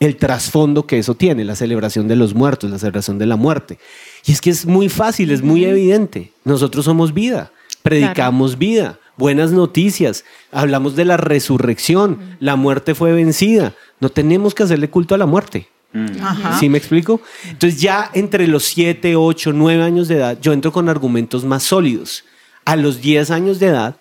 El 0.00 0.16
trasfondo 0.16 0.86
que 0.86 0.98
eso 0.98 1.14
tiene, 1.14 1.44
la 1.44 1.56
celebración 1.56 2.08
de 2.08 2.16
los 2.16 2.34
muertos, 2.34 2.70
la 2.70 2.78
celebración 2.78 3.18
de 3.18 3.26
la 3.26 3.36
muerte. 3.36 3.78
Y 4.26 4.32
es 4.32 4.40
que 4.40 4.50
es 4.50 4.66
muy 4.66 4.88
fácil, 4.88 5.30
es 5.30 5.42
muy 5.42 5.64
evidente. 5.64 6.32
Nosotros 6.44 6.84
somos 6.84 7.14
vida, 7.14 7.52
predicamos 7.82 8.58
vida, 8.58 8.98
buenas 9.16 9.52
noticias, 9.52 10.24
hablamos 10.50 10.96
de 10.96 11.04
la 11.04 11.16
resurrección, 11.16 12.36
la 12.40 12.56
muerte 12.56 12.94
fue 12.94 13.12
vencida. 13.12 13.74
No 14.00 14.08
tenemos 14.10 14.54
que 14.54 14.64
hacerle 14.64 14.90
culto 14.90 15.14
a 15.14 15.18
la 15.18 15.26
muerte. 15.26 15.68
Ajá. 16.20 16.58
¿Sí 16.58 16.68
me 16.68 16.78
explico? 16.78 17.20
Entonces 17.48 17.80
ya 17.80 18.10
entre 18.14 18.46
los 18.48 18.64
7, 18.64 19.16
8, 19.16 19.52
9 19.52 19.82
años 19.82 20.08
de 20.08 20.16
edad, 20.16 20.38
yo 20.40 20.52
entro 20.52 20.72
con 20.72 20.88
argumentos 20.88 21.44
más 21.44 21.62
sólidos. 21.62 22.24
A 22.64 22.76
los 22.76 23.00
10 23.00 23.30
años 23.30 23.60
de 23.60 23.66
edad, 23.66 23.96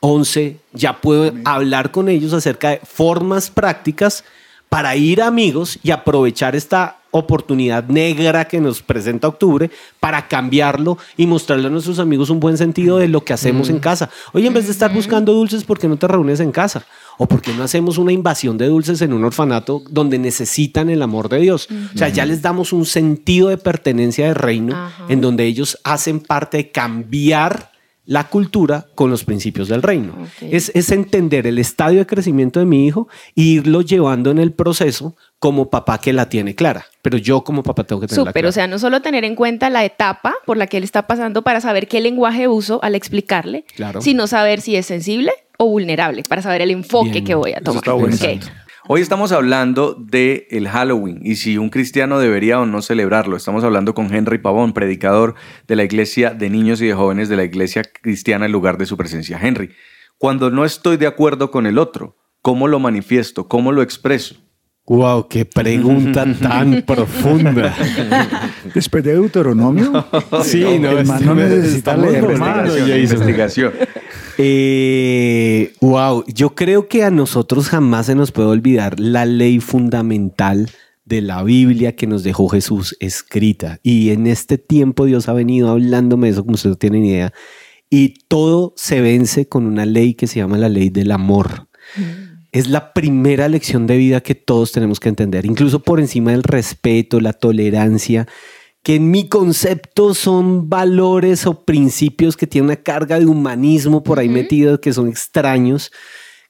11, 0.00 0.56
ya 0.72 1.00
puedo 1.00 1.32
hablar 1.44 1.90
con 1.90 2.08
ellos 2.08 2.32
acerca 2.32 2.70
de 2.70 2.80
formas 2.84 3.50
prácticas 3.50 4.24
para 4.68 4.96
ir 4.96 5.22
a 5.22 5.28
amigos 5.28 5.78
y 5.82 5.90
aprovechar 5.90 6.56
esta 6.56 6.98
oportunidad 7.10 7.84
negra 7.84 8.46
que 8.46 8.60
nos 8.60 8.82
presenta 8.82 9.28
octubre 9.28 9.70
para 10.00 10.28
cambiarlo 10.28 10.98
y 11.16 11.26
mostrarle 11.26 11.68
a 11.68 11.70
nuestros 11.70 11.98
amigos 11.98 12.30
un 12.30 12.40
buen 12.40 12.58
sentido 12.58 12.98
de 12.98 13.08
lo 13.08 13.24
que 13.24 13.32
hacemos 13.32 13.70
en 13.70 13.78
casa. 13.78 14.10
Oye, 14.32 14.48
en 14.48 14.54
vez 14.54 14.66
de 14.66 14.72
estar 14.72 14.92
buscando 14.92 15.32
dulces, 15.32 15.64
¿por 15.64 15.78
qué 15.78 15.88
no 15.88 15.96
te 15.96 16.06
reúnes 16.08 16.40
en 16.40 16.52
casa? 16.52 16.84
¿O 17.18 17.26
por 17.26 17.40
qué 17.42 17.52
no 17.54 17.62
hacemos 17.62 17.98
una 17.98 18.12
invasión 18.12 18.58
de 18.58 18.66
dulces 18.68 19.00
en 19.02 19.12
un 19.12 19.24
orfanato 19.24 19.82
donde 19.90 20.18
necesitan 20.18 20.90
el 20.90 21.02
amor 21.02 21.28
de 21.28 21.38
Dios? 21.40 21.68
O 21.94 21.98
sea, 21.98 22.08
ya 22.08 22.26
les 22.26 22.42
damos 22.42 22.72
un 22.72 22.84
sentido 22.86 23.48
de 23.48 23.56
pertenencia 23.58 24.26
de 24.26 24.34
reino 24.34 24.76
en 25.08 25.20
donde 25.20 25.44
ellos 25.44 25.78
hacen 25.84 26.20
parte 26.20 26.58
de 26.58 26.70
cambiar 26.70 27.70
la 28.08 28.28
cultura 28.28 28.86
con 28.94 29.10
los 29.10 29.24
principios 29.24 29.66
del 29.66 29.82
reino. 29.82 30.14
Es 30.40 30.92
entender 30.92 31.46
el 31.48 31.58
estadio 31.58 31.98
de 31.98 32.06
crecimiento 32.06 32.60
de 32.60 32.66
mi 32.66 32.86
hijo 32.86 33.08
e 33.34 33.42
irlo 33.42 33.80
llevando 33.80 34.30
en 34.30 34.38
el 34.38 34.52
proceso 34.52 35.16
como 35.40 35.70
papá 35.70 35.98
que 35.98 36.12
la 36.12 36.28
tiene 36.28 36.54
clara. 36.54 36.86
Pero 37.02 37.18
yo 37.18 37.42
como 37.42 37.62
papá 37.64 37.84
tengo 37.84 38.00
que 38.00 38.06
tenerla 38.06 38.30
Súper, 38.30 38.42
clara. 38.42 38.48
o 38.48 38.52
sea, 38.52 38.66
no 38.68 38.78
solo 38.78 39.02
tener 39.02 39.24
en 39.24 39.34
cuenta 39.34 39.70
la 39.70 39.84
etapa 39.84 40.34
por 40.46 40.56
la 40.56 40.66
que 40.68 40.76
él 40.76 40.84
está 40.84 41.06
pasando 41.08 41.42
para 41.42 41.60
saber 41.60 41.88
qué 41.88 42.00
lenguaje 42.00 42.46
uso 42.46 42.78
al 42.84 42.94
explicarle, 42.94 43.64
Claro. 43.74 44.00
sino 44.00 44.26
saber 44.28 44.60
si 44.60 44.76
es 44.76 44.86
sensible 44.86 45.32
o 45.58 45.66
vulnerable, 45.68 46.22
para 46.28 46.42
saber 46.42 46.62
el 46.62 46.70
enfoque 46.70 47.10
Bien. 47.10 47.24
que 47.24 47.34
voy 47.34 47.50
a 47.52 47.56
Eso 47.56 47.64
tomar. 47.64 47.78
está 47.78 47.92
bueno. 47.92 48.14
Ok. 48.16 48.22
Exacto. 48.24 48.48
Hoy 48.88 49.00
estamos 49.00 49.32
hablando 49.32 49.94
de 49.98 50.46
el 50.50 50.68
Halloween 50.68 51.18
y 51.24 51.34
si 51.36 51.58
un 51.58 51.70
cristiano 51.70 52.20
debería 52.20 52.60
o 52.60 52.66
no 52.66 52.82
celebrarlo. 52.82 53.36
Estamos 53.36 53.64
hablando 53.64 53.94
con 53.94 54.14
Henry 54.14 54.38
Pavón, 54.38 54.72
predicador 54.74 55.34
de 55.66 55.74
la 55.74 55.82
Iglesia 55.82 56.30
de 56.30 56.48
Niños 56.50 56.80
y 56.80 56.86
de 56.86 56.94
Jóvenes 56.94 57.28
de 57.28 57.34
la 57.36 57.42
Iglesia 57.42 57.82
Cristiana 57.82 58.46
en 58.46 58.52
lugar 58.52 58.78
de 58.78 58.86
su 58.86 58.96
presencia. 58.96 59.40
Henry, 59.42 59.70
cuando 60.18 60.50
no 60.52 60.64
estoy 60.64 60.98
de 60.98 61.08
acuerdo 61.08 61.50
con 61.50 61.66
el 61.66 61.78
otro, 61.78 62.16
¿cómo 62.42 62.68
lo 62.68 62.78
manifiesto? 62.78 63.48
¿Cómo 63.48 63.72
lo 63.72 63.82
expreso? 63.82 64.36
Wow, 64.86 65.26
qué 65.26 65.44
pregunta 65.44 66.24
tan 66.40 66.82
profunda. 66.82 67.74
Después 68.72 69.02
de 69.02 69.14
Deuteronomio, 69.14 70.06
Sí, 70.44 70.62
no, 70.78 70.92
no 70.92 70.98
este- 71.00 71.24
necesita 71.34 71.96
estamos 71.96 72.12
leer 72.12 73.00
investigación. 73.00 73.72
Eh, 74.38 75.72
wow, 75.80 76.24
yo 76.26 76.54
creo 76.54 76.88
que 76.88 77.04
a 77.04 77.10
nosotros 77.10 77.68
jamás 77.68 78.06
se 78.06 78.14
nos 78.14 78.32
puede 78.32 78.48
olvidar 78.48 79.00
la 79.00 79.24
ley 79.24 79.60
fundamental 79.60 80.70
de 81.06 81.20
la 81.22 81.42
Biblia 81.42 81.96
que 81.96 82.06
nos 82.06 82.22
dejó 82.22 82.48
Jesús 82.48 82.96
escrita. 83.00 83.78
Y 83.82 84.10
en 84.10 84.26
este 84.26 84.58
tiempo 84.58 85.06
Dios 85.06 85.28
ha 85.28 85.32
venido 85.32 85.70
hablándome 85.70 86.26
de 86.26 86.32
eso, 86.32 86.42
como 86.42 86.54
ustedes 86.54 86.72
no 86.72 86.78
tienen 86.78 87.04
idea. 87.04 87.32
Y 87.88 88.14
todo 88.28 88.74
se 88.76 89.00
vence 89.00 89.48
con 89.48 89.64
una 89.64 89.86
ley 89.86 90.14
que 90.14 90.26
se 90.26 90.40
llama 90.40 90.58
la 90.58 90.68
ley 90.68 90.90
del 90.90 91.12
amor. 91.12 91.68
Es 92.50 92.68
la 92.68 92.92
primera 92.92 93.48
lección 93.48 93.86
de 93.86 93.96
vida 93.96 94.20
que 94.20 94.34
todos 94.34 94.72
tenemos 94.72 94.98
que 94.98 95.08
entender, 95.08 95.46
incluso 95.46 95.82
por 95.82 96.00
encima 96.00 96.32
del 96.32 96.42
respeto, 96.42 97.20
la 97.20 97.32
tolerancia, 97.32 98.26
que 98.86 98.94
en 98.94 99.10
mi 99.10 99.28
concepto 99.28 100.14
son 100.14 100.68
valores 100.70 101.44
o 101.48 101.64
principios 101.64 102.36
que 102.36 102.46
tienen 102.46 102.66
una 102.66 102.76
carga 102.76 103.18
de 103.18 103.26
humanismo 103.26 104.04
por 104.04 104.20
ahí 104.20 104.28
metido, 104.28 104.80
que 104.80 104.92
son 104.92 105.08
extraños. 105.08 105.90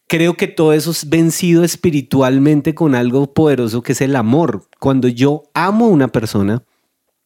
Creo 0.07 0.37
que 0.37 0.46
todo 0.46 0.75
eso 0.75 0.90
es 0.90 1.09
vencido 1.09 1.64
espiritualmente 1.64 2.75
con 2.75 2.94
algo 2.94 3.33
poderoso 3.33 3.83
que 3.83 3.92
es 3.92 4.03
el 4.03 4.14
amor. 4.16 4.68
Cuando 4.79 5.09
yo 5.09 5.44
amo 5.55 5.87
a 5.87 5.88
una 5.88 6.09
persona, 6.09 6.62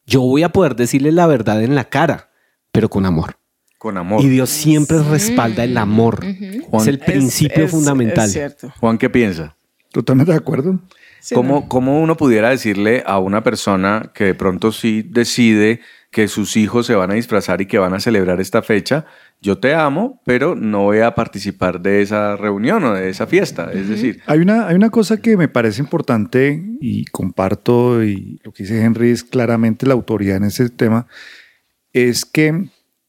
yo 0.07 0.21
voy 0.21 0.45
a 0.45 0.51
poder 0.51 0.77
decirle 0.77 1.11
la 1.11 1.27
verdad 1.27 1.61
en 1.65 1.75
la 1.75 1.87
cara, 1.89 2.31
pero 2.71 2.89
con 2.89 3.05
amor. 3.05 3.35
Con 3.79 3.97
amor. 3.99 4.23
Y 4.23 4.29
Dios 4.29 4.49
siempre 4.49 5.03
respalda 5.03 5.65
el 5.65 5.77
amor. 5.77 6.25
Juan, 6.69 6.83
Es 6.83 6.87
el 6.87 7.01
principio 7.01 7.65
Es- 7.65 7.65
es- 7.65 7.71
fundamental. 7.73 8.27
Es 8.27 8.33
cierto. 8.33 8.73
Juan, 8.79 8.97
¿qué 8.97 9.11
piensa? 9.11 9.57
Totalmente 9.91 10.31
de 10.31 10.39
acuerdo. 10.39 10.79
Sí, 11.21 11.35
¿Cómo, 11.35 11.61
no. 11.61 11.69
cómo 11.69 12.01
uno 12.01 12.17
pudiera 12.17 12.51
decirle 12.51 13.03
a 13.07 13.19
una 13.19 13.43
persona 13.43 14.11
que 14.15 14.25
de 14.25 14.35
pronto 14.35 14.73
sí 14.73 15.03
decide 15.03 15.81
que 16.11 16.27
sus 16.27 16.57
hijos 16.57 16.87
se 16.87 16.95
van 16.95 17.11
a 17.11 17.15
disfrazar 17.15 17.61
y 17.61 17.67
que 17.67 17.79
van 17.79 17.95
a 17.95 18.01
celebrar 18.01 18.41
esta 18.41 18.63
fecha? 18.63 19.07
Yo 19.41 19.59
te 19.59 19.75
amo, 19.75 20.21
pero 20.27 20.55
no 20.55 20.83
voy 20.83 21.01
a 21.01 21.15
participar 21.15 21.81
de 21.81 22.03
esa 22.03 22.37
reunión 22.37 22.85
o 22.85 22.95
de 22.95 23.09
esa 23.09 23.27
fiesta. 23.27 23.71
Es 23.73 23.89
decir, 23.89 24.21
Hay 24.27 24.41
una, 24.41 24.67
hay 24.67 24.75
una 24.75 24.91
cosa 24.91 25.19
que 25.19 25.37
me 25.37 25.49
parece 25.49 25.81
importante 25.81 26.63
y 26.81 27.05
comparto, 27.07 28.03
y 28.03 28.41
lo 28.43 28.53
que 28.53 28.65
dice 28.65 28.83
Henry 28.83 29.11
es 29.11 29.25
claramente 29.25 29.87
la 29.87 29.95
autoridad 29.95 30.37
en 30.37 30.45
ese 30.45 30.69
tema, 30.69 31.07
es 31.93 32.25
que 32.25 32.69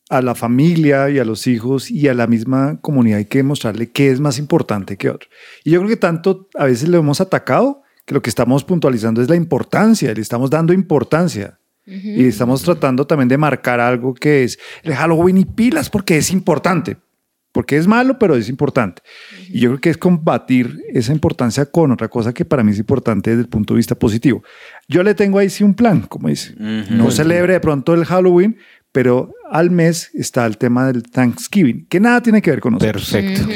a 0.10 0.22
la 0.22 0.36
familia 0.36 1.10
y 1.10 1.20
a 1.20 1.26
los 1.26 1.48
hijos 1.48 1.90
y 1.90 2.10
a 2.10 2.14
la 2.14 2.28
misma 2.28 2.80
comunidad 2.82 3.20
hay 3.20 3.26
que 3.26 3.44
mostrarle 3.44 3.90
qué 3.90 4.12
es 4.12 4.20
más 4.20 4.40
importante 4.40 4.98
que 4.98 5.10
otro. 5.10 5.30
Y 5.64 5.72
yo 5.72 5.80
creo 5.80 5.90
que 5.90 5.98
tanto 5.98 6.50
a 6.56 6.66
veces 6.66 6.90
lo 6.90 6.98
hemos 6.98 7.22
atacado 7.22 7.82
que 8.12 8.16
lo 8.16 8.22
que 8.22 8.30
estamos 8.30 8.66
puntualizando 8.66 9.22
es 9.22 9.30
la 9.30 9.38
importancia, 9.38 10.14
le 10.14 10.22
estamos 10.22 10.50
dando 10.50 10.74
importancia. 10.74 11.58
Y 11.86 12.26
estamos 12.26 12.62
tratando 12.62 13.08
también 13.08 13.28
de 13.28 13.38
marcar 13.38 13.80
algo 13.80 14.14
que 14.14 14.44
es 14.44 14.60
el 14.84 14.94
Halloween 14.94 15.40
y 15.40 15.46
pilas 15.46 15.90
porque 15.90 16.18
es 16.18 16.32
importante. 16.32 16.98
Porque 17.52 17.76
es 17.76 17.88
malo, 17.88 18.18
pero 18.18 18.36
es 18.36 18.48
importante. 18.50 19.02
Y 19.50 19.62
yo 19.62 19.70
creo 19.72 19.82
que 19.82 19.90
es 19.90 19.98
combatir 19.98 20.80
esa 20.94 21.12
importancia 21.12 21.66
con 21.66 21.92
otra 21.92 22.08
cosa 22.08 22.34
que 22.34 22.46
para 22.46 22.64
mí 22.64 22.72
es 22.72 22.80
importante 22.80 23.32
desde 23.32 23.42
el 23.44 23.50
punto 23.50 23.74
de 23.74 23.78
vista 23.78 23.96
positivo. 23.96 24.44
Yo 24.88 25.04
le 25.04 25.16
tengo 25.16 25.38
ahí 25.40 25.50
sí 25.50 25.64
un 25.64 25.74
plan, 25.74 26.02
como 26.02 26.30
dice. 26.30 26.54
No 26.58 27.12
celebre 27.12 27.54
de 27.54 27.60
pronto 27.60 27.94
el 27.94 28.06
Halloween, 28.06 28.58
pero 28.92 29.34
al 29.50 29.72
mes 29.72 30.12
está 30.14 30.46
el 30.46 30.58
tema 30.58 30.88
del 30.88 31.04
Thanksgiving, 31.04 31.88
que 31.88 32.00
nada 32.00 32.22
tiene 32.22 32.42
que 32.42 32.52
ver 32.52 32.62
con 32.62 32.74
nosotros. 32.74 33.10
Perfecto. 33.10 33.50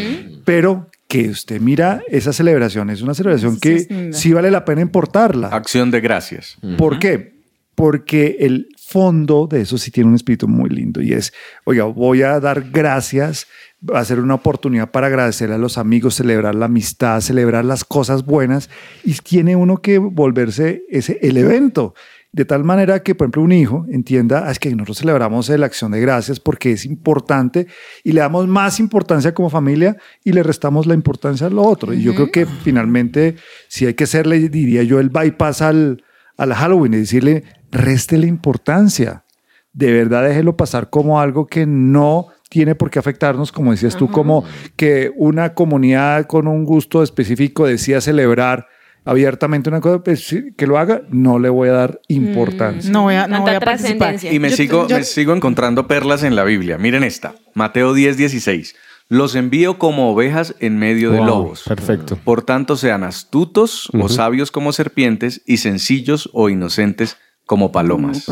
Pero 0.44 0.90
que 1.08 1.30
usted 1.30 1.62
mira 1.62 2.02
esa 2.08 2.34
celebración, 2.34 2.90
es 2.90 3.02
una 3.02 3.14
celebración 3.14 3.56
Sí, 3.56 3.60
que 3.62 4.10
sí 4.14 4.34
vale 4.34 4.50
la 4.52 4.66
pena 4.66 4.82
importarla. 4.82 5.48
acción 5.50 5.92
de 5.92 6.02
gracias. 6.02 6.58
¿Por 6.78 7.00
qué? 7.00 7.36
Porque 7.76 8.38
el 8.40 8.68
fondo 8.78 9.48
de 9.48 9.62
eso 9.62 9.78
sí 9.78 9.92
tiene 9.92 10.10
un 10.10 10.16
espíritu 10.16 10.48
muy 10.48 10.70
lindo 10.70 11.02
y 11.02 11.12
es, 11.14 11.34
oiga, 11.66 11.84
voy 11.86 12.22
a 12.22 12.40
dar 12.40 12.70
gracias, 12.72 13.48
va 13.88 14.00
a 14.00 14.06
ser 14.06 14.20
una 14.20 14.36
oportunidad 14.36 14.92
para 14.92 15.08
agradecer 15.08 15.52
a 15.52 15.58
los 15.58 15.78
amigos, 15.78 16.16
celebrar 16.16 16.56
la 16.56 16.66
amistad, 16.66 17.20
celebrar 17.22 17.66
las 17.66 17.84
cosas 17.84 18.26
buenas 18.26 18.70
y 19.04 19.14
tiene 19.16 19.56
uno 19.56 19.78
que 19.78 19.98
volverse 19.98 20.84
ese 20.90 21.20
el 21.22 21.38
evento. 21.38 21.94
De 22.36 22.44
tal 22.44 22.66
manera 22.66 23.02
que, 23.02 23.16
por 23.16 23.28
ejemplo, 23.28 23.44
un 23.44 23.54
hijo 23.54 23.86
entienda, 23.90 24.44
"Ah, 24.46 24.52
es 24.52 24.60
que 24.60 24.70
nosotros 24.72 24.98
celebramos 24.98 25.48
la 25.48 25.66
acción 25.66 25.94
de 25.94 26.02
gracias 26.02 26.42
porque 26.42 26.74
es 26.74 26.84
importante 26.84 27.66
y 28.04 28.12
le 28.12 28.20
damos 28.20 28.46
más 28.46 28.82
importancia 28.82 29.34
como 29.34 29.50
familia 29.50 29.96
y 30.22 30.34
le 30.34 30.44
restamos 30.44 30.86
la 30.86 30.96
importancia 30.96 31.48
a 31.48 31.50
lo 31.50 31.62
otro. 31.62 31.94
Y 31.94 32.02
yo 32.02 32.14
creo 32.14 32.32
que 32.32 32.46
finalmente, 32.46 33.38
si 33.70 33.86
hay 33.86 33.94
que 33.94 34.04
hacerle, 34.04 34.50
diría 34.50 34.84
yo, 34.84 35.00
el 35.00 35.08
bypass 35.12 35.62
al, 35.62 36.04
al 36.36 36.54
Halloween 36.54 36.96
y 36.96 36.98
decirle, 36.98 37.46
réstele 37.72 38.28
importancia. 38.28 39.24
De 39.72 39.94
verdad, 39.94 40.28
déjelo 40.28 40.58
pasar 40.58 40.90
como 40.90 41.22
algo 41.22 41.48
que 41.48 41.66
no 41.66 42.28
tiene 42.50 42.76
por 42.76 42.90
qué 42.90 43.00
afectarnos, 43.00 43.54
como 43.54 43.72
decías 43.72 43.96
tú, 43.96 44.12
como 44.12 44.44
que 44.76 45.10
una 45.16 45.54
comunidad 45.54 46.26
con 46.26 46.50
un 46.50 46.66
gusto 46.66 47.02
específico 47.02 47.66
decía 47.66 48.02
celebrar 48.02 48.68
abiertamente 49.06 49.70
una 49.70 49.80
cosa, 49.82 50.04
pues 50.04 50.26
sí, 50.28 50.52
que 50.58 50.68
lo 50.68 50.78
haga, 50.78 51.04
no 51.10 51.40
le 51.40 51.50
voy 51.50 51.70
a 51.70 51.74
dar 51.74 52.02
importancia. 52.10 52.92
No 52.92 53.04
voy 53.04 53.16
a, 53.16 53.28
no 53.28 53.42
voy 53.42 53.54
a 53.56 53.60
participar. 53.60 54.18
Y 54.24 54.40
me, 54.40 54.50
Yo- 54.50 54.56
sigo, 54.58 54.88
yo- 54.88 54.98
me 54.98 55.04
sigo 55.04 55.34
encontrando 55.34 55.88
perlas 55.88 56.24
en 56.24 56.36
la 56.36 56.44
Biblia. 56.44 56.78
Miren 56.78 57.04
esta. 57.04 57.36
Mateo 57.54 57.94
10, 57.94 58.18
16. 58.18 58.76
Los 59.08 59.36
envío 59.36 59.78
como 59.78 60.12
ovejas 60.12 60.56
en 60.60 60.78
medio 60.80 61.12
de 61.12 61.20
Wow, 61.20 61.26
lobos. 61.28 61.64
Perfecto. 61.68 62.18
Por 62.24 62.42
tanto, 62.42 62.76
sean 62.76 63.04
astutos 63.04 63.90
o 63.94 64.10
sabios 64.10 64.50
como 64.50 64.74
serpientes 64.74 65.44
y 65.46 65.58
sencillos 65.58 66.30
o 66.34 66.50
inocentes 66.50 67.18
como 67.46 67.72
palomas. 67.72 68.26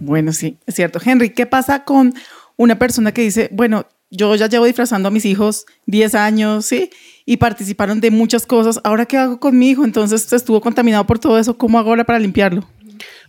Bueno, 0.00 0.32
sí, 0.32 0.56
es 0.66 0.76
cierto. 0.76 1.00
Henry, 1.04 1.30
¿qué 1.30 1.46
pasa 1.46 1.82
con 1.82 2.14
una 2.56 2.78
persona 2.78 3.10
que 3.12 3.22
dice, 3.22 3.48
bueno, 3.52 3.86
yo 4.10 4.34
ya 4.36 4.46
llevo 4.48 4.66
disfrazando 4.66 5.08
a 5.08 5.10
mis 5.10 5.24
hijos 5.24 5.66
10 5.86 6.14
años, 6.14 6.64
¿sí? 6.66 6.90
Y 7.30 7.36
participaron 7.36 8.00
de 8.00 8.10
muchas 8.10 8.44
cosas. 8.44 8.80
¿Ahora 8.82 9.06
qué 9.06 9.16
hago 9.16 9.38
con 9.38 9.56
mi 9.56 9.70
hijo? 9.70 9.84
Entonces 9.84 10.32
estuvo 10.32 10.60
contaminado 10.60 11.06
por 11.06 11.20
todo 11.20 11.38
eso. 11.38 11.56
¿Cómo 11.56 11.78
hago 11.78 11.90
ahora 11.90 12.02
para 12.02 12.18
limpiarlo? 12.18 12.64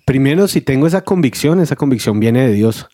Primero, 0.05 0.47
si 0.47 0.59
tengo 0.59 0.87
esa 0.87 1.03
convicción, 1.03 1.59
esa 1.59 1.75
convicción 1.75 2.19
viene 2.19 2.47
de 2.47 2.51
Dios. 2.51 2.87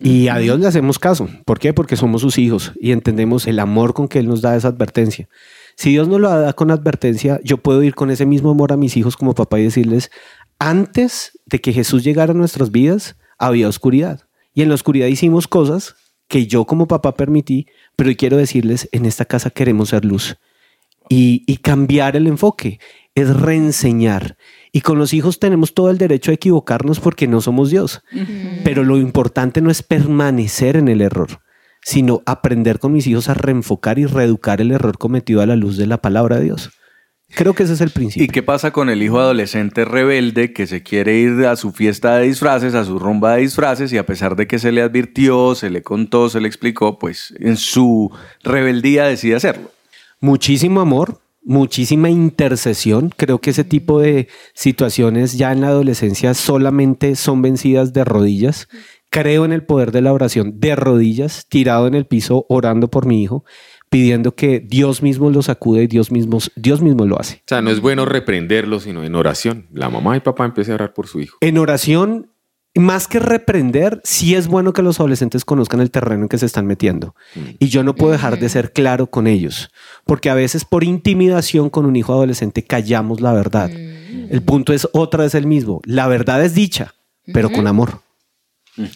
Y 0.00 0.28
a 0.28 0.38
Dios 0.38 0.58
le 0.58 0.66
hacemos 0.66 0.98
caso. 0.98 1.28
¿Por 1.44 1.58
qué? 1.58 1.74
Porque 1.74 1.96
somos 1.96 2.22
sus 2.22 2.38
hijos 2.38 2.72
y 2.80 2.92
entendemos 2.92 3.46
el 3.46 3.58
amor 3.58 3.92
con 3.92 4.08
que 4.08 4.18
Él 4.18 4.28
nos 4.28 4.40
da 4.40 4.56
esa 4.56 4.68
advertencia. 4.68 5.28
Si 5.76 5.90
Dios 5.90 6.08
nos 6.08 6.22
lo 6.22 6.30
da 6.30 6.54
con 6.54 6.70
advertencia, 6.70 7.38
yo 7.44 7.58
puedo 7.58 7.82
ir 7.82 7.94
con 7.94 8.10
ese 8.10 8.24
mismo 8.24 8.50
amor 8.50 8.72
a 8.72 8.78
mis 8.78 8.96
hijos 8.96 9.18
como 9.18 9.34
papá 9.34 9.60
y 9.60 9.64
decirles, 9.64 10.10
antes 10.58 11.38
de 11.44 11.60
que 11.60 11.74
Jesús 11.74 12.02
llegara 12.02 12.32
a 12.32 12.34
nuestras 12.34 12.70
vidas, 12.70 13.16
había 13.36 13.68
oscuridad. 13.68 14.22
Y 14.54 14.62
en 14.62 14.70
la 14.70 14.74
oscuridad 14.74 15.08
hicimos 15.08 15.48
cosas 15.48 15.96
que 16.28 16.46
yo 16.46 16.64
como 16.64 16.88
papá 16.88 17.14
permití, 17.14 17.66
pero 17.94 18.10
quiero 18.16 18.38
decirles, 18.38 18.88
en 18.92 19.04
esta 19.04 19.26
casa 19.26 19.50
queremos 19.50 19.90
ser 19.90 20.06
luz. 20.06 20.38
Y, 21.08 21.44
y 21.46 21.58
cambiar 21.58 22.16
el 22.16 22.26
enfoque 22.26 22.78
es 23.16 23.34
reenseñar. 23.34 24.36
Y 24.70 24.82
con 24.82 24.98
los 24.98 25.14
hijos 25.14 25.40
tenemos 25.40 25.74
todo 25.74 25.90
el 25.90 25.98
derecho 25.98 26.30
a 26.30 26.34
equivocarnos 26.34 27.00
porque 27.00 27.26
no 27.26 27.40
somos 27.40 27.70
Dios. 27.70 28.02
Pero 28.62 28.84
lo 28.84 28.98
importante 28.98 29.62
no 29.62 29.70
es 29.70 29.82
permanecer 29.82 30.76
en 30.76 30.88
el 30.88 31.00
error, 31.00 31.40
sino 31.82 32.22
aprender 32.26 32.78
con 32.78 32.92
mis 32.92 33.06
hijos 33.06 33.30
a 33.30 33.34
reenfocar 33.34 33.98
y 33.98 34.04
reeducar 34.04 34.60
el 34.60 34.70
error 34.70 34.98
cometido 34.98 35.40
a 35.40 35.46
la 35.46 35.56
luz 35.56 35.78
de 35.78 35.86
la 35.86 36.02
palabra 36.02 36.36
de 36.36 36.44
Dios. 36.44 36.70
Creo 37.34 37.54
que 37.54 37.64
ese 37.64 37.72
es 37.72 37.80
el 37.80 37.90
principio. 37.90 38.24
¿Y 38.24 38.28
qué 38.28 38.42
pasa 38.42 38.70
con 38.70 38.88
el 38.88 39.02
hijo 39.02 39.18
adolescente 39.18 39.84
rebelde 39.84 40.52
que 40.52 40.66
se 40.66 40.82
quiere 40.82 41.18
ir 41.18 41.46
a 41.46 41.56
su 41.56 41.72
fiesta 41.72 42.16
de 42.16 42.26
disfraces, 42.26 42.74
a 42.74 42.84
su 42.84 42.98
rumba 42.98 43.34
de 43.34 43.42
disfraces 43.42 43.92
y 43.92 43.98
a 43.98 44.06
pesar 44.06 44.36
de 44.36 44.46
que 44.46 44.58
se 44.58 44.72
le 44.72 44.82
advirtió, 44.82 45.54
se 45.54 45.70
le 45.70 45.82
contó, 45.82 46.28
se 46.28 46.40
le 46.40 46.48
explicó, 46.48 46.98
pues 46.98 47.34
en 47.40 47.56
su 47.56 48.12
rebeldía 48.44 49.06
decide 49.06 49.36
hacerlo? 49.36 49.70
Muchísimo 50.20 50.80
amor, 50.80 51.20
muchísima 51.42 52.10
intercesión. 52.10 53.12
Creo 53.16 53.40
que 53.40 53.50
ese 53.50 53.64
tipo 53.64 54.00
de 54.00 54.28
situaciones 54.54 55.36
ya 55.38 55.52
en 55.52 55.60
la 55.60 55.68
adolescencia 55.68 56.34
solamente 56.34 57.16
son 57.16 57.42
vencidas 57.42 57.92
de 57.92 58.04
rodillas. 58.04 58.68
Creo 59.10 59.44
en 59.44 59.52
el 59.52 59.64
poder 59.64 59.92
de 59.92 60.02
la 60.02 60.12
oración 60.12 60.58
de 60.58 60.74
rodillas, 60.76 61.46
tirado 61.48 61.86
en 61.86 61.94
el 61.94 62.06
piso, 62.06 62.44
orando 62.48 62.88
por 62.88 63.06
mi 63.06 63.22
hijo 63.22 63.44
pidiendo 63.88 64.34
que 64.34 64.60
Dios 64.60 65.02
mismo 65.02 65.30
lo 65.30 65.42
sacude 65.42 65.84
y 65.84 65.86
Dios 65.86 66.10
mismo, 66.10 66.38
Dios 66.56 66.82
mismo 66.82 67.06
lo 67.06 67.18
hace. 67.20 67.36
O 67.36 67.48
sea, 67.48 67.62
no 67.62 67.70
es 67.70 67.80
bueno 67.80 68.04
reprenderlo, 68.04 68.80
sino 68.80 69.04
en 69.04 69.14
oración. 69.14 69.68
La 69.72 69.88
mamá 69.88 70.16
y 70.16 70.20
papá 70.20 70.44
empiezan 70.44 70.72
a 70.72 70.74
orar 70.76 70.94
por 70.94 71.06
su 71.06 71.20
hijo. 71.20 71.38
En 71.40 71.58
oración, 71.58 72.30
más 72.78 73.08
que 73.08 73.18
reprender, 73.18 74.00
sí 74.04 74.34
es 74.34 74.48
bueno 74.48 74.72
que 74.72 74.82
los 74.82 75.00
adolescentes 75.00 75.44
conozcan 75.44 75.80
el 75.80 75.90
terreno 75.90 76.22
en 76.22 76.28
que 76.28 76.38
se 76.38 76.46
están 76.46 76.66
metiendo. 76.66 77.14
Mm. 77.34 77.40
Y 77.58 77.68
yo 77.68 77.82
no 77.82 77.94
puedo 77.94 78.12
dejar 78.12 78.38
de 78.38 78.48
ser 78.48 78.72
claro 78.72 79.06
con 79.06 79.26
ellos, 79.26 79.70
porque 80.04 80.30
a 80.30 80.34
veces 80.34 80.64
por 80.64 80.84
intimidación 80.84 81.70
con 81.70 81.86
un 81.86 81.96
hijo 81.96 82.12
adolescente 82.12 82.62
callamos 82.62 83.20
la 83.20 83.32
verdad. 83.32 83.70
Mm. 83.70 84.28
El 84.30 84.42
punto 84.42 84.72
es 84.72 84.88
otra 84.92 85.24
vez 85.24 85.34
el 85.34 85.46
mismo. 85.46 85.80
La 85.84 86.08
verdad 86.08 86.44
es 86.44 86.54
dicha, 86.54 86.94
pero 87.32 87.50
con 87.50 87.66
amor, 87.66 88.00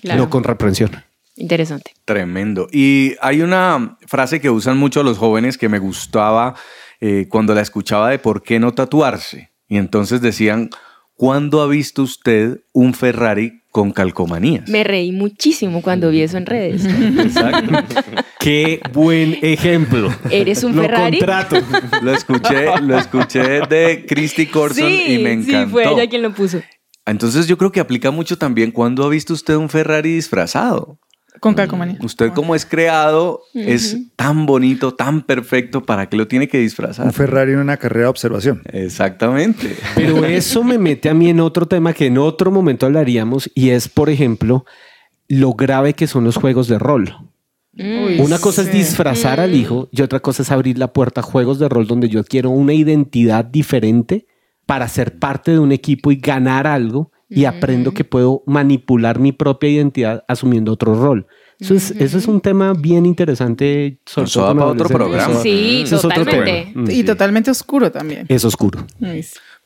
no 0.02 0.30
con 0.30 0.44
reprensión. 0.44 0.90
Interesante. 1.36 1.92
Tremendo. 2.04 2.68
Y 2.70 3.14
hay 3.22 3.40
una 3.40 3.96
frase 4.06 4.40
que 4.40 4.50
usan 4.50 4.76
mucho 4.76 5.02
los 5.02 5.16
jóvenes 5.16 5.56
que 5.56 5.70
me 5.70 5.78
gustaba 5.78 6.54
eh, 7.00 7.26
cuando 7.30 7.54
la 7.54 7.62
escuchaba 7.62 8.10
de 8.10 8.18
por 8.18 8.42
qué 8.42 8.60
no 8.60 8.74
tatuarse. 8.74 9.50
Y 9.66 9.78
entonces 9.78 10.20
decían, 10.20 10.68
¿cuándo 11.20 11.60
ha 11.60 11.66
visto 11.66 12.02
usted 12.02 12.62
un 12.72 12.94
Ferrari 12.94 13.60
con 13.70 13.90
calcomanías? 13.90 14.66
Me 14.70 14.84
reí 14.84 15.12
muchísimo 15.12 15.82
cuando 15.82 16.08
vi 16.08 16.22
eso 16.22 16.38
en 16.38 16.46
redes. 16.46 16.86
Exacto. 17.18 17.70
Qué 18.38 18.80
buen 18.94 19.36
ejemplo. 19.42 20.10
¿Eres 20.30 20.64
un 20.64 20.74
Ferrari? 20.74 21.20
Lo 22.00 22.14
escuché, 22.14 22.80
lo 22.80 22.98
escuché 22.98 23.60
de 23.68 24.06
Christy 24.08 24.46
Corson 24.46 24.90
y 24.90 25.18
me 25.18 25.32
encantó. 25.32 25.66
Sí, 25.66 25.70
fue 25.70 25.92
ella 25.92 26.08
quien 26.08 26.22
lo 26.22 26.32
puso. 26.32 26.62
Entonces 27.04 27.46
yo 27.46 27.58
creo 27.58 27.70
que 27.70 27.80
aplica 27.80 28.10
mucho 28.10 28.38
también 28.38 28.70
cuando 28.70 29.04
ha 29.04 29.10
visto 29.10 29.34
usted 29.34 29.56
un 29.56 29.68
Ferrari 29.68 30.14
disfrazado. 30.14 30.98
Con 31.40 31.54
calcomanía. 31.54 31.98
Usted 32.02 32.32
como 32.32 32.54
es 32.54 32.66
creado 32.66 33.42
es 33.54 33.96
tan 34.14 34.44
bonito, 34.44 34.94
tan 34.94 35.22
perfecto, 35.22 35.82
¿para 35.82 36.06
qué 36.06 36.16
lo 36.16 36.28
tiene 36.28 36.48
que 36.48 36.58
disfrazar? 36.58 37.06
Un 37.06 37.14
Ferrari 37.14 37.52
en 37.52 37.58
una 37.58 37.78
carrera 37.78 38.04
de 38.04 38.10
observación. 38.10 38.62
Exactamente. 38.70 39.74
Pero 39.94 40.24
eso 40.26 40.62
me 40.62 40.76
mete 40.76 41.08
a 41.08 41.14
mí 41.14 41.30
en 41.30 41.40
otro 41.40 41.66
tema 41.66 41.94
que 41.94 42.06
en 42.06 42.18
otro 42.18 42.50
momento 42.50 42.84
hablaríamos 42.84 43.50
y 43.54 43.70
es, 43.70 43.88
por 43.88 44.10
ejemplo, 44.10 44.66
lo 45.28 45.54
grave 45.54 45.94
que 45.94 46.06
son 46.06 46.24
los 46.24 46.36
juegos 46.36 46.68
de 46.68 46.78
rol. 46.78 47.16
una 47.72 48.38
cosa 48.38 48.60
es 48.60 48.70
disfrazar 48.70 49.40
al 49.40 49.54
hijo 49.54 49.88
y 49.92 50.02
otra 50.02 50.20
cosa 50.20 50.42
es 50.42 50.50
abrir 50.50 50.76
la 50.76 50.92
puerta 50.92 51.20
a 51.20 51.24
juegos 51.24 51.58
de 51.58 51.68
rol 51.68 51.86
donde 51.86 52.10
yo 52.10 52.22
quiero 52.24 52.50
una 52.50 52.74
identidad 52.74 53.44
diferente 53.46 54.26
para 54.66 54.88
ser 54.88 55.18
parte 55.18 55.52
de 55.52 55.58
un 55.58 55.72
equipo 55.72 56.12
y 56.12 56.16
ganar 56.16 56.66
algo 56.66 57.12
y 57.30 57.44
aprendo 57.44 57.92
que 57.92 58.04
puedo 58.04 58.42
manipular 58.46 59.18
mi 59.18 59.32
propia 59.32 59.70
identidad 59.70 60.24
asumiendo 60.26 60.72
otro 60.72 60.94
rol. 61.00 61.26
Eso, 61.60 61.74
es, 61.74 61.90
eso 61.92 62.18
es 62.18 62.26
un 62.26 62.40
tema 62.40 62.72
bien 62.72 63.06
interesante. 63.06 64.00
Sobre 64.06 64.30
todo 64.30 64.54
para 64.54 64.66
otro 64.66 64.88
programa. 64.88 65.40
Sí, 65.42 65.84
totalmente. 65.88 66.72
y 66.88 67.04
totalmente 67.04 67.50
oscuro 67.50 67.92
también. 67.92 68.26
Es 68.28 68.44
oscuro. 68.44 68.84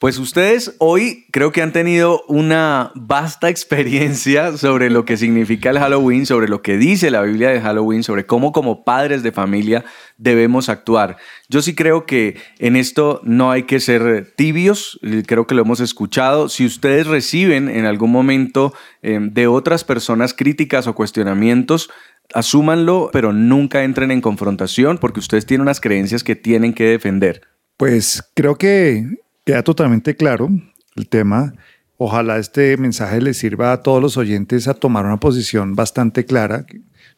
Pues 0.05 0.19
ustedes 0.19 0.77
hoy 0.81 1.25
creo 1.31 1.51
que 1.51 1.63
han 1.63 1.73
tenido 1.73 2.25
una 2.29 2.93
vasta 2.95 3.49
experiencia 3.49 4.55
sobre 4.59 4.91
lo 4.91 5.07
que 5.07 5.17
significa 5.17 5.71
el 5.71 5.79
Halloween, 5.79 6.27
sobre 6.27 6.47
lo 6.47 6.61
que 6.61 6.77
dice 6.77 7.11
la 7.11 7.23
Biblia 7.23 7.49
de 7.49 7.63
Halloween, 7.63 8.03
sobre 8.03 8.27
cómo 8.27 8.53
como 8.53 8.85
padres 8.85 9.23
de 9.23 9.33
familia 9.33 9.87
debemos 10.19 10.69
actuar. 10.69 11.17
Yo 11.49 11.63
sí 11.63 11.75
creo 11.75 12.05
que 12.05 12.37
en 12.59 12.77
esto 12.77 13.23
no 13.25 13.51
hay 13.51 13.63
que 13.63 13.81
ser 13.81 14.35
tibios, 14.37 15.01
creo 15.27 15.47
que 15.47 15.55
lo 15.55 15.63
hemos 15.63 15.81
escuchado. 15.81 16.51
Si 16.51 16.67
ustedes 16.67 17.07
reciben 17.07 17.71
en 17.71 17.87
algún 17.87 18.11
momento 18.13 18.75
eh, 19.01 19.19
de 19.23 19.47
otras 19.47 19.85
personas 19.85 20.35
críticas 20.35 20.87
o 20.87 20.95
cuestionamientos, 20.95 21.89
asúmanlo, 22.35 23.09
pero 23.11 23.33
nunca 23.33 23.85
entren 23.85 24.11
en 24.11 24.21
confrontación 24.21 24.99
porque 24.99 25.21
ustedes 25.21 25.47
tienen 25.47 25.63
unas 25.63 25.81
creencias 25.81 26.23
que 26.23 26.37
tienen 26.37 26.75
que 26.75 26.85
defender. 26.85 27.41
Pues 27.79 28.23
creo 28.35 28.57
que 28.57 29.24
queda 29.45 29.62
totalmente 29.62 30.16
claro 30.16 30.49
el 30.97 31.09
tema. 31.09 31.55
Ojalá 31.97 32.38
este 32.38 32.76
mensaje 32.76 33.20
les 33.20 33.38
sirva 33.38 33.72
a 33.72 33.82
todos 33.82 34.03
los 34.03 34.16
oyentes 34.16 34.66
a 34.66 34.74
tomar 34.74 35.05
una 35.05 35.20
posición 35.20 35.74
bastante 35.74 36.24
clara. 36.24 36.66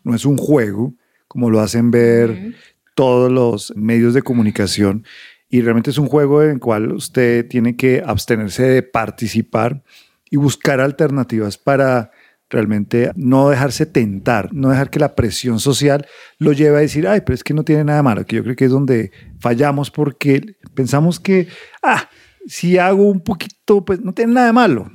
No 0.04 0.14
es 0.14 0.24
un 0.24 0.36
juego, 0.36 0.94
como 1.28 1.50
lo 1.50 1.60
hacen 1.60 1.90
ver 1.90 2.54
todos 2.94 3.30
los 3.30 3.74
medios 3.76 4.14
de 4.14 4.22
comunicación. 4.22 5.04
Y 5.48 5.60
realmente 5.62 5.90
es 5.90 5.98
un 5.98 6.08
juego 6.08 6.42
en 6.42 6.50
el 6.50 6.60
cual 6.60 6.92
usted 6.92 7.46
tiene 7.48 7.76
que 7.76 8.02
abstenerse 8.04 8.64
de 8.64 8.82
participar 8.82 9.82
y 10.30 10.36
buscar 10.36 10.80
alternativas 10.80 11.56
para 11.56 12.10
realmente 12.48 13.10
no 13.16 13.48
dejarse 13.48 13.86
tentar, 13.86 14.52
no 14.52 14.70
dejar 14.70 14.90
que 14.90 14.98
la 14.98 15.14
presión 15.14 15.58
social 15.58 16.06
lo 16.38 16.52
lleve 16.52 16.78
a 16.78 16.80
decir, 16.80 17.08
ay, 17.08 17.22
pero 17.24 17.34
es 17.34 17.42
que 17.42 17.54
no 17.54 17.64
tiene 17.64 17.84
nada 17.84 18.02
malo, 18.02 18.24
que 18.24 18.36
yo 18.36 18.42
creo 18.42 18.56
que 18.56 18.66
es 18.66 18.70
donde 18.70 19.10
fallamos 19.40 19.90
porque 19.90 20.56
pensamos 20.74 21.18
que, 21.18 21.48
ah, 21.82 22.08
si 22.46 22.78
hago 22.78 23.08
un 23.08 23.20
poquito, 23.20 23.84
pues 23.84 24.00
no 24.00 24.12
tiene 24.12 24.34
nada 24.34 24.46
de 24.48 24.52
malo. 24.52 24.90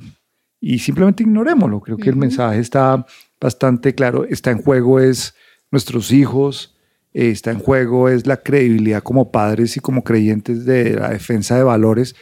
Y 0.60 0.78
simplemente 0.78 1.24
ignorémoslo. 1.24 1.80
Creo 1.80 1.96
que 1.98 2.08
el 2.08 2.16
mensaje 2.16 2.60
está 2.60 3.04
bastante 3.40 3.94
claro. 3.94 4.24
Está 4.24 4.52
en 4.52 4.62
juego 4.62 5.00
es 5.00 5.34
nuestros 5.72 6.12
hijos, 6.12 6.76
está 7.12 7.50
en 7.50 7.58
juego 7.58 8.08
es 8.08 8.26
la 8.26 8.38
credibilidad 8.38 9.02
como 9.02 9.32
padres 9.32 9.76
y 9.76 9.80
como 9.80 10.04
creyentes 10.04 10.64
de 10.64 10.94
la 10.94 11.10
defensa 11.10 11.56
de 11.56 11.64
valores 11.64 12.14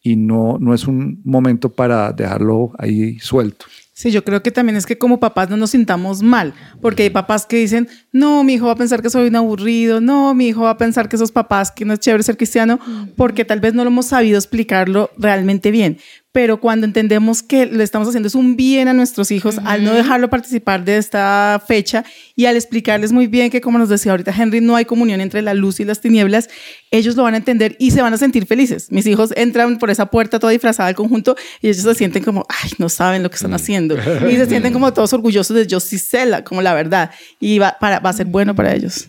y 0.00 0.16
no, 0.16 0.58
no 0.60 0.74
es 0.74 0.86
un 0.86 1.20
momento 1.24 1.72
para 1.72 2.12
dejarlo 2.12 2.72
ahí 2.78 3.18
suelto. 3.18 3.66
Sí, 3.98 4.12
yo 4.12 4.22
creo 4.22 4.44
que 4.44 4.52
también 4.52 4.76
es 4.76 4.86
que 4.86 4.96
como 4.96 5.18
papás 5.18 5.50
no 5.50 5.56
nos 5.56 5.70
sintamos 5.70 6.22
mal, 6.22 6.54
porque 6.80 7.02
hay 7.02 7.10
papás 7.10 7.46
que 7.46 7.56
dicen, 7.56 7.88
no, 8.12 8.44
mi 8.44 8.54
hijo 8.54 8.66
va 8.66 8.74
a 8.74 8.76
pensar 8.76 9.02
que 9.02 9.10
soy 9.10 9.26
un 9.26 9.34
aburrido, 9.34 10.00
no, 10.00 10.34
mi 10.34 10.46
hijo 10.46 10.62
va 10.62 10.70
a 10.70 10.78
pensar 10.78 11.08
que 11.08 11.16
esos 11.16 11.32
papás, 11.32 11.72
que 11.72 11.84
no 11.84 11.94
es 11.94 11.98
chévere 11.98 12.22
ser 12.22 12.36
cristiano, 12.36 12.78
porque 13.16 13.44
tal 13.44 13.58
vez 13.58 13.74
no 13.74 13.82
lo 13.82 13.90
hemos 13.90 14.06
sabido 14.06 14.38
explicarlo 14.38 15.10
realmente 15.18 15.72
bien 15.72 15.98
pero 16.38 16.60
cuando 16.60 16.86
entendemos 16.86 17.42
que 17.42 17.66
le 17.66 17.82
estamos 17.82 18.06
haciendo 18.06 18.28
es 18.28 18.36
un 18.36 18.54
bien 18.54 18.86
a 18.86 18.92
nuestros 18.92 19.32
hijos 19.32 19.58
al 19.64 19.82
no 19.82 19.92
dejarlo 19.92 20.30
participar 20.30 20.84
de 20.84 20.96
esta 20.96 21.60
fecha 21.66 22.04
y 22.36 22.46
al 22.46 22.54
explicarles 22.54 23.10
muy 23.10 23.26
bien 23.26 23.50
que, 23.50 23.60
como 23.60 23.76
nos 23.76 23.88
decía 23.88 24.12
ahorita 24.12 24.32
Henry, 24.32 24.60
no 24.60 24.76
hay 24.76 24.84
comunión 24.84 25.20
entre 25.20 25.42
la 25.42 25.52
luz 25.52 25.80
y 25.80 25.84
las 25.84 26.00
tinieblas, 26.00 26.48
ellos 26.92 27.16
lo 27.16 27.24
van 27.24 27.34
a 27.34 27.38
entender 27.38 27.74
y 27.80 27.90
se 27.90 28.02
van 28.02 28.14
a 28.14 28.18
sentir 28.18 28.46
felices. 28.46 28.92
Mis 28.92 29.04
hijos 29.08 29.32
entran 29.34 29.80
por 29.80 29.90
esa 29.90 30.06
puerta 30.06 30.38
toda 30.38 30.52
disfrazada 30.52 30.88
al 30.88 30.94
conjunto 30.94 31.34
y 31.60 31.70
ellos 31.70 31.82
se 31.82 31.94
sienten 31.96 32.22
como, 32.22 32.46
ay, 32.48 32.70
no 32.78 32.88
saben 32.88 33.24
lo 33.24 33.30
que 33.30 33.34
están 33.34 33.50
mm. 33.50 33.54
haciendo. 33.54 33.96
Y 34.30 34.36
se 34.36 34.46
sienten 34.46 34.72
como 34.72 34.92
todos 34.92 35.12
orgullosos 35.14 35.56
de 35.56 35.66
yo 35.66 35.80
sí 35.80 35.98
sé 35.98 36.24
la, 36.24 36.44
como 36.44 36.62
la 36.62 36.72
verdad. 36.72 37.10
Y 37.40 37.58
va, 37.58 37.78
para, 37.80 37.98
va 37.98 38.10
a 38.10 38.12
ser 38.12 38.26
bueno 38.26 38.54
para 38.54 38.72
ellos. 38.76 39.08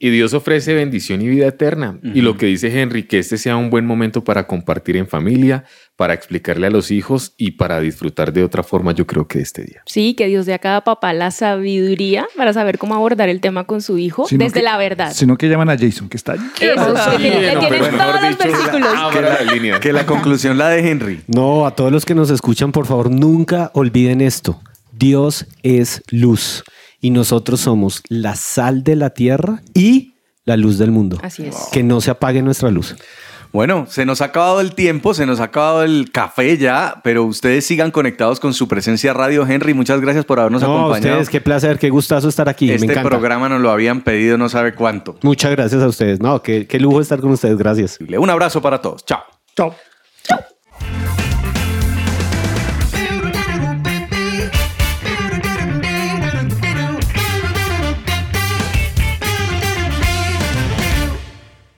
Y 0.00 0.10
Dios 0.10 0.32
ofrece 0.32 0.74
bendición 0.74 1.20
y 1.22 1.28
vida 1.28 1.48
eterna. 1.48 1.98
Y 2.02 2.20
lo 2.20 2.36
que 2.36 2.46
dice 2.46 2.80
Henry, 2.80 3.02
que 3.02 3.18
este 3.18 3.36
sea 3.36 3.56
un 3.56 3.68
buen 3.68 3.84
momento 3.84 4.22
para 4.22 4.46
compartir 4.46 4.96
en 4.96 5.08
familia, 5.08 5.64
para 5.96 6.14
explicarle 6.14 6.68
a 6.68 6.70
los 6.70 6.92
hijos 6.92 7.34
y 7.36 7.52
para 7.52 7.80
disfrutar 7.80 8.32
de 8.32 8.44
otra 8.44 8.62
forma, 8.62 8.92
yo 8.92 9.08
creo 9.08 9.26
que 9.26 9.40
este 9.40 9.64
día. 9.64 9.82
Sí, 9.86 10.14
que 10.14 10.28
Dios 10.28 10.46
dé 10.46 10.54
a 10.54 10.60
cada 10.60 10.84
papá 10.84 11.12
la 11.12 11.32
sabiduría 11.32 12.28
para 12.36 12.52
saber 12.52 12.78
cómo 12.78 12.94
abordar 12.94 13.28
el 13.28 13.40
tema 13.40 13.64
con 13.64 13.82
su 13.82 13.98
hijo 13.98 14.26
desde 14.30 14.62
la 14.62 14.76
verdad. 14.76 15.12
Sino 15.12 15.36
que 15.36 15.48
llaman 15.48 15.68
a 15.70 15.76
Jason, 15.76 16.08
que 16.08 16.16
está 16.16 16.34
allí. 16.34 16.46
Eso, 16.60 17.18
le 17.18 17.56
todos 17.56 18.22
los 18.22 18.38
versículos. 18.38 19.80
que 19.80 19.92
la 19.92 20.06
conclusión 20.06 20.58
la 20.58 20.68
de 20.68 20.88
Henry. 20.88 21.22
No, 21.26 21.66
a 21.66 21.74
todos 21.74 21.90
los 21.90 22.04
que 22.04 22.14
nos 22.14 22.30
escuchan, 22.30 22.70
por 22.70 22.86
favor, 22.86 23.10
nunca 23.10 23.72
olviden 23.74 24.20
esto. 24.20 24.60
Dios 24.92 25.46
es 25.64 26.02
luz 26.10 26.62
y 27.00 27.10
nosotros 27.10 27.60
somos 27.60 28.02
la 28.08 28.34
sal 28.34 28.82
de 28.84 28.96
la 28.96 29.10
tierra 29.10 29.62
y 29.74 30.14
la 30.44 30.56
luz 30.56 30.78
del 30.78 30.90
mundo. 30.90 31.18
Así 31.22 31.44
es. 31.46 31.56
Que 31.72 31.82
no 31.82 32.00
se 32.00 32.10
apague 32.10 32.42
nuestra 32.42 32.70
luz. 32.70 32.96
Bueno, 33.50 33.86
se 33.88 34.04
nos 34.04 34.20
ha 34.20 34.26
acabado 34.26 34.60
el 34.60 34.74
tiempo, 34.74 35.14
se 35.14 35.24
nos 35.24 35.40
ha 35.40 35.44
acabado 35.44 35.82
el 35.82 36.10
café 36.12 36.58
ya, 36.58 37.00
pero 37.02 37.24
ustedes 37.24 37.64
sigan 37.64 37.90
conectados 37.90 38.40
con 38.40 38.52
su 38.52 38.68
presencia 38.68 39.14
radio, 39.14 39.46
Henry. 39.46 39.72
Muchas 39.72 40.02
gracias 40.02 40.26
por 40.26 40.38
habernos 40.38 40.60
No, 40.60 40.66
acompañado. 40.80 41.12
ustedes, 41.14 41.30
qué 41.30 41.40
placer, 41.40 41.78
qué 41.78 41.88
gustazo 41.88 42.28
estar 42.28 42.46
aquí. 42.50 42.66
me 42.66 42.74
este 42.74 42.86
encanta. 42.86 43.08
programa 43.08 43.48
nos 43.48 43.62
lo 43.62 43.70
habían 43.70 44.02
pedido 44.02 44.36
no 44.36 44.50
sabe 44.50 44.74
cuánto. 44.74 45.16
Muchas 45.22 45.50
gracias 45.52 45.82
a 45.82 45.88
ustedes. 45.88 46.20
No, 46.20 46.42
qué, 46.42 46.66
qué 46.66 46.78
lujo 46.78 47.00
estar 47.00 47.20
con 47.20 47.30
ustedes. 47.30 47.56
Gracias. 47.56 47.98
Un 48.00 48.28
abrazo 48.28 48.60
para 48.60 48.82
todos. 48.82 49.06
Chao. 49.06 49.22
Chao. 49.56 49.74
Chao. 50.24 50.40